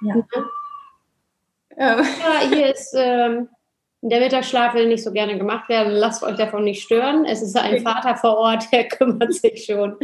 Ja. 0.00 0.14
ja. 1.76 2.02
hier 2.48 2.72
ist 2.72 2.94
ähm, 2.96 3.48
Der 4.02 4.18
Mittagsschlaf 4.20 4.74
will 4.74 4.88
nicht 4.88 5.04
so 5.04 5.12
gerne 5.12 5.38
gemacht 5.38 5.68
werden. 5.68 5.92
Lasst 5.92 6.24
euch 6.24 6.36
davon 6.36 6.64
nicht 6.64 6.82
stören. 6.82 7.24
Es 7.24 7.40
ist 7.40 7.56
ein 7.56 7.82
Vater 7.82 8.16
vor 8.16 8.36
Ort, 8.36 8.72
der 8.72 8.88
kümmert 8.88 9.32
sich 9.34 9.64
schon. 9.64 9.96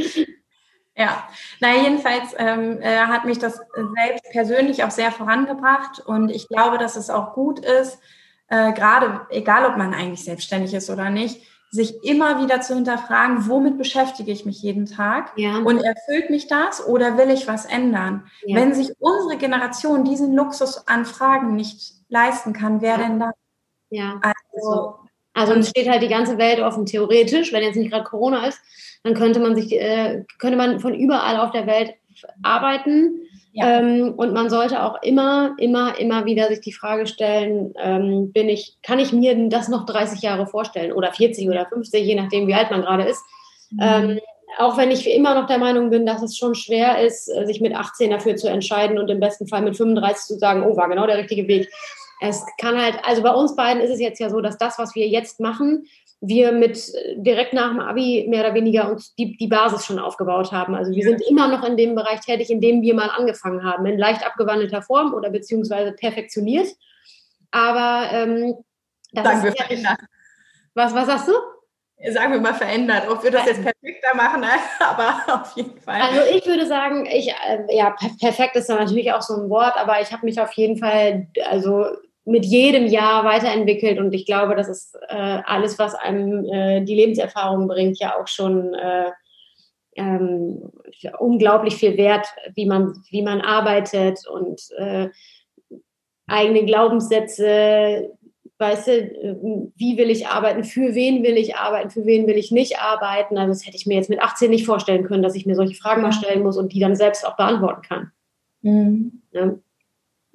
Ja, 0.96 1.28
na 1.61 1.76
jedenfalls 1.76 2.34
ähm, 2.38 2.80
äh, 2.80 2.96
hat 2.96 3.24
mich 3.24 3.38
das 3.38 3.61
selbst 3.94 4.24
persönlich 4.32 4.82
auch 4.82 4.90
sehr 4.90 5.12
vorangebracht 5.12 6.01
und 6.01 6.28
ich 6.28 6.49
glaube, 6.49 6.76
dass 6.76 6.96
es 6.96 7.09
auch 7.09 7.34
gut 7.34 7.61
ist, 7.61 8.01
äh, 8.49 8.72
gerade 8.72 9.20
egal, 9.30 9.64
ob 9.64 9.76
man 9.76 9.94
eigentlich 9.94 10.24
selbstständig 10.24 10.74
ist 10.74 10.90
oder 10.90 11.09
nicht, 11.09 11.40
sich 11.70 12.03
immer 12.03 12.42
wieder 12.42 12.62
zu 12.62 12.74
hinterfragen, 12.74 13.49
womit 13.49 13.78
beschäftige 13.78 14.32
ich 14.32 14.44
mich 14.44 14.61
jeden 14.62 14.86
Tag 14.86 15.32
ja. 15.36 15.59
und 15.59 15.78
erfüllt 15.78 16.30
mich 16.30 16.49
das 16.49 16.84
oder 16.84 17.16
will 17.16 17.30
ich 17.30 17.46
was 17.46 17.64
ändern? 17.64 18.26
Ja. 18.44 18.57
Wenn 18.57 18.74
sich 18.74 18.90
unsere 18.99 19.36
Generation 19.38 20.05
diesen 20.05 20.34
Luxus 20.34 20.88
an 20.88 21.05
Fragen 21.05 21.55
nicht 21.55 21.92
leisten 22.09 22.53
kann, 22.53 22.80
wer 22.80 22.92
ja. 22.92 22.99
denn 22.99 23.20
da? 23.20 23.32
Ja. 23.91 24.20
Also, 24.55 24.95
also 25.34 25.53
uns 25.53 25.68
steht 25.70 25.89
halt 25.89 26.03
die 26.03 26.09
ganze 26.09 26.39
Welt 26.39 26.61
offen, 26.61 26.86
theoretisch, 26.86 27.53
wenn 27.53 27.62
jetzt 27.62 27.76
nicht 27.76 27.91
gerade 27.91 28.05
Corona 28.05 28.47
ist, 28.47 28.61
dann 29.05 29.14
könnte 29.14 29.41
man 29.41 29.55
sich, 29.55 29.72
äh, 29.72 30.24
könnte 30.39 30.57
man 30.57 30.80
von 30.80 30.95
überall 30.95 31.39
auf 31.39 31.53
der 31.53 31.66
Welt 31.66 31.95
arbeiten. 32.43 33.20
Ja. 33.53 33.80
Ähm, 33.80 34.14
und 34.16 34.32
man 34.32 34.51
sollte 34.51 34.82
auch 34.82 35.03
immer, 35.03 35.55
immer, 35.59 35.99
immer 35.99 36.24
wieder 36.26 36.49
sich 36.49 36.61
die 36.61 36.72
Frage 36.72 37.07
stellen, 37.07 37.72
ähm, 37.80 38.32
bin 38.32 38.49
ich, 38.49 38.76
kann 38.82 38.99
ich 38.99 39.12
mir 39.12 39.49
das 39.49 39.68
noch 39.68 39.86
30 39.86 40.20
Jahre 40.20 40.47
vorstellen 40.47 40.93
oder 40.93 41.12
40 41.12 41.49
oder 41.49 41.66
50, 41.66 42.05
je 42.05 42.14
nachdem, 42.14 42.47
wie 42.47 42.55
alt 42.55 42.70
man 42.70 42.82
gerade 42.82 43.05
ist. 43.05 43.22
Mhm. 43.70 43.78
Ähm, 43.80 44.20
auch 44.59 44.76
wenn 44.76 44.91
ich 44.91 45.09
immer 45.09 45.34
noch 45.34 45.47
der 45.47 45.59
Meinung 45.59 45.91
bin, 45.91 46.07
dass 46.07 46.22
es 46.22 46.36
schon 46.36 46.55
schwer 46.55 47.01
ist, 47.01 47.28
äh, 47.28 47.47
sich 47.47 47.61
mit 47.61 47.74
18 47.74 48.11
dafür 48.11 48.36
zu 48.36 48.49
entscheiden 48.49 48.99
und 48.99 49.09
im 49.11 49.20
besten 49.20 49.47
Fall 49.47 49.62
mit 49.62 49.76
35 49.76 50.24
zu 50.24 50.39
sagen, 50.39 50.64
oh, 50.64 50.76
war 50.76 50.89
genau 50.89 51.07
der 51.07 51.18
richtige 51.18 51.47
Weg. 51.49 51.68
Es 52.21 52.45
kann 52.61 52.81
halt, 52.81 52.99
also 53.05 53.23
bei 53.23 53.33
uns 53.33 53.55
beiden 53.55 53.83
ist 53.83 53.91
es 53.91 54.01
jetzt 54.01 54.19
ja 54.19 54.31
so, 54.31 54.41
dass 54.41 54.59
das, 54.59 54.79
was 54.79 54.95
wir 54.95 55.07
jetzt 55.07 55.41
machen, 55.41 55.87
wir 56.21 56.51
mit 56.53 56.93
direkt 57.16 57.53
nach 57.53 57.71
dem 57.71 57.81
Abi 57.81 58.27
mehr 58.29 58.45
oder 58.45 58.55
weniger 58.55 58.91
uns 58.91 59.14
die, 59.14 59.37
die 59.37 59.47
Basis 59.47 59.87
schon 59.87 60.01
aufgebaut 60.01 60.51
haben. 60.51 60.75
Also 60.75 60.91
wir 60.91 61.05
sind 61.05 61.23
immer 61.29 61.47
noch 61.47 61.64
in 61.64 61.77
dem 61.77 61.95
Bereich 61.95 62.21
tätig, 62.21 62.51
in 62.51 62.61
dem 62.61 62.83
wir 62.83 62.95
mal 62.95 63.11
angefangen 63.11 63.62
haben, 63.62 63.87
in 63.87 63.99
leicht 63.99 64.27
abgewandelter 64.27 64.83
Form 64.83 65.14
oder 65.14 65.31
beziehungsweise 65.31 65.93
perfektioniert. 65.93 66.69
Aber 67.53 68.09
ähm, 68.12 68.57
das 69.12 69.25
Sagen 69.25 69.45
wir 69.45 69.53
verändert. 69.53 69.99
Was, 70.75 70.95
was 70.95 71.07
sagst 71.07 71.29
du? 71.29 71.33
Sagen 72.12 72.33
wir 72.33 72.41
mal 72.41 72.55
verändert, 72.55 73.09
ob 73.09 73.25
wir 73.25 73.31
das 73.33 73.47
jetzt 73.47 73.62
perfekter 73.62 74.14
machen, 74.14 74.45
aber 74.81 75.43
auf 75.43 75.57
jeden 75.57 75.81
Fall. 75.81 76.01
Also 76.01 76.21
ich 76.33 76.47
würde 76.47 76.66
sagen, 76.66 77.07
ich, 77.07 77.29
äh, 77.29 77.77
ja, 77.77 77.97
perfekt 78.21 78.55
ist 78.55 78.69
da 78.69 78.77
natürlich 78.77 79.12
auch 79.12 79.23
so 79.23 79.35
ein 79.35 79.51
Wort, 79.51 79.77
aber 79.77 80.01
ich 80.01 80.12
habe 80.12 80.25
mich 80.25 80.41
auf 80.41 80.53
jeden 80.53 80.79
Fall, 80.79 81.27
also 81.45 81.87
mit 82.29 82.45
jedem 82.45 82.87
Jahr 82.87 83.24
weiterentwickelt 83.24 83.99
und 83.99 84.12
ich 84.12 84.26
glaube, 84.26 84.55
das 84.55 84.68
ist 84.68 84.95
äh, 85.09 85.41
alles, 85.45 85.79
was 85.79 85.95
einem 85.95 86.45
äh, 86.45 86.83
die 86.83 86.95
Lebenserfahrung 86.95 87.68
bringt, 87.68 87.99
ja 87.99 88.20
auch 88.20 88.29
schon 88.29 88.74
äh, 88.74 89.11
ähm, 89.97 90.70
unglaublich 91.18 91.76
viel 91.76 91.97
wert, 91.97 92.26
wie 92.55 92.66
man, 92.66 93.03
wie 93.11 93.22
man 93.22 93.41
arbeitet 93.41 94.20
und 94.29 94.61
äh, 94.76 95.09
eigene 96.26 96.66
Glaubenssätze, 96.66 98.11
weißt 98.59 98.89
du, 98.89 99.72
wie 99.76 99.97
will 99.97 100.11
ich 100.11 100.26
arbeiten, 100.26 100.64
für 100.64 100.95
wen 100.95 101.22
will 101.22 101.39
ich 101.39 101.57
arbeiten, 101.57 101.91
für 101.91 102.05
wen 102.05 102.26
will 102.26 102.37
ich 102.37 102.51
nicht 102.51 102.79
arbeiten. 102.79 103.39
Also 103.39 103.53
das 103.53 103.66
hätte 103.66 103.76
ich 103.76 103.87
mir 103.87 103.95
jetzt 103.95 104.11
mit 104.11 104.20
18 104.20 104.51
nicht 104.51 104.66
vorstellen 104.66 105.05
können, 105.05 105.22
dass 105.22 105.35
ich 105.35 105.47
mir 105.47 105.55
solche 105.55 105.74
Fragen 105.74 106.03
mal 106.03 106.12
stellen 106.12 106.43
muss 106.43 106.59
und 106.59 106.74
die 106.74 106.81
dann 106.81 106.97
selbst 106.97 107.26
auch 107.26 107.37
beantworten 107.37 107.83
kann. 107.83 108.12
Mhm. 108.62 109.22
Ja. 109.33 109.55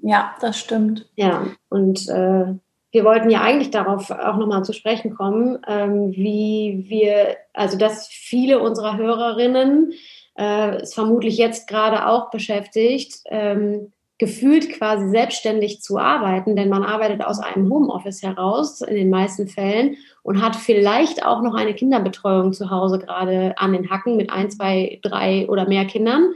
Ja, 0.06 0.36
das 0.42 0.60
stimmt. 0.60 1.08
Ja, 1.16 1.48
und 1.70 2.10
äh, 2.10 2.54
wir 2.92 3.06
wollten 3.06 3.30
ja 3.30 3.42
eigentlich 3.42 3.72
darauf 3.72 4.12
auch 4.12 4.36
nochmal 4.36 4.66
zu 4.66 4.74
sprechen 4.74 5.16
kommen, 5.16 5.60
ähm, 5.66 6.12
wie 6.12 6.86
wir, 6.90 7.38
also 7.54 7.78
dass 7.78 8.10
viele 8.10 8.60
unserer 8.60 8.98
Hörerinnen 8.98 9.94
äh, 10.38 10.76
es 10.82 10.94
vermutlich 10.94 11.38
jetzt 11.38 11.70
gerade 11.70 12.06
auch 12.06 12.32
beschäftigt, 12.32 13.22
ähm, 13.28 13.94
gefühlt 14.18 14.74
quasi 14.74 15.08
selbstständig 15.10 15.82
zu 15.82 15.98
arbeiten, 15.98 16.58
denn 16.58 16.68
man 16.68 16.84
arbeitet 16.84 17.24
aus 17.24 17.40
einem 17.40 17.72
Homeoffice 17.74 18.22
heraus 18.24 18.82
in 18.82 18.96
den 18.96 19.10
meisten 19.10 19.48
Fällen 19.48 19.96
und 20.22 20.42
hat 20.42 20.58
vielleicht 20.58 21.26
auch 21.26 21.42
noch 21.42 21.56
eine 21.56 21.74
Kinderbetreuung 21.74 22.52
zu 22.52 22.70
Hause 22.70 23.00
gerade 23.00 23.58
an 23.58 23.72
den 23.72 23.90
Hacken 23.90 24.18
mit 24.18 24.32
ein, 24.32 24.52
zwei, 24.52 25.00
drei 25.02 25.48
oder 25.48 25.66
mehr 25.66 25.86
Kindern, 25.86 26.34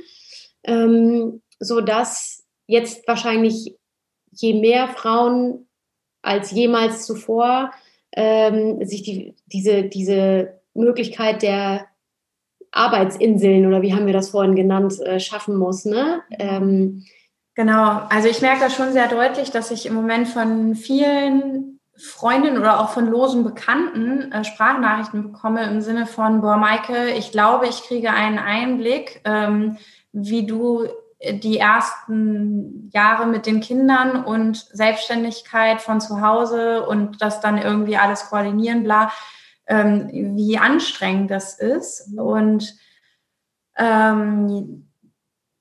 ähm, 0.64 1.42
so 1.60 1.82
dass 1.82 2.37
jetzt 2.68 3.08
wahrscheinlich 3.08 3.76
je 4.32 4.54
mehr 4.54 4.88
Frauen 4.90 5.68
als 6.22 6.52
jemals 6.52 7.06
zuvor 7.06 7.72
ähm, 8.12 8.86
sich 8.86 9.04
die, 9.04 9.36
diese, 9.48 9.84
diese 9.84 10.60
Möglichkeit 10.74 11.42
der 11.42 11.88
Arbeitsinseln 12.72 13.66
oder 13.66 13.82
wie 13.82 13.94
haben 13.94 14.06
wir 14.06 14.14
das 14.14 14.30
vorhin 14.30 14.56
genannt, 14.56 15.00
äh, 15.02 15.20
schaffen 15.20 15.56
muss. 15.56 15.86
Ne? 15.86 16.22
Ähm, 16.32 17.06
genau, 17.56 18.02
also 18.10 18.28
ich 18.28 18.42
merke 18.42 18.60
das 18.60 18.76
schon 18.76 18.92
sehr 18.92 19.08
deutlich, 19.08 19.52
dass 19.52 19.72
ich 19.72 19.86
im 19.86 19.94
Moment 19.94 20.28
von 20.28 20.76
vielen 20.76 21.80
Freundinnen 21.96 22.60
oder 22.60 22.80
auch 22.80 22.90
von 22.90 23.08
losen 23.08 23.44
Bekannten 23.44 24.32
äh, 24.32 24.44
Sprachnachrichten 24.44 25.32
bekomme 25.32 25.64
im 25.66 25.82
Sinne 25.82 26.06
von, 26.06 26.42
boah, 26.42 26.58
Maike, 26.58 27.12
ich 27.18 27.32
glaube, 27.32 27.68
ich 27.68 27.82
kriege 27.84 28.12
einen 28.12 28.38
Einblick, 28.38 29.22
ähm, 29.26 29.78
wie 30.12 30.46
du 30.46 30.88
die 31.20 31.58
ersten 31.58 32.90
Jahre 32.94 33.26
mit 33.26 33.46
den 33.46 33.60
Kindern 33.60 34.24
und 34.24 34.58
Selbstständigkeit 34.58 35.82
von 35.82 36.00
zu 36.00 36.22
Hause 36.22 36.86
und 36.86 37.22
das 37.22 37.42
dann 37.42 37.58
irgendwie 37.58 37.98
alles 37.98 38.30
koordinieren, 38.30 38.84
bla, 38.84 39.12
ähm, 39.66 40.10
wie 40.12 40.58
anstrengend 40.58 41.32
das 41.32 41.58
ist. 41.58 42.10
Und 42.18 42.76
ähm, 43.78 44.88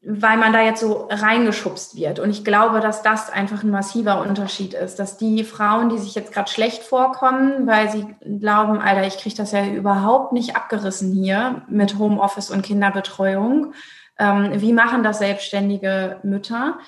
weil 0.08 0.36
man 0.36 0.52
da 0.52 0.62
jetzt 0.62 0.80
so 0.80 1.08
reingeschubst 1.10 1.96
wird. 1.96 2.20
Und 2.20 2.30
ich 2.30 2.44
glaube, 2.44 2.78
dass 2.78 3.02
das 3.02 3.28
einfach 3.28 3.64
ein 3.64 3.70
massiver 3.70 4.20
Unterschied 4.20 4.72
ist, 4.72 5.00
dass 5.00 5.16
die 5.16 5.42
Frauen, 5.42 5.88
die 5.88 5.98
sich 5.98 6.14
jetzt 6.14 6.32
gerade 6.32 6.48
schlecht 6.48 6.84
vorkommen, 6.84 7.66
weil 7.66 7.90
sie 7.90 8.06
glauben, 8.38 8.80
Alter, 8.80 9.04
ich 9.04 9.18
kriege 9.18 9.34
das 9.34 9.50
ja 9.50 9.66
überhaupt 9.66 10.32
nicht 10.32 10.54
abgerissen 10.54 11.12
hier 11.12 11.62
mit 11.68 11.98
Homeoffice 11.98 12.50
und 12.50 12.62
Kinderbetreuung, 12.62 13.72
ähm, 14.18 14.60
wie 14.60 14.72
machen 14.72 15.02
das 15.02 15.18
selbstständige 15.18 16.20
Mütter? 16.22 16.78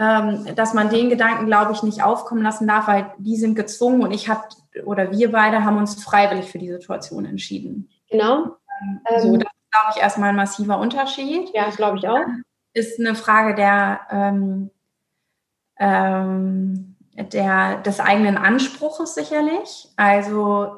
Ähm, 0.00 0.46
dass 0.54 0.74
man 0.74 0.90
den 0.90 1.10
Gedanken, 1.10 1.46
glaube 1.46 1.72
ich, 1.72 1.82
nicht 1.82 2.04
aufkommen 2.04 2.42
lassen 2.42 2.68
darf, 2.68 2.86
weil 2.86 3.12
die 3.18 3.36
sind 3.36 3.56
gezwungen 3.56 4.02
und 4.02 4.12
ich 4.12 4.28
habe 4.28 4.42
oder 4.84 5.10
wir 5.10 5.32
beide 5.32 5.64
haben 5.64 5.76
uns 5.76 6.02
freiwillig 6.02 6.50
für 6.50 6.58
die 6.58 6.70
Situation 6.70 7.24
entschieden. 7.24 7.90
Genau. 8.08 8.56
Ähm, 8.80 9.00
so, 9.18 9.36
das 9.36 9.48
ist, 9.48 9.70
glaube 9.72 9.94
ich, 9.96 10.02
erstmal 10.02 10.28
ein 10.28 10.36
massiver 10.36 10.78
Unterschied. 10.78 11.50
Ja, 11.52 11.66
das 11.66 11.76
glaube 11.76 11.98
ich 11.98 12.08
auch. 12.08 12.24
Ist 12.74 13.00
eine 13.00 13.16
Frage 13.16 13.56
der, 13.56 14.00
ähm, 14.10 14.70
ähm, 15.80 16.96
der, 17.16 17.78
des 17.78 17.98
eigenen 17.98 18.36
Anspruches 18.36 19.14
sicherlich. 19.14 19.88
Also 19.96 20.76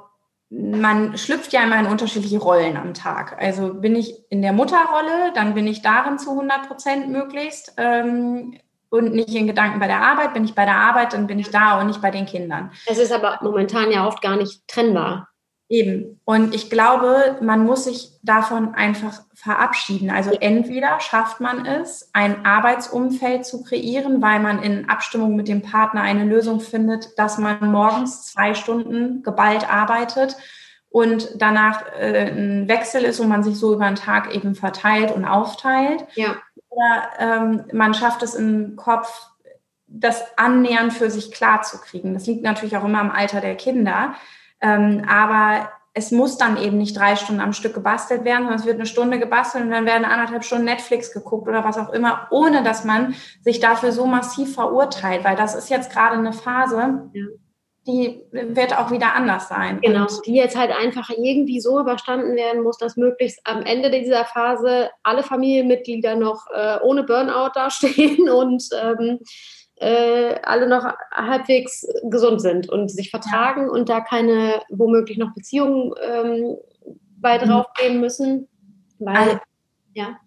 man 0.51 1.16
schlüpft 1.16 1.53
ja 1.53 1.62
immer 1.62 1.78
in 1.78 1.86
unterschiedliche 1.86 2.38
Rollen 2.38 2.76
am 2.76 2.92
Tag. 2.92 3.40
Also 3.40 3.74
bin 3.74 3.94
ich 3.94 4.14
in 4.30 4.42
der 4.42 4.53
Mutterrolle, 4.53 5.32
dann 5.34 5.55
bin 5.55 5.66
ich 5.66 5.80
darin 5.80 6.18
zu 6.18 6.30
100 6.30 6.66
Prozent 6.66 7.09
möglichst 7.09 7.74
ähm, 7.76 8.59
und 8.90 9.14
nicht 9.14 9.34
in 9.34 9.46
Gedanken 9.46 9.78
bei 9.78 9.86
der 9.86 10.03
Arbeit. 10.03 10.34
Bin 10.34 10.44
ich 10.44 10.57
bei 10.57 10.64
der 10.64 10.76
Arbeit, 10.76 11.12
dann 11.12 11.28
bin 11.28 11.38
ich 11.38 11.51
da 11.51 11.80
und 11.80 11.86
nicht 11.86 12.03
bei 12.03 12.11
den 12.11 12.26
Kindern. 12.26 12.72
Es 12.86 12.98
ist 12.98 13.12
aber 13.12 13.38
momentan 13.42 13.92
ja 13.92 14.07
oft 14.07 14.20
gar 14.20 14.36
nicht 14.36 14.66
trennbar. 14.66 15.28
Eben. 15.68 16.20
Und 16.24 16.53
ich 16.53 16.68
glaube, 16.68 17.38
man 17.40 17.64
muss 17.64 17.84
sich 17.84 18.11
davon 18.24 18.74
einfach 18.74 19.20
verabschieden. 19.43 20.11
Also 20.11 20.32
entweder 20.32 21.01
schafft 21.01 21.41
man 21.41 21.64
es, 21.64 22.11
ein 22.12 22.45
Arbeitsumfeld 22.45 23.47
zu 23.47 23.64
kreieren, 23.64 24.20
weil 24.20 24.38
man 24.41 24.62
in 24.62 24.91
Abstimmung 24.91 25.34
mit 25.34 25.49
dem 25.49 25.62
Partner 25.62 26.03
eine 26.03 26.24
Lösung 26.24 26.61
findet, 26.61 27.18
dass 27.18 27.38
man 27.38 27.70
morgens 27.70 28.26
zwei 28.26 28.53
Stunden 28.53 29.22
geballt 29.22 29.72
arbeitet 29.72 30.36
und 30.91 31.30
danach 31.36 31.86
äh, 31.99 32.30
ein 32.30 32.68
Wechsel 32.68 33.03
ist 33.03 33.18
und 33.18 33.28
man 33.28 33.43
sich 33.43 33.57
so 33.57 33.72
über 33.72 33.86
den 33.86 33.95
Tag 33.95 34.34
eben 34.34 34.55
verteilt 34.55 35.11
und 35.11 35.24
aufteilt. 35.24 36.05
Ja. 36.14 36.36
Oder 36.68 37.09
ähm, 37.18 37.64
man 37.72 37.95
schafft 37.95 38.22
es 38.22 38.34
im 38.34 38.76
Kopf, 38.76 39.26
das 39.86 40.36
annähernd 40.36 40.93
für 40.93 41.11
sich 41.11 41.32
klar 41.32 41.62
zu 41.62 41.78
kriegen. 41.78 42.12
Das 42.12 42.26
liegt 42.26 42.43
natürlich 42.43 42.76
auch 42.76 42.84
immer 42.84 43.01
im 43.01 43.11
Alter 43.11 43.41
der 43.41 43.57
Kinder. 43.57 44.14
Ähm, 44.61 45.05
aber 45.09 45.70
es 46.01 46.11
muss 46.11 46.38
dann 46.38 46.57
eben 46.57 46.78
nicht 46.78 46.96
drei 46.96 47.14
Stunden 47.14 47.42
am 47.42 47.53
Stück 47.53 47.74
gebastelt 47.74 48.24
werden, 48.24 48.44
sondern 48.44 48.59
es 48.59 48.64
wird 48.64 48.76
eine 48.76 48.86
Stunde 48.86 49.18
gebastelt 49.18 49.64
und 49.64 49.70
dann 49.70 49.84
werden 49.84 50.07
anderthalb 50.07 50.44
Stunden 50.44 50.64
Netflix 50.64 51.12
geguckt 51.12 51.46
oder 51.46 51.62
was 51.62 51.76
auch 51.76 51.92
immer, 51.92 52.26
ohne 52.30 52.62
dass 52.62 52.84
man 52.84 53.14
sich 53.42 53.61
dafür 53.61 53.92
so 53.92 54.07
massiv 54.07 54.55
verurteilt, 54.55 55.24
weil 55.24 55.36
das 55.36 55.55
ist 55.55 55.68
jetzt 55.68 55.92
gerade 55.92 56.16
eine 56.16 56.32
Phase, 56.32 57.11
ja. 57.12 57.24
die 57.86 58.22
wird 58.32 58.78
auch 58.78 58.90
wieder 58.90 59.14
anders 59.14 59.48
sein. 59.48 59.78
Genau, 59.82 60.07
die 60.24 60.34
jetzt 60.34 60.57
halt 60.57 60.70
einfach 60.70 61.11
irgendwie 61.11 61.61
so 61.61 61.78
überstanden 61.78 62.34
werden 62.34 62.62
muss, 62.62 62.78
dass 62.78 62.96
möglichst 62.96 63.40
am 63.44 63.62
Ende 63.62 63.90
dieser 63.90 64.24
Phase 64.24 64.88
alle 65.03 65.22
Familienmitglieder 65.22 66.16
noch 66.16 66.46
äh, 66.55 66.78
ohne 66.82 67.03
Burnout 67.03 67.51
dastehen 67.55 68.30
und 68.30 68.64
ähm, 68.82 69.18
äh, 69.81 70.39
alle 70.43 70.68
noch 70.68 70.85
halbwegs 71.11 71.87
gesund 72.05 72.43
sind 72.43 72.68
und 72.68 72.91
sich 72.91 73.11
vertragen 73.11 73.68
und 73.68 73.89
da 73.89 74.01
keine 74.01 74.61
womöglich 74.68 75.16
noch 75.16 75.33
Beziehungen 75.35 75.95
ähm, 76.03 76.57
bei 77.16 77.39
mhm. 77.39 77.49
drauf 77.49 77.66
gehen 77.78 78.01
müssen. 78.01 78.47
Weil, 78.99 79.16
also, 79.16 79.39
ja. 79.95 80.20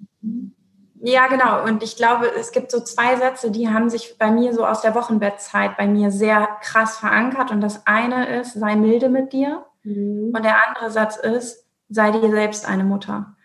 Ja, 1.05 1.27
genau. 1.27 1.63
Und 1.65 1.83
ich 1.83 1.97
glaube, 1.97 2.31
es 2.35 2.51
gibt 2.51 2.71
so 2.71 2.79
zwei 2.79 3.15
Sätze, 3.15 3.51
die 3.51 3.69
haben 3.69 3.89
sich 3.89 4.17
bei 4.17 4.31
mir 4.31 4.53
so 4.53 4.65
aus 4.65 4.81
der 4.81 4.95
Wochenbettzeit 4.95 5.77
bei 5.77 5.85
mir 5.85 6.09
sehr 6.09 6.47
krass 6.61 6.97
verankert. 6.97 7.51
Und 7.51 7.61
das 7.61 7.85
eine 7.85 8.39
ist, 8.39 8.53
sei 8.53 8.75
milde 8.75 9.09
mit 9.09 9.33
dir. 9.33 9.65
Mhm. 9.83 10.31
Und 10.33 10.43
der 10.43 10.67
andere 10.67 10.89
Satz 10.89 11.17
ist, 11.17 11.67
sei 11.89 12.09
dir 12.09 12.31
selbst 12.31 12.67
eine 12.67 12.83
Mutter 12.83 13.35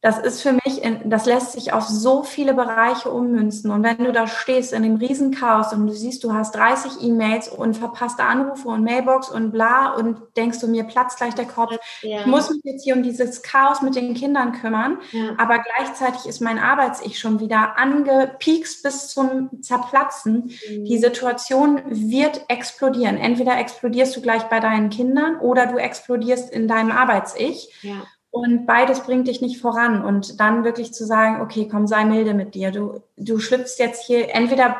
das 0.00 0.18
ist 0.18 0.42
für 0.42 0.52
mich, 0.52 0.84
in, 0.84 1.10
das 1.10 1.26
lässt 1.26 1.52
sich 1.52 1.72
auf 1.72 1.84
so 1.88 2.22
viele 2.22 2.54
Bereiche 2.54 3.10
ummünzen. 3.10 3.72
Und 3.72 3.82
wenn 3.82 3.98
du 3.98 4.12
da 4.12 4.28
stehst 4.28 4.72
in 4.72 4.84
dem 4.84 4.94
Riesenchaos 4.94 5.72
und 5.72 5.88
du 5.88 5.92
siehst, 5.92 6.22
du 6.22 6.32
hast 6.32 6.54
30 6.54 7.02
E-Mails 7.02 7.48
und 7.48 7.76
verpasste 7.76 8.22
Anrufe 8.22 8.68
und 8.68 8.84
Mailbox 8.84 9.28
und 9.28 9.50
bla 9.50 9.94
und 9.94 10.18
denkst 10.36 10.60
du, 10.60 10.68
mir 10.68 10.84
platzt 10.84 11.18
gleich 11.18 11.34
der 11.34 11.46
Kopf. 11.46 11.76
Ja. 12.02 12.20
Ich 12.20 12.26
muss 12.26 12.48
mich 12.48 12.60
jetzt 12.62 12.84
hier 12.84 12.94
um 12.94 13.02
dieses 13.02 13.42
Chaos 13.42 13.82
mit 13.82 13.96
den 13.96 14.14
Kindern 14.14 14.52
kümmern. 14.52 14.98
Ja. 15.10 15.34
Aber 15.36 15.58
gleichzeitig 15.58 16.26
ist 16.26 16.40
mein 16.40 16.60
Arbeits-Ich 16.60 17.18
schon 17.18 17.40
wieder 17.40 17.76
angepiekst 17.76 18.84
bis 18.84 19.08
zum 19.08 19.50
Zerplatzen. 19.62 20.52
Mhm. 20.70 20.84
Die 20.84 20.98
Situation 20.98 21.82
wird 21.88 22.42
explodieren. 22.46 23.16
Entweder 23.16 23.58
explodierst 23.58 24.14
du 24.14 24.20
gleich 24.20 24.44
bei 24.44 24.60
deinen 24.60 24.90
Kindern 24.90 25.40
oder 25.40 25.66
du 25.66 25.76
explodierst 25.76 26.52
in 26.52 26.68
deinem 26.68 26.92
Arbeits-Ich. 26.92 27.74
Ja. 27.82 28.04
Und 28.30 28.66
beides 28.66 29.00
bringt 29.00 29.26
dich 29.26 29.40
nicht 29.40 29.60
voran. 29.60 30.04
Und 30.04 30.38
dann 30.40 30.64
wirklich 30.64 30.92
zu 30.92 31.06
sagen, 31.06 31.40
okay, 31.40 31.68
komm, 31.70 31.86
sei 31.86 32.04
milde 32.04 32.34
mit 32.34 32.54
dir. 32.54 32.70
Du, 32.70 33.02
du 33.16 33.38
schlüpfst 33.38 33.78
jetzt 33.78 34.04
hier, 34.04 34.34
entweder 34.34 34.76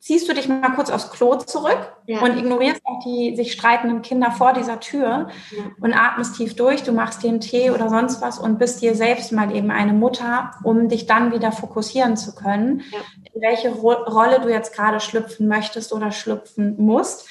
ziehst 0.00 0.28
du 0.28 0.34
dich 0.34 0.48
mal 0.48 0.74
kurz 0.74 0.90
aufs 0.90 1.10
Klo 1.10 1.36
zurück 1.36 1.92
ja. 2.06 2.20
und 2.20 2.38
ignorierst 2.38 2.80
auch 2.84 3.04
die 3.04 3.36
sich 3.36 3.52
streitenden 3.52 4.00
Kinder 4.00 4.32
vor 4.32 4.54
dieser 4.54 4.80
Tür 4.80 5.28
ja. 5.50 5.62
und 5.80 5.92
atmest 5.92 6.36
tief 6.36 6.56
durch, 6.56 6.82
du 6.82 6.92
machst 6.92 7.22
dir 7.22 7.28
einen 7.28 7.40
Tee 7.40 7.70
oder 7.70 7.90
sonst 7.90 8.22
was 8.22 8.38
und 8.38 8.58
bist 8.58 8.80
dir 8.80 8.94
selbst 8.94 9.30
mal 9.30 9.54
eben 9.54 9.70
eine 9.70 9.92
Mutter, 9.92 10.52
um 10.64 10.88
dich 10.88 11.06
dann 11.06 11.32
wieder 11.32 11.52
fokussieren 11.52 12.16
zu 12.16 12.34
können, 12.34 12.82
ja. 12.90 12.98
in 13.34 13.42
welche 13.42 13.70
Ro 13.70 13.92
Rolle 13.92 14.40
du 14.40 14.48
jetzt 14.48 14.74
gerade 14.74 15.00
schlüpfen 15.00 15.46
möchtest 15.48 15.92
oder 15.92 16.12
schlüpfen 16.12 16.76
musst. 16.78 17.28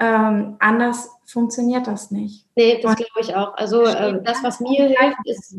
Ähm, 0.00 0.56
anders 0.60 1.10
funktioniert 1.26 1.86
das 1.86 2.10
nicht. 2.10 2.46
Nee, 2.56 2.80
das 2.80 2.96
glaube 2.96 3.20
ich 3.20 3.36
auch. 3.36 3.54
Also 3.54 3.84
äh, 3.84 4.22
das, 4.22 4.42
was 4.42 4.58
mir 4.58 4.88
hilft, 4.88 5.18
ist 5.26 5.54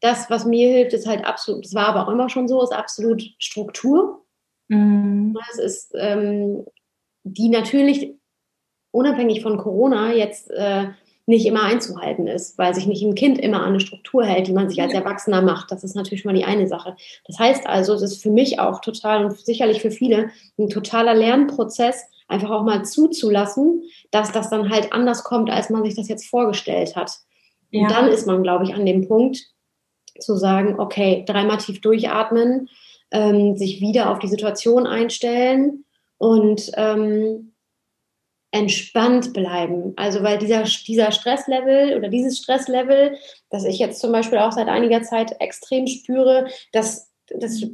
das, 0.00 0.28
was 0.28 0.44
mir 0.44 0.68
hilft, 0.68 0.92
ist 0.94 1.06
halt 1.06 1.24
absolut, 1.24 1.64
das 1.64 1.74
war 1.74 1.86
aber 1.86 2.06
auch 2.06 2.12
immer 2.12 2.28
schon 2.28 2.48
so, 2.48 2.60
ist 2.60 2.72
absolut 2.72 3.22
Struktur. 3.38 4.24
Mhm. 4.66 5.34
Das 5.34 5.58
ist 5.58 5.92
ähm, 5.94 6.66
die 7.22 7.48
natürlich 7.48 8.14
unabhängig 8.90 9.42
von 9.42 9.58
Corona 9.58 10.12
jetzt 10.12 10.50
äh, 10.50 10.88
nicht 11.26 11.46
immer 11.46 11.62
einzuhalten 11.62 12.26
ist, 12.26 12.58
weil 12.58 12.74
sich 12.74 12.86
nicht 12.86 13.04
ein 13.04 13.14
Kind 13.14 13.38
immer 13.38 13.60
an 13.60 13.70
eine 13.70 13.80
Struktur 13.80 14.24
hält, 14.24 14.48
die 14.48 14.52
man 14.52 14.68
sich 14.68 14.82
als 14.82 14.92
Erwachsener 14.92 15.40
macht. 15.40 15.70
Das 15.70 15.84
ist 15.84 15.94
natürlich 15.94 16.24
mal 16.24 16.34
die 16.34 16.44
eine 16.44 16.66
Sache. 16.66 16.96
Das 17.26 17.38
heißt 17.38 17.66
also, 17.66 17.94
es 17.94 18.02
ist 18.02 18.22
für 18.22 18.30
mich 18.30 18.58
auch 18.58 18.80
total 18.80 19.24
und 19.24 19.38
sicherlich 19.38 19.80
für 19.80 19.92
viele 19.92 20.30
ein 20.58 20.68
totaler 20.68 21.14
Lernprozess, 21.14 22.04
einfach 22.32 22.50
auch 22.50 22.64
mal 22.64 22.84
zuzulassen, 22.84 23.84
dass 24.10 24.32
das 24.32 24.50
dann 24.50 24.70
halt 24.70 24.92
anders 24.92 25.22
kommt, 25.24 25.50
als 25.50 25.70
man 25.70 25.84
sich 25.84 25.94
das 25.94 26.08
jetzt 26.08 26.26
vorgestellt 26.26 26.96
hat. 26.96 27.18
Und 27.72 27.82
ja. 27.82 27.88
dann 27.88 28.08
ist 28.08 28.26
man, 28.26 28.42
glaube 28.42 28.64
ich, 28.64 28.74
an 28.74 28.86
dem 28.86 29.06
Punkt 29.06 29.38
zu 30.18 30.36
sagen, 30.36 30.78
okay, 30.78 31.24
dreimal 31.26 31.58
tief 31.58 31.80
durchatmen, 31.80 32.68
ähm, 33.10 33.56
sich 33.56 33.80
wieder 33.80 34.10
auf 34.10 34.18
die 34.18 34.28
Situation 34.28 34.86
einstellen 34.86 35.84
und 36.18 36.70
ähm, 36.76 37.52
entspannt 38.52 39.32
bleiben. 39.32 39.94
Also 39.96 40.22
weil 40.22 40.38
dieser, 40.38 40.64
dieser 40.64 41.10
Stresslevel 41.10 41.96
oder 41.96 42.08
dieses 42.08 42.38
Stresslevel, 42.38 43.16
das 43.50 43.64
ich 43.64 43.78
jetzt 43.78 44.00
zum 44.00 44.12
Beispiel 44.12 44.38
auch 44.38 44.52
seit 44.52 44.68
einiger 44.68 45.02
Zeit 45.02 45.34
extrem 45.40 45.86
spüre, 45.86 46.46
das, 46.72 47.10
das 47.34 47.64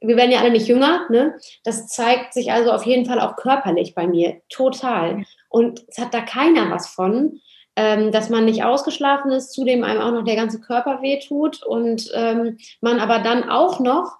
wir 0.00 0.16
werden 0.16 0.30
ja 0.30 0.40
alle 0.40 0.50
nicht 0.50 0.68
jünger, 0.68 1.06
ne? 1.10 1.38
Das 1.64 1.86
zeigt 1.88 2.34
sich 2.34 2.52
also 2.52 2.72
auf 2.72 2.84
jeden 2.84 3.06
Fall 3.06 3.20
auch 3.20 3.36
körperlich 3.36 3.94
bei 3.94 4.06
mir, 4.06 4.40
total. 4.48 5.24
Und 5.48 5.84
es 5.88 5.98
hat 5.98 6.12
da 6.12 6.20
keiner 6.20 6.70
was 6.70 6.88
von, 6.88 7.40
ähm, 7.76 8.12
dass 8.12 8.30
man 8.30 8.44
nicht 8.44 8.64
ausgeschlafen 8.64 9.32
ist, 9.32 9.52
zudem 9.52 9.82
einem 9.82 10.00
auch 10.00 10.12
noch 10.12 10.24
der 10.24 10.36
ganze 10.36 10.60
Körper 10.60 11.02
wehtut 11.02 11.62
und 11.62 12.10
ähm, 12.14 12.58
man 12.80 13.00
aber 13.00 13.18
dann 13.20 13.48
auch 13.48 13.80
noch 13.80 14.16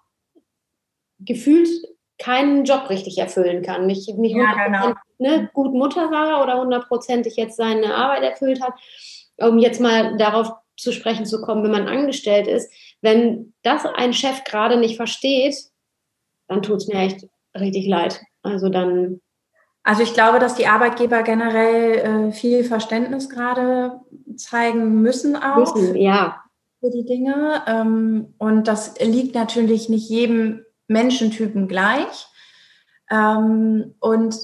gefühlt 1.21 1.69
keinen 2.19 2.65
Job 2.65 2.89
richtig 2.91 3.19
erfüllen 3.19 3.63
kann. 3.63 3.87
Nicht, 3.87 4.09
nicht 4.17 4.37
ja, 4.37 4.67
genau. 4.67 4.95
ne, 5.19 5.51
gut 5.53 5.73
Mutter 5.75 6.11
war 6.11 6.43
oder 6.43 6.61
hundertprozentig 6.61 7.37
jetzt 7.37 7.57
seine 7.57 7.95
Arbeit 7.95 8.23
erfüllt 8.23 8.63
hat. 8.63 8.75
Um 9.37 9.59
jetzt 9.59 9.81
mal 9.81 10.17
darauf 10.17 10.53
zu 10.77 10.93
sprechen 10.93 11.27
zu 11.27 11.41
kommen, 11.41 11.65
wenn 11.65 11.71
man 11.71 11.89
angestellt 11.89 12.47
ist, 12.47 12.73
wenn 13.05 13.53
das 13.63 13.85
ein 13.85 14.15
Chef 14.15 14.45
gerade 14.45 14.79
nicht 14.79 14.97
versteht, 14.97 15.57
dann 16.49 16.63
tut 16.63 16.79
es 16.79 16.89
mir 16.89 17.01
echt 17.01 17.27
richtig 17.55 17.87
leid. 17.87 18.21
Also 18.43 18.71
dann. 18.71 19.21
Also 19.83 20.03
ich 20.03 20.15
glaube, 20.15 20.39
dass 20.39 20.55
die 20.55 20.67
Arbeitgeber 20.67 21.23
generell 21.23 21.99
äh, 21.99 22.33
viel 22.33 22.65
Verständnis 22.65 23.29
gerade 23.29 24.01
zeigen 24.37 25.03
müssen 25.03 25.37
auch. 25.37 25.75
Müssen, 25.75 25.95
ja. 25.97 26.43
Für 26.81 26.91
die 26.91 27.05
Dinge. 27.05 27.63
Ähm, 27.67 28.35
und 28.39 28.67
das 28.67 28.99
liegt 28.99 29.35
natürlich 29.35 29.91
nicht 29.91 30.09
jedem 30.09 30.65
Menschentypen 30.89 31.69
gleich. 31.69 32.27
Ähm, 33.11 33.95
und 34.01 34.35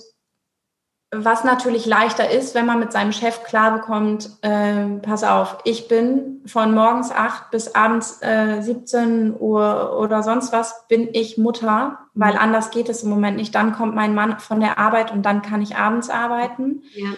was 1.12 1.42
natürlich 1.42 1.86
leichter 1.86 2.30
ist, 2.30 2.54
wenn 2.54 2.66
man 2.66 2.78
mit 2.78 2.92
seinem 2.92 3.11
Chef 3.11 3.42
klar 3.42 3.72
bekommt, 3.72 4.30
äh, 4.42 4.84
pass 5.02 5.24
auf, 5.24 5.58
ich 5.64 5.88
bin 5.88 6.40
von 6.46 6.72
morgens 6.72 7.11
acht 7.11 7.50
bis 7.50 7.74
abends 7.74 8.20
äh, 8.22 8.61
17 8.61 9.34
Uhr 9.38 9.98
oder 9.98 10.22
sonst 10.22 10.52
was, 10.52 10.86
bin 10.86 11.08
ich 11.12 11.36
Mutter, 11.36 11.98
weil 12.14 12.34
mhm. 12.34 12.38
anders 12.38 12.70
geht 12.70 12.88
es 12.88 13.02
im 13.02 13.11
Moment 13.11 13.36
nicht. 13.36 13.54
Dann 13.56 13.72
kommt 13.72 13.96
mein 13.96 14.14
Mann 14.14 14.38
von 14.38 14.61
der 14.61 14.78
Arbeit 14.78 15.11
und 15.11 15.26
dann 15.26 15.42
kann 15.42 15.62
ich 15.62 15.74
abends 15.74 16.11
arbeiten. 16.11 16.82
Ja. 16.94 17.08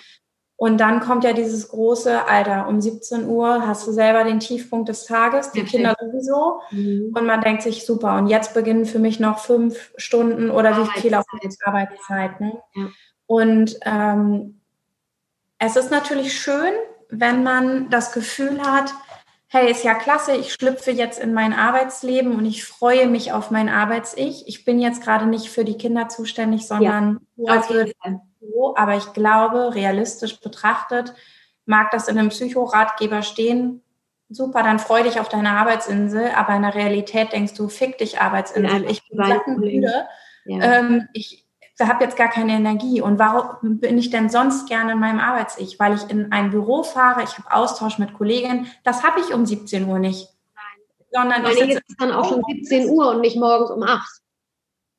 Und 0.56 0.78
dann 0.78 1.00
kommt 1.00 1.24
ja 1.24 1.32
dieses 1.32 1.68
große, 1.68 2.26
Alter, 2.26 2.68
um 2.68 2.80
17 2.80 3.26
Uhr 3.26 3.66
hast 3.66 3.86
du 3.86 3.92
selber 3.92 4.24
den 4.24 4.38
Tiefpunkt 4.38 4.88
des 4.88 5.04
Tages, 5.06 5.50
die 5.50 5.64
Kinder 5.64 5.96
sowieso. 6.00 6.60
Mhm. 6.70 7.12
Und 7.14 7.26
man 7.26 7.40
denkt 7.42 7.62
sich, 7.62 7.84
super, 7.84 8.16
und 8.16 8.28
jetzt 8.28 8.54
beginnen 8.54 8.86
für 8.86 9.00
mich 9.00 9.20
noch 9.20 9.40
fünf 9.40 9.92
Stunden 9.96 10.50
oder 10.50 10.78
wie 10.78 11.00
viel 11.00 11.14
auch 11.14 11.24
Arbeitszeit. 11.64 12.40
Ne? 12.40 12.62
Ja. 12.74 12.88
Und 13.32 13.78
ähm, 13.86 14.60
es 15.58 15.76
ist 15.76 15.90
natürlich 15.90 16.38
schön, 16.38 16.74
wenn 17.08 17.42
man 17.42 17.88
das 17.88 18.12
Gefühl 18.12 18.60
hat, 18.60 18.92
hey, 19.48 19.70
ist 19.70 19.84
ja 19.84 19.94
klasse, 19.94 20.36
ich 20.36 20.52
schlüpfe 20.52 20.90
jetzt 20.90 21.18
in 21.18 21.32
mein 21.32 21.54
Arbeitsleben 21.54 22.36
und 22.36 22.44
ich 22.44 22.62
freue 22.62 23.06
mich 23.06 23.32
auf 23.32 23.50
mein 23.50 23.70
Arbeits-Ich. 23.70 24.46
Ich 24.48 24.66
bin 24.66 24.78
jetzt 24.78 25.02
gerade 25.02 25.24
nicht 25.24 25.48
für 25.48 25.64
die 25.64 25.78
Kinder 25.78 26.10
zuständig, 26.10 26.66
sondern 26.66 27.20
ja, 27.36 27.62
für 27.62 27.90
Büro. 28.38 28.74
Aber 28.76 28.98
ich 28.98 29.14
glaube, 29.14 29.74
realistisch 29.74 30.38
betrachtet, 30.38 31.14
mag 31.64 31.90
das 31.90 32.08
in 32.08 32.18
einem 32.18 32.28
Psychoratgeber 32.28 33.22
stehen, 33.22 33.82
super, 34.28 34.62
dann 34.62 34.78
freu 34.78 35.04
dich 35.04 35.20
auf 35.20 35.30
deine 35.30 35.52
Arbeitsinsel, 35.52 36.32
aber 36.36 36.54
in 36.54 36.62
der 36.62 36.74
Realität 36.74 37.32
denkst 37.32 37.54
du, 37.54 37.70
fick 37.70 37.96
dich 37.96 38.20
Arbeitsinsel, 38.20 38.90
ich 38.90 39.08
bin 39.08 39.58
müde. 39.58 40.06
Ja. 40.44 40.80
Ähm, 40.80 41.08
ich, 41.14 41.41
habe 41.80 42.04
jetzt 42.04 42.16
gar 42.16 42.28
keine 42.28 42.52
Energie. 42.52 43.00
Und 43.00 43.18
warum 43.18 43.78
bin 43.80 43.98
ich 43.98 44.10
denn 44.10 44.28
sonst 44.28 44.68
gerne 44.68 44.92
in 44.92 44.98
meinem 44.98 45.20
Arbeits-Ich? 45.20 45.78
Weil 45.80 45.94
ich 45.94 46.08
in 46.10 46.30
ein 46.32 46.50
Büro 46.50 46.82
fahre, 46.82 47.22
ich 47.22 47.38
habe 47.38 47.52
Austausch 47.52 47.98
mit 47.98 48.14
Kolleginnen. 48.14 48.66
Das 48.84 49.02
habe 49.02 49.20
ich 49.20 49.32
um 49.32 49.46
17 49.46 49.88
Uhr 49.88 49.98
nicht. 49.98 50.28
Nein. 50.54 50.64
Sondern 51.10 51.42
Weil 51.44 51.68
ich 51.68 51.76
ist 51.76 51.82
dann 51.98 52.12
auch 52.12 52.28
schon 52.28 52.42
17 52.46 52.90
Uhr 52.90 53.10
und 53.10 53.20
nicht 53.20 53.36
morgens 53.36 53.70
um 53.70 53.82
8. 53.82 54.22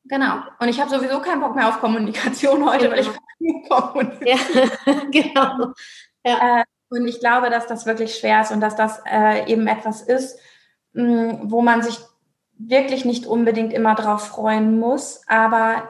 Genau. 0.06 0.42
Und 0.60 0.68
ich 0.68 0.82
habe 0.82 0.90
sowieso 0.90 1.20
keinen 1.20 1.42
Bock 1.42 1.56
mehr 1.56 1.70
auf 1.70 1.80
Kommunikation 1.80 2.66
heute, 2.66 2.90
genau. 2.90 2.92
weil 2.92 3.00
ich 3.00 3.10
genau. 3.40 3.82
kommuniziere. 3.88 4.70
Ja, 4.86 4.94
genau. 5.12 5.74
Ja. 6.26 6.60
Äh, 6.60 6.64
und 6.90 7.08
ich 7.08 7.20
glaube, 7.20 7.50
dass 7.50 7.68
das 7.68 7.86
wirklich 7.86 8.16
schwer 8.16 8.42
ist 8.42 8.52
und 8.52 8.62
dass 8.62 8.76
das 8.76 9.02
äh, 9.10 9.52
eben 9.52 9.68
etwas 9.68 10.02
ist, 10.02 10.40
mh, 10.94 11.40
wo 11.44 11.62
man 11.62 11.82
sich 11.82 11.98
wirklich 12.58 13.06
nicht 13.06 13.26
unbedingt 13.26 13.74
immer 13.74 13.96
drauf 13.96 14.28
freuen 14.28 14.80
muss, 14.80 15.22
aber 15.28 15.90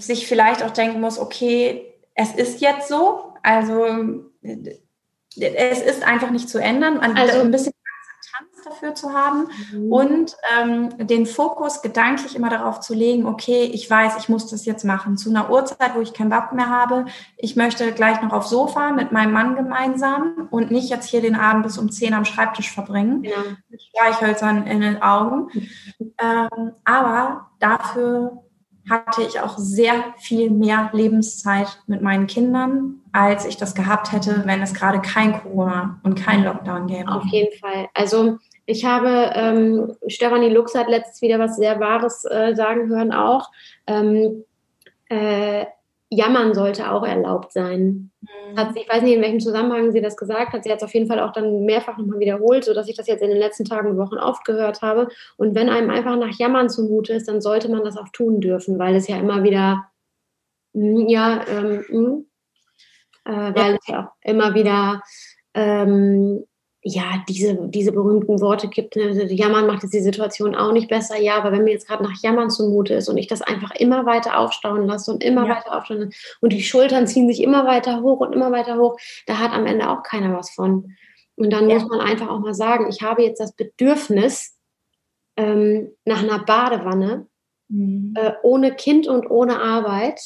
sich 0.00 0.26
vielleicht 0.26 0.62
auch 0.62 0.70
denken 0.70 1.00
muss, 1.00 1.18
okay, 1.18 1.94
es 2.14 2.34
ist 2.34 2.60
jetzt 2.60 2.88
so, 2.88 3.34
also 3.42 3.86
es 4.42 5.80
ist 5.80 6.02
einfach 6.02 6.30
nicht 6.30 6.48
zu 6.48 6.58
ändern, 6.58 6.98
also 6.98 7.40
ein 7.40 7.50
bisschen 7.50 7.72
Akzeptanz 8.32 8.64
dafür 8.64 8.94
zu 8.94 9.12
haben 9.12 9.48
mhm. 9.72 9.92
und 9.92 10.36
ähm, 10.58 11.06
den 11.06 11.26
Fokus 11.26 11.82
gedanklich 11.82 12.36
immer 12.36 12.50
darauf 12.50 12.80
zu 12.80 12.94
legen, 12.94 13.26
okay, 13.26 13.64
ich 13.64 13.88
weiß, 13.88 14.16
ich 14.18 14.28
muss 14.28 14.48
das 14.48 14.64
jetzt 14.64 14.84
machen, 14.84 15.16
zu 15.16 15.30
einer 15.30 15.50
Uhrzeit, 15.50 15.94
wo 15.94 16.00
ich 16.00 16.12
keinen 16.12 16.30
Bock 16.30 16.52
mehr 16.52 16.68
habe. 16.68 17.06
Ich 17.36 17.56
möchte 17.56 17.92
gleich 17.92 18.20
noch 18.22 18.32
aufs 18.32 18.50
Sofa 18.50 18.92
mit 18.92 19.12
meinem 19.12 19.32
Mann 19.32 19.56
gemeinsam 19.56 20.48
und 20.50 20.70
nicht 20.70 20.90
jetzt 20.90 21.08
hier 21.08 21.20
den 21.20 21.36
Abend 21.36 21.64
bis 21.64 21.78
um 21.78 21.90
10 21.90 22.14
am 22.14 22.24
Schreibtisch 22.24 22.70
verbringen, 22.70 23.24
ja. 23.24 23.32
mit 23.68 23.82
Streichhölzern 23.82 24.66
in 24.66 24.80
den 24.80 25.02
Augen. 25.02 25.48
ähm, 26.00 26.72
aber 26.84 27.50
dafür 27.58 28.42
hatte 28.90 29.22
ich 29.22 29.40
auch 29.40 29.58
sehr 29.58 29.94
viel 30.18 30.50
mehr 30.50 30.90
Lebenszeit 30.92 31.82
mit 31.86 32.02
meinen 32.02 32.26
Kindern, 32.26 33.00
als 33.12 33.44
ich 33.44 33.56
das 33.56 33.74
gehabt 33.74 34.12
hätte, 34.12 34.42
wenn 34.46 34.62
es 34.62 34.74
gerade 34.74 35.00
kein 35.00 35.40
Corona 35.40 36.00
und 36.02 36.14
kein 36.14 36.44
Lockdown 36.44 36.86
gäbe. 36.86 37.10
Auf 37.10 37.24
jeden 37.26 37.56
Fall. 37.58 37.88
Also 37.94 38.38
ich 38.66 38.84
habe 38.84 39.32
ähm, 39.34 39.94
Stefanie 40.06 40.48
Lux 40.48 40.74
hat 40.74 40.88
letztens 40.88 41.22
wieder 41.22 41.38
was 41.38 41.56
sehr 41.56 41.80
Wahres 41.80 42.24
äh, 42.24 42.54
sagen 42.54 42.88
hören 42.88 43.12
auch. 43.12 43.50
Ähm, 43.86 44.44
äh, 45.08 45.66
Jammern 46.14 46.54
sollte 46.54 46.90
auch 46.90 47.04
erlaubt 47.04 47.52
sein. 47.52 48.10
Mhm. 48.20 48.56
Hat, 48.56 48.76
ich 48.76 48.88
weiß 48.88 49.02
nicht, 49.02 49.14
in 49.14 49.22
welchem 49.22 49.40
Zusammenhang 49.40 49.92
sie 49.92 50.02
das 50.02 50.16
gesagt 50.16 50.52
hat. 50.52 50.62
Sie 50.62 50.70
hat 50.70 50.78
es 50.78 50.82
auf 50.82 50.92
jeden 50.92 51.06
Fall 51.06 51.20
auch 51.20 51.32
dann 51.32 51.64
mehrfach 51.64 51.96
nochmal 51.96 52.18
wiederholt, 52.18 52.64
sodass 52.64 52.88
ich 52.88 52.96
das 52.96 53.06
jetzt 53.06 53.22
in 53.22 53.30
den 53.30 53.38
letzten 53.38 53.64
Tagen 53.64 53.90
und 53.90 53.98
Wochen 53.98 54.18
oft 54.18 54.44
gehört 54.44 54.82
habe. 54.82 55.08
Und 55.36 55.54
wenn 55.54 55.70
einem 55.70 55.90
einfach 55.90 56.16
nach 56.16 56.38
Jammern 56.38 56.68
zumute 56.68 57.14
ist, 57.14 57.28
dann 57.28 57.40
sollte 57.40 57.70
man 57.70 57.82
das 57.82 57.96
auch 57.96 58.08
tun 58.12 58.40
dürfen, 58.40 58.78
weil 58.78 58.94
es 58.94 59.08
ja 59.08 59.16
immer 59.16 59.42
wieder, 59.42 59.86
hm, 60.74 61.08
ja, 61.08 61.44
ähm, 61.48 61.84
hm, 61.88 62.26
äh, 63.24 63.54
weil 63.54 63.72
ja. 63.72 63.78
es 63.80 63.86
ja 63.86 64.00
auch 64.00 64.12
immer 64.22 64.54
wieder 64.54 65.02
ähm, 65.54 66.44
ja, 66.84 67.22
diese, 67.28 67.68
diese 67.68 67.92
berühmten 67.92 68.40
Worte 68.40 68.66
gibt. 68.66 68.96
Ne? 68.96 69.12
Jammern 69.32 69.68
macht 69.68 69.84
jetzt 69.84 69.94
die 69.94 70.00
Situation 70.00 70.56
auch 70.56 70.72
nicht 70.72 70.88
besser. 70.88 71.16
Ja, 71.16 71.36
aber 71.36 71.52
wenn 71.52 71.62
mir 71.62 71.70
jetzt 71.70 71.86
gerade 71.86 72.02
nach 72.02 72.20
Jammern 72.22 72.50
zumute 72.50 72.94
ist 72.94 73.08
und 73.08 73.18
ich 73.18 73.28
das 73.28 73.40
einfach 73.40 73.70
immer 73.76 74.04
weiter 74.04 74.38
aufstauen 74.38 74.86
lasse 74.86 75.12
und 75.12 75.22
immer 75.22 75.46
ja. 75.46 75.56
weiter 75.56 75.76
aufstauen 75.76 76.00
lasse 76.00 76.38
und 76.40 76.52
die 76.52 76.62
Schultern 76.62 77.06
ziehen 77.06 77.28
sich 77.28 77.40
immer 77.40 77.66
weiter 77.66 78.02
hoch 78.02 78.18
und 78.18 78.32
immer 78.32 78.50
weiter 78.50 78.78
hoch, 78.78 78.96
da 79.26 79.38
hat 79.38 79.52
am 79.52 79.66
Ende 79.66 79.88
auch 79.90 80.02
keiner 80.02 80.36
was 80.36 80.50
von. 80.50 80.96
Und 81.36 81.50
dann 81.50 81.70
ja. 81.70 81.78
muss 81.78 81.88
man 81.88 82.00
einfach 82.00 82.28
auch 82.28 82.40
mal 82.40 82.54
sagen, 82.54 82.88
ich 82.88 83.00
habe 83.00 83.22
jetzt 83.22 83.38
das 83.38 83.52
Bedürfnis 83.52 84.58
ähm, 85.36 85.92
nach 86.04 86.22
einer 86.22 86.40
Badewanne 86.40 87.28
mhm. 87.68 88.14
äh, 88.16 88.32
ohne 88.42 88.74
Kind 88.74 89.06
und 89.06 89.30
ohne 89.30 89.60
Arbeit. 89.60 90.20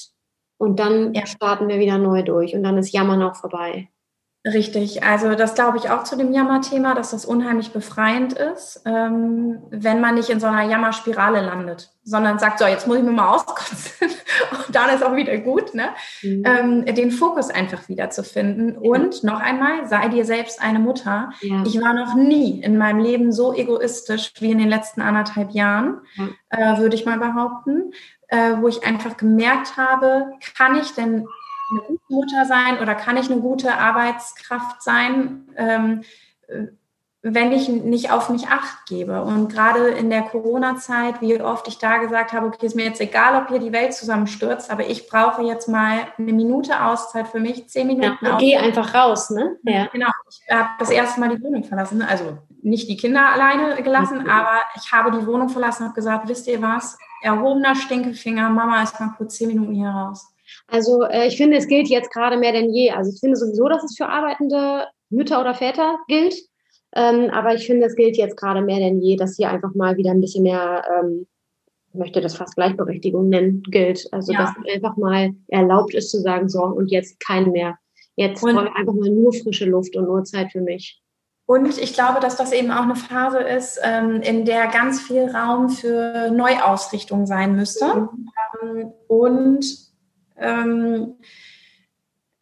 Und 0.58 0.80
dann 0.80 1.12
ja. 1.12 1.26
starten 1.26 1.68
wir 1.68 1.78
wieder 1.78 1.98
neu 1.98 2.22
durch 2.22 2.54
und 2.54 2.62
dann 2.62 2.78
ist 2.78 2.92
Jammern 2.92 3.22
auch 3.22 3.36
vorbei. 3.36 3.90
Richtig, 4.46 5.02
also 5.02 5.34
das 5.34 5.54
glaube 5.54 5.76
ich 5.76 5.90
auch 5.90 6.04
zu 6.04 6.16
dem 6.16 6.32
Jammerthema, 6.32 6.94
dass 6.94 7.10
das 7.10 7.24
unheimlich 7.24 7.72
befreiend 7.72 8.32
ist, 8.34 8.80
ähm, 8.84 9.58
wenn 9.70 10.00
man 10.00 10.14
nicht 10.14 10.30
in 10.30 10.38
so 10.38 10.46
einer 10.46 10.70
Jammerspirale 10.70 11.40
landet, 11.40 11.90
sondern 12.04 12.38
sagt, 12.38 12.60
so, 12.60 12.66
jetzt 12.66 12.86
muss 12.86 12.98
ich 12.98 13.02
mir 13.02 13.10
mal 13.10 13.34
auskotzen 13.34 13.90
und 14.66 14.74
dann 14.74 14.94
ist 14.94 15.02
auch 15.02 15.16
wieder 15.16 15.36
gut, 15.38 15.74
ne? 15.74 15.88
Mhm. 16.22 16.44
Ähm, 16.46 16.94
den 16.94 17.10
Fokus 17.10 17.50
einfach 17.50 17.88
wieder 17.88 18.10
zu 18.10 18.22
finden. 18.22 18.74
Ja. 18.84 18.90
Und 18.92 19.24
noch 19.24 19.40
einmal, 19.40 19.88
sei 19.88 20.08
dir 20.08 20.24
selbst 20.24 20.62
eine 20.62 20.78
Mutter. 20.78 21.30
Ja. 21.40 21.64
Ich 21.66 21.80
war 21.80 21.92
noch 21.92 22.14
nie 22.14 22.62
in 22.62 22.78
meinem 22.78 23.00
Leben 23.00 23.32
so 23.32 23.52
egoistisch 23.52 24.32
wie 24.38 24.52
in 24.52 24.58
den 24.58 24.68
letzten 24.68 25.00
anderthalb 25.00 25.50
Jahren, 25.50 26.02
ja. 26.50 26.74
äh, 26.74 26.78
würde 26.78 26.94
ich 26.94 27.04
mal 27.04 27.18
behaupten, 27.18 27.90
äh, 28.28 28.52
wo 28.60 28.68
ich 28.68 28.86
einfach 28.86 29.16
gemerkt 29.16 29.76
habe, 29.76 30.30
kann 30.56 30.76
ich 30.76 30.94
denn 30.94 31.26
eine 31.70 31.80
gute 31.80 32.02
Mutter 32.08 32.44
sein 32.44 32.78
oder 32.80 32.94
kann 32.94 33.16
ich 33.16 33.30
eine 33.30 33.40
gute 33.40 33.74
Arbeitskraft 33.74 34.82
sein, 34.82 35.48
ähm, 35.56 36.02
wenn 37.28 37.50
ich 37.50 37.68
nicht 37.68 38.12
auf 38.12 38.28
mich 38.28 38.46
acht 38.48 38.86
gebe. 38.86 39.22
Und 39.22 39.48
gerade 39.48 39.88
in 39.88 40.10
der 40.10 40.22
Corona-Zeit, 40.22 41.20
wie 41.20 41.40
oft 41.40 41.66
ich 41.66 41.78
da 41.78 41.96
gesagt 41.96 42.32
habe, 42.32 42.46
okay, 42.46 42.66
ist 42.66 42.76
mir 42.76 42.84
jetzt 42.84 43.00
egal, 43.00 43.42
ob 43.42 43.48
hier 43.48 43.58
die 43.58 43.72
Welt 43.72 43.94
zusammenstürzt, 43.94 44.70
aber 44.70 44.86
ich 44.86 45.08
brauche 45.08 45.42
jetzt 45.42 45.68
mal 45.68 46.06
eine 46.18 46.32
Minute 46.32 46.84
Auszeit 46.84 47.26
für 47.26 47.40
mich, 47.40 47.68
zehn 47.68 47.88
Minuten. 47.88 48.24
Ja, 48.24 48.38
geh 48.38 48.56
einfach 48.56 48.94
raus, 48.94 49.30
ne? 49.30 49.56
Ja. 49.64 49.86
Genau. 49.86 50.10
Ich 50.30 50.54
habe 50.54 50.68
das 50.78 50.90
erste 50.90 51.18
Mal 51.18 51.34
die 51.34 51.42
Wohnung 51.42 51.64
verlassen. 51.64 52.00
Also 52.02 52.38
nicht 52.62 52.88
die 52.88 52.96
Kinder 52.96 53.28
alleine 53.28 53.82
gelassen, 53.82 54.22
mhm. 54.22 54.30
aber 54.30 54.60
ich 54.76 54.92
habe 54.92 55.10
die 55.10 55.26
Wohnung 55.26 55.48
verlassen 55.48 55.82
und 55.82 55.88
habe 55.88 55.96
gesagt, 55.96 56.28
wisst 56.28 56.46
ihr 56.46 56.62
was? 56.62 56.96
Erhobener 57.22 57.74
Stinkefinger, 57.74 58.50
Mama 58.50 58.82
ist 58.82 59.00
mal 59.00 59.14
kurz 59.16 59.36
zehn 59.36 59.48
Minuten 59.48 59.74
hier 59.74 59.88
raus. 59.88 60.32
Also 60.68 61.02
äh, 61.02 61.28
ich 61.28 61.36
finde, 61.36 61.56
es 61.56 61.68
gilt 61.68 61.88
jetzt 61.88 62.10
gerade 62.10 62.36
mehr 62.36 62.52
denn 62.52 62.70
je. 62.70 62.90
Also 62.90 63.12
ich 63.12 63.20
finde 63.20 63.36
sowieso, 63.36 63.68
dass 63.68 63.84
es 63.84 63.96
für 63.96 64.08
arbeitende 64.08 64.86
Mütter 65.10 65.40
oder 65.40 65.54
Väter 65.54 65.98
gilt. 66.08 66.34
Ähm, 66.94 67.30
aber 67.30 67.54
ich 67.54 67.66
finde, 67.66 67.86
es 67.86 67.94
gilt 67.94 68.16
jetzt 68.16 68.36
gerade 68.36 68.62
mehr 68.62 68.78
denn 68.78 69.00
je, 69.00 69.16
dass 69.16 69.36
hier 69.36 69.50
einfach 69.50 69.74
mal 69.74 69.96
wieder 69.96 70.10
ein 70.10 70.20
bisschen 70.20 70.42
mehr, 70.42 70.84
ähm, 70.98 71.26
ich 71.92 71.98
möchte 71.98 72.20
das 72.20 72.36
fast 72.36 72.56
Gleichberechtigung 72.56 73.28
nennen, 73.28 73.62
gilt. 73.64 74.08
Also 74.12 74.32
ja. 74.32 74.40
dass 74.40 74.74
einfach 74.74 74.96
mal 74.96 75.34
erlaubt 75.48 75.94
ist 75.94 76.10
zu 76.10 76.20
sagen, 76.20 76.48
so 76.48 76.62
und 76.62 76.90
jetzt 76.90 77.20
keinen 77.20 77.52
mehr. 77.52 77.78
Jetzt 78.16 78.42
und 78.42 78.54
brauche 78.54 78.68
ich 78.68 78.74
einfach 78.74 78.94
mal 78.94 79.10
nur 79.10 79.32
frische 79.32 79.66
Luft 79.66 79.94
und 79.94 80.06
nur 80.06 80.24
Zeit 80.24 80.50
für 80.52 80.62
mich. 80.62 81.02
Und 81.44 81.78
ich 81.78 81.94
glaube, 81.94 82.18
dass 82.20 82.36
das 82.36 82.52
eben 82.52 82.72
auch 82.72 82.82
eine 82.82 82.96
Phase 82.96 83.38
ist, 83.38 83.78
ähm, 83.84 84.20
in 84.22 84.44
der 84.44 84.66
ganz 84.66 85.00
viel 85.00 85.28
Raum 85.28 85.68
für 85.68 86.30
Neuausrichtung 86.30 87.26
sein 87.26 87.54
müsste. 87.54 87.86
Mhm. 87.94 88.30
Ähm, 88.62 88.92
und 89.06 89.85
ähm, 90.38 91.14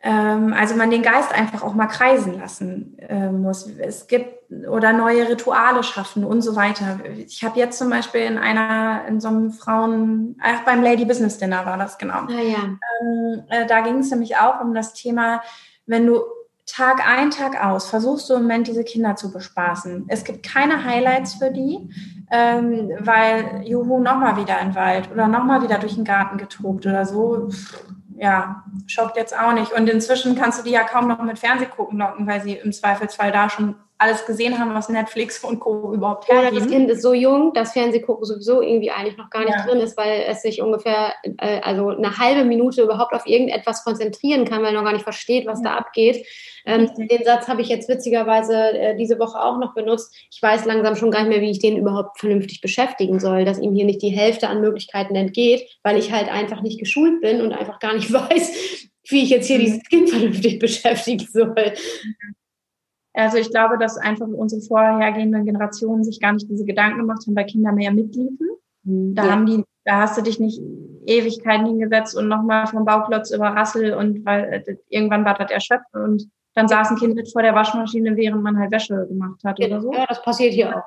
ähm, 0.06 0.52
also 0.52 0.76
man 0.76 0.90
den 0.90 1.02
Geist 1.02 1.32
einfach 1.32 1.62
auch 1.62 1.74
mal 1.74 1.86
kreisen 1.86 2.38
lassen 2.38 2.98
äh, 2.98 3.30
muss. 3.30 3.66
Es 3.78 4.06
gibt 4.06 4.34
oder 4.68 4.92
neue 4.92 5.28
Rituale 5.28 5.82
schaffen 5.82 6.24
und 6.24 6.42
so 6.42 6.54
weiter. 6.54 7.00
Ich 7.16 7.42
habe 7.42 7.58
jetzt 7.58 7.78
zum 7.78 7.88
Beispiel 7.88 8.20
in 8.20 8.36
einer, 8.36 9.06
in 9.08 9.18
so 9.18 9.28
einem 9.28 9.50
Frauen, 9.50 10.36
ach, 10.42 10.60
beim 10.64 10.82
Lady 10.82 11.06
Business 11.06 11.38
Dinner 11.38 11.64
war 11.64 11.78
das 11.78 11.96
genau. 11.96 12.26
Ah, 12.28 12.42
ja. 12.42 12.76
ähm, 13.00 13.44
äh, 13.48 13.66
da 13.66 13.80
ging 13.80 13.98
es 13.98 14.10
nämlich 14.10 14.36
auch 14.36 14.60
um 14.60 14.74
das 14.74 14.92
Thema, 14.92 15.42
wenn 15.86 16.06
du 16.06 16.20
Tag 16.66 17.06
ein, 17.06 17.30
Tag 17.30 17.62
aus 17.62 17.88
versuchst 17.88 18.28
du 18.30 18.34
im 18.34 18.42
Moment 18.42 18.66
diese 18.66 18.84
Kinder 18.84 19.16
zu 19.16 19.30
bespaßen. 19.30 20.06
Es 20.08 20.24
gibt 20.24 20.42
keine 20.44 20.84
Highlights 20.84 21.34
für 21.34 21.50
die, 21.50 21.90
ähm, 22.30 22.90
weil 23.00 23.62
juhu, 23.64 24.00
nochmal 24.00 24.36
wieder 24.36 24.58
in 24.60 24.68
den 24.68 24.74
Wald 24.74 25.10
oder 25.12 25.28
nochmal 25.28 25.62
wieder 25.62 25.78
durch 25.78 25.94
den 25.94 26.04
Garten 26.04 26.38
getobt 26.38 26.86
oder 26.86 27.04
so. 27.04 27.50
Ja, 28.16 28.64
schockt 28.86 29.16
jetzt 29.16 29.38
auch 29.38 29.52
nicht. 29.52 29.72
Und 29.72 29.88
inzwischen 29.90 30.36
kannst 30.36 30.58
du 30.58 30.64
die 30.64 30.70
ja 30.70 30.84
kaum 30.84 31.08
noch 31.08 31.22
mit 31.22 31.38
Fernsehgucken 31.38 31.98
locken, 31.98 32.26
weil 32.26 32.40
sie 32.40 32.54
im 32.54 32.72
Zweifelsfall 32.72 33.30
da 33.30 33.50
schon 33.50 33.74
alles 34.04 34.26
gesehen 34.26 34.58
haben, 34.58 34.74
was 34.74 34.88
Netflix 34.88 35.42
und 35.42 35.60
Co. 35.60 35.94
überhaupt 35.94 36.28
hergeben. 36.28 36.52
Oder 36.52 36.60
das 36.60 36.70
Kind 36.70 36.90
ist 36.90 37.02
so 37.02 37.14
jung, 37.14 37.52
dass 37.54 37.72
Fernsehgucken 37.72 38.24
sowieso 38.24 38.60
irgendwie 38.60 38.90
eigentlich 38.90 39.16
noch 39.16 39.30
gar 39.30 39.44
nicht 39.44 39.56
ja. 39.56 39.66
drin 39.66 39.80
ist, 39.80 39.96
weil 39.96 40.24
es 40.28 40.42
sich 40.42 40.60
ungefähr, 40.60 41.14
äh, 41.38 41.60
also 41.60 41.88
eine 41.88 42.18
halbe 42.18 42.44
Minute 42.44 42.82
überhaupt 42.82 43.14
auf 43.14 43.26
irgendetwas 43.26 43.82
konzentrieren 43.84 44.44
kann, 44.44 44.62
weil 44.62 44.74
er 44.74 44.80
noch 44.80 44.84
gar 44.84 44.92
nicht 44.92 45.04
versteht, 45.04 45.46
was 45.46 45.60
ja. 45.62 45.70
da 45.70 45.76
abgeht. 45.76 46.26
Ähm, 46.66 46.90
den 46.96 47.24
Satz 47.24 47.48
habe 47.48 47.62
ich 47.62 47.68
jetzt 47.68 47.88
witzigerweise 47.88 48.54
äh, 48.54 48.96
diese 48.96 49.18
Woche 49.18 49.42
auch 49.42 49.58
noch 49.58 49.74
benutzt. 49.74 50.14
Ich 50.30 50.40
weiß 50.40 50.64
langsam 50.64 50.96
schon 50.96 51.10
gar 51.10 51.20
nicht 51.20 51.30
mehr, 51.30 51.40
wie 51.40 51.50
ich 51.50 51.58
den 51.58 51.76
überhaupt 51.76 52.18
vernünftig 52.18 52.60
beschäftigen 52.60 53.20
soll, 53.20 53.44
dass 53.44 53.58
ihm 53.58 53.74
hier 53.74 53.84
nicht 53.84 54.02
die 54.02 54.10
Hälfte 54.10 54.48
an 54.48 54.60
Möglichkeiten 54.60 55.14
entgeht, 55.14 55.68
weil 55.82 55.98
ich 55.98 56.12
halt 56.12 56.30
einfach 56.30 56.62
nicht 56.62 56.78
geschult 56.78 57.20
bin 57.20 57.40
und 57.40 57.52
einfach 57.52 57.78
gar 57.78 57.94
nicht 57.94 58.12
weiß, 58.12 58.88
wie 59.08 59.22
ich 59.22 59.30
jetzt 59.30 59.46
hier 59.46 59.58
mhm. 59.58 59.64
dieses 59.64 59.82
Kind 59.84 60.10
vernünftig 60.10 60.58
beschäftigen 60.58 61.26
soll. 61.30 61.74
Also 63.14 63.38
ich 63.38 63.50
glaube, 63.50 63.78
dass 63.78 63.96
einfach 63.96 64.26
unsere 64.26 64.60
vorhergehenden 64.60 65.44
Generationen 65.44 66.02
sich 66.02 66.20
gar 66.20 66.32
nicht 66.32 66.50
diese 66.50 66.64
Gedanken 66.64 66.98
gemacht 66.98 67.24
haben, 67.26 67.36
weil 67.36 67.46
Kinder 67.46 67.72
mehr 67.72 67.92
mitliefen. 67.92 68.48
Mhm. 68.82 69.14
Da 69.14 69.24
ja. 69.24 69.30
haben 69.30 69.46
die, 69.46 69.64
da 69.84 70.00
hast 70.00 70.18
du 70.18 70.22
dich 70.22 70.40
nicht 70.40 70.60
Ewigkeiten 71.06 71.66
hingesetzt 71.66 72.16
und 72.16 72.28
nochmal 72.28 72.66
vom 72.66 72.84
Bauklotz 72.84 73.30
über 73.30 73.48
Rassel 73.48 73.94
und 73.94 74.24
weil 74.26 74.64
äh, 74.66 74.76
irgendwann 74.88 75.24
war 75.24 75.34
das 75.34 75.50
erschöpft 75.50 75.94
und 75.94 76.28
dann 76.54 76.68
saß 76.68 76.90
ein 76.90 76.96
Kind 76.96 77.14
mit 77.14 77.30
vor 77.30 77.42
der 77.42 77.54
Waschmaschine, 77.54 78.16
während 78.16 78.42
man 78.42 78.58
halt 78.58 78.70
Wäsche 78.70 79.06
gemacht 79.08 79.40
hat 79.44 79.58
oder 79.60 79.80
so. 79.80 79.92
Ja, 79.92 80.06
das 80.06 80.22
passiert 80.22 80.52
hier 80.52 80.76
auch. 80.76 80.84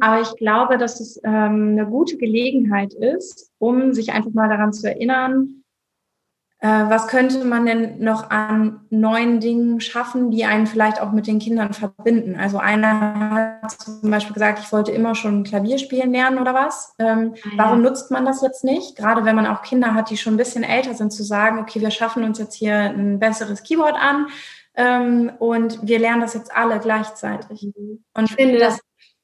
Aber 0.00 0.20
ich 0.20 0.34
glaube, 0.36 0.78
dass 0.78 1.00
es 1.00 1.20
ähm, 1.24 1.72
eine 1.72 1.86
gute 1.86 2.16
Gelegenheit 2.16 2.92
ist, 2.94 3.52
um 3.58 3.92
sich 3.92 4.12
einfach 4.12 4.32
mal 4.32 4.48
daran 4.48 4.72
zu 4.72 4.88
erinnern, 4.88 5.62
was 6.66 7.08
könnte 7.08 7.44
man 7.44 7.66
denn 7.66 7.98
noch 8.02 8.30
an 8.30 8.80
neuen 8.90 9.40
Dingen 9.40 9.80
schaffen, 9.80 10.30
die 10.30 10.44
einen 10.44 10.66
vielleicht 10.66 11.00
auch 11.00 11.12
mit 11.12 11.26
den 11.26 11.38
Kindern 11.38 11.72
verbinden? 11.72 12.36
Also 12.38 12.58
einer 12.58 13.60
hat 13.62 13.72
zum 13.72 14.10
Beispiel 14.10 14.34
gesagt, 14.34 14.58
ich 14.58 14.72
wollte 14.72 14.92
immer 14.92 15.14
schon 15.14 15.44
Klavier 15.44 15.78
spielen 15.78 16.12
lernen 16.12 16.38
oder 16.38 16.54
was. 16.54 16.94
Ähm, 16.98 17.34
ah, 17.34 17.48
ja. 17.50 17.52
Warum 17.56 17.82
nutzt 17.82 18.10
man 18.10 18.24
das 18.24 18.42
jetzt 18.42 18.64
nicht? 18.64 18.96
Gerade 18.96 19.24
wenn 19.24 19.36
man 19.36 19.46
auch 19.46 19.62
Kinder 19.62 19.94
hat, 19.94 20.10
die 20.10 20.16
schon 20.16 20.34
ein 20.34 20.38
bisschen 20.38 20.62
älter 20.62 20.94
sind, 20.94 21.12
zu 21.12 21.22
sagen, 21.22 21.58
okay, 21.58 21.80
wir 21.80 21.90
schaffen 21.90 22.24
uns 22.24 22.38
jetzt 22.38 22.54
hier 22.54 22.74
ein 22.74 23.18
besseres 23.18 23.62
Keyboard 23.62 23.96
an 23.96 24.28
ähm, 24.74 25.32
und 25.38 25.86
wir 25.86 25.98
lernen 25.98 26.20
das 26.20 26.34
jetzt 26.34 26.54
alle 26.54 26.78
gleichzeitig. 26.78 27.62
Mhm. 27.76 28.04
Und 28.14 28.24
ich 28.24 28.34
finde, 28.34 28.58
das 28.58 28.80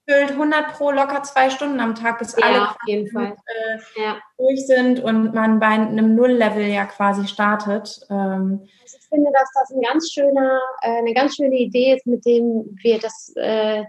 füllt 0.08 0.32
100 0.32 0.72
pro 0.72 0.90
locker 0.90 1.22
zwei 1.22 1.50
Stunden 1.50 1.80
am 1.80 1.94
Tag, 1.94 2.18
bis 2.18 2.36
ja, 2.36 2.46
alle 2.46 2.62
auf 2.70 2.76
jeden 2.86 3.08
Fall. 3.10 3.36
Äh, 3.46 4.02
ja. 4.02 4.16
durch 4.36 4.66
sind 4.66 5.00
und 5.00 5.34
man 5.34 5.60
bei 5.60 5.66
einem 5.66 6.14
Null-Level 6.14 6.66
ja 6.66 6.84
quasi 6.86 7.26
startet. 7.26 8.00
Ähm, 8.10 8.68
also 8.82 8.98
ich 8.98 9.08
finde, 9.08 9.30
dass 9.32 9.48
das 9.54 9.70
ein 9.70 9.82
ganz 9.82 10.10
schöner, 10.10 10.60
äh, 10.82 10.98
eine 10.98 11.14
ganz 11.14 11.36
schöne 11.36 11.56
Idee 11.56 11.94
ist, 11.94 12.06
mit 12.06 12.24
dem 12.26 12.76
wir 12.82 12.98
das 12.98 13.32
äh, 13.36 13.84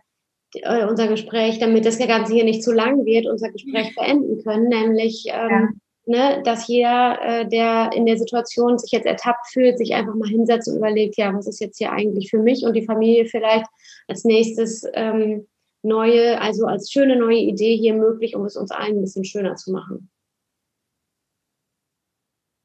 äh 0.62 0.86
unser 0.86 1.08
Gespräch, 1.08 1.60
damit 1.60 1.86
das 1.86 1.98
Ganze 1.98 2.34
hier 2.34 2.44
nicht 2.44 2.64
zu 2.64 2.72
lang 2.72 3.06
wird, 3.06 3.26
unser 3.26 3.50
Gespräch 3.50 3.96
beenden 3.96 4.44
können, 4.44 4.68
nämlich 4.68 5.26
ähm, 5.30 5.50
ja 5.50 5.68
ne, 6.06 6.42
dass 6.44 6.68
jeder, 6.68 7.20
äh, 7.22 7.48
der 7.48 7.92
in 7.94 8.06
der 8.06 8.18
Situation 8.18 8.78
sich 8.78 8.92
jetzt 8.92 9.06
ertappt 9.06 9.48
fühlt, 9.48 9.78
sich 9.78 9.94
einfach 9.94 10.16
mal 10.16 10.28
hinsetzt 10.28 10.68
und 10.68 10.78
überlegt, 10.78 11.18
ja, 11.18 11.34
was 11.34 11.48
ist 11.48 11.62
jetzt 11.62 11.78
hier 11.78 11.92
eigentlich 11.92 12.30
für 12.30 12.40
mich 12.40 12.66
und 12.66 12.74
die 12.74 12.86
Familie 12.86 13.26
vielleicht 13.26 13.66
als 14.08 14.24
nächstes 14.26 14.86
ähm, 14.94 15.48
neue, 15.84 16.40
also 16.42 16.66
als 16.66 16.92
schöne 16.92 17.18
neue 17.18 17.38
Idee 17.38 17.78
hier 17.78 17.94
möglich, 17.94 18.36
um 18.36 18.46
es 18.46 18.56
uns 18.56 18.72
allen 18.72 18.98
ein 18.98 19.02
bisschen 19.02 19.26
schöner 19.26 19.56
zu 19.56 19.72
machen. 19.72 20.10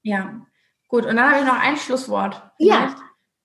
Ja, 0.03 0.47
gut. 0.87 1.05
Und 1.05 1.17
dann 1.17 1.31
habe 1.31 1.41
ich 1.41 1.47
noch 1.47 1.61
ein 1.61 1.77
Schlusswort. 1.77 2.43
Ja. 2.59 2.95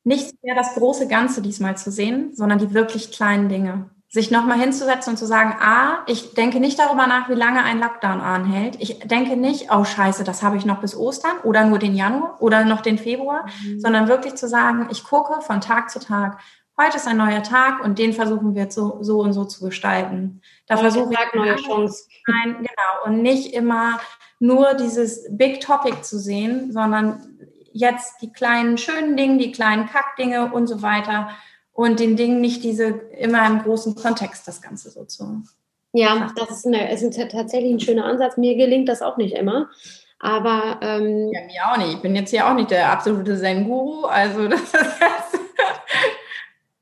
Nicht 0.03 0.41
mehr 0.43 0.55
das 0.55 0.75
große 0.75 1.07
Ganze 1.07 1.41
diesmal 1.41 1.77
zu 1.77 1.91
sehen, 1.91 2.33
sondern 2.35 2.59
die 2.59 2.73
wirklich 2.73 3.11
kleinen 3.11 3.49
Dinge 3.49 3.89
sich 4.13 4.29
nochmal 4.29 4.59
hinzusetzen 4.59 5.13
und 5.13 5.17
zu 5.17 5.25
sagen, 5.25 5.55
ah, 5.59 6.03
ich 6.05 6.35
denke 6.35 6.59
nicht 6.59 6.77
darüber 6.77 7.07
nach, 7.07 7.29
wie 7.29 7.33
lange 7.33 7.63
ein 7.63 7.79
Lockdown 7.79 8.21
anhält. 8.21 8.75
Ich 8.79 8.99
denke 8.99 9.35
nicht, 9.35 9.71
oh 9.71 9.83
scheiße, 9.85 10.23
das 10.23 10.43
habe 10.43 10.55
ich 10.55 10.65
noch 10.65 10.81
bis 10.81 10.95
Ostern 10.95 11.39
oder 11.43 11.65
nur 11.65 11.79
den 11.79 11.95
Januar 11.95 12.39
oder 12.39 12.63
noch 12.63 12.81
den 12.81 12.99
Februar, 12.99 13.47
mhm. 13.63 13.79
sondern 13.79 14.07
wirklich 14.07 14.35
zu 14.35 14.47
sagen, 14.47 14.87
ich 14.91 15.03
gucke 15.03 15.41
von 15.41 15.61
Tag 15.61 15.89
zu 15.89 15.99
Tag. 15.99 16.39
Heute 16.79 16.97
ist 16.97 17.07
ein 17.07 17.17
neuer 17.17 17.43
Tag 17.43 17.83
und 17.83 17.99
den 17.99 18.13
versuchen 18.13 18.55
wir 18.55 18.69
so, 18.71 18.97
so 19.01 19.19
und 19.19 19.33
so 19.33 19.45
zu 19.45 19.63
gestalten. 19.63 20.41
Da 20.65 20.77
versuche 20.77 21.13
ich 21.13 21.35
neue 21.35 21.55
Chance. 21.55 22.05
Nein, 22.27 22.57
genau. 22.57 23.05
Und 23.05 23.21
nicht 23.21 23.53
immer 23.53 23.99
nur 24.39 24.73
dieses 24.73 25.27
Big 25.29 25.61
Topic 25.61 26.01
zu 26.01 26.17
sehen, 26.17 26.71
sondern 26.71 27.37
jetzt 27.71 28.21
die 28.21 28.31
kleinen 28.31 28.77
schönen 28.79 29.15
Dinge, 29.15 29.37
die 29.37 29.51
kleinen 29.51 29.87
Kackdinge 29.87 30.51
und 30.51 30.65
so 30.65 30.81
weiter 30.81 31.29
und 31.73 31.99
den 31.99 32.15
Dingen 32.15 32.41
nicht 32.41 32.63
diese 32.63 32.85
immer 32.85 33.45
im 33.45 33.61
großen 33.61 33.95
Kontext 33.95 34.47
das 34.47 34.61
Ganze 34.61 34.89
so 34.89 35.05
zu. 35.05 35.43
Ja, 35.91 36.31
das 36.35 36.49
ist, 36.49 36.65
eine, 36.65 36.91
ist 36.91 37.03
tatsächlich 37.31 37.71
ein 37.71 37.79
schöner 37.79 38.05
Ansatz. 38.05 38.37
Mir 38.37 38.55
gelingt 38.55 38.89
das 38.89 39.03
auch 39.03 39.17
nicht 39.17 39.35
immer. 39.35 39.69
Aber 40.17 40.79
ähm, 40.81 41.31
ja, 41.31 41.41
mir 41.41 41.71
auch 41.71 41.77
nicht. 41.77 41.95
Ich 41.95 42.01
bin 42.01 42.15
jetzt 42.15 42.31
hier 42.31 42.47
auch 42.47 42.53
nicht 42.55 42.71
der 42.71 42.91
absolute 42.91 43.37
Zen-Guru. 43.37 44.05
Also 44.05 44.47
das 44.47 44.61
ist 44.61 44.73
jetzt 44.73 45.39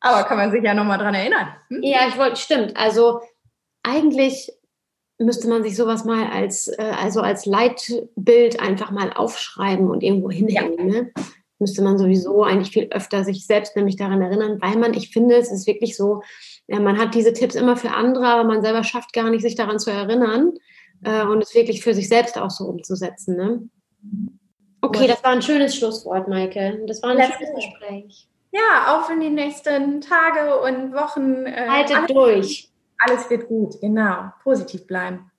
aber 0.02 0.24
kann 0.24 0.38
man 0.38 0.52
sich 0.52 0.64
ja 0.64 0.74
nochmal 0.74 0.98
dran 0.98 1.16
erinnern. 1.16 1.48
Hm? 1.70 1.84
Ja, 1.84 2.08
ich 2.08 2.18
wollte, 2.18 2.36
stimmt. 2.36 2.76
Also 2.76 3.22
eigentlich 3.84 4.52
müsste 5.18 5.48
man 5.48 5.64
sich 5.64 5.76
sowas 5.76 6.04
mal 6.04 6.28
als, 6.28 6.68
äh, 6.68 6.94
also 7.02 7.22
als 7.22 7.46
Leitbild 7.46 8.60
einfach 8.60 8.92
mal 8.92 9.14
aufschreiben 9.14 9.90
und 9.90 10.04
irgendwo 10.04 10.30
hinhängen. 10.30 10.90
Ja. 10.90 11.02
Ne? 11.02 11.12
müsste 11.62 11.84
man 11.84 11.98
sowieso 11.98 12.44
eigentlich 12.44 12.72
viel 12.72 12.88
öfter 12.90 13.24
sich 13.24 13.46
selbst 13.46 13.78
nämlich 13.78 13.96
daran 13.96 14.22
erinnern, 14.22 14.58
weil 14.62 14.76
man, 14.78 14.94
ich 14.94 15.12
finde, 15.12 15.36
es 15.36 15.52
ist 15.52 15.68
wirklich 15.68 15.96
so, 15.96 16.24
ja, 16.68 16.80
man 16.80 16.98
hat 16.98 17.16
diese 17.16 17.32
Tipps 17.32 17.56
immer 17.56 17.78
für 17.78 17.92
andere, 17.92 18.26
aber 18.26 18.44
man 18.44 18.62
selber 18.62 18.84
schafft 18.84 19.14
gar 19.14 19.30
nicht, 19.30 19.44
sich 19.44 19.56
daran 19.56 19.80
zu 19.80 19.92
erinnern 19.92 20.54
äh, 21.04 21.24
und 21.24 21.42
es 21.42 21.56
wirklich 21.56 21.82
für 21.84 21.94
sich 21.94 22.10
selbst 22.10 22.38
auch 22.38 22.50
so 22.50 22.66
umzusetzen. 22.66 23.38
Ne? 23.38 23.70
Okay, 24.82 25.08
das 25.08 25.24
war 25.24 25.32
ein 25.32 25.42
schönes 25.42 25.76
Schlusswort, 25.76 26.28
Maike. 26.28 26.82
Das 26.88 27.02
war 27.04 27.12
ein 27.12 27.18
Letzte. 27.18 27.38
schönes 27.38 27.56
Gespräch. 27.56 28.28
Ja, 28.52 28.98
auf 29.00 29.10
in 29.10 29.22
die 29.22 29.30
nächsten 29.30 30.02
Tage 30.02 30.60
und 30.62 30.94
Wochen. 30.94 31.46
Äh, 31.46 31.68
Haltet 31.68 32.10
durch. 32.10 32.70
Alles 32.98 33.30
wird 33.30 33.48
gut, 33.48 33.80
genau. 33.82 34.32
Positiv 34.44 34.86
bleiben. 34.86 35.31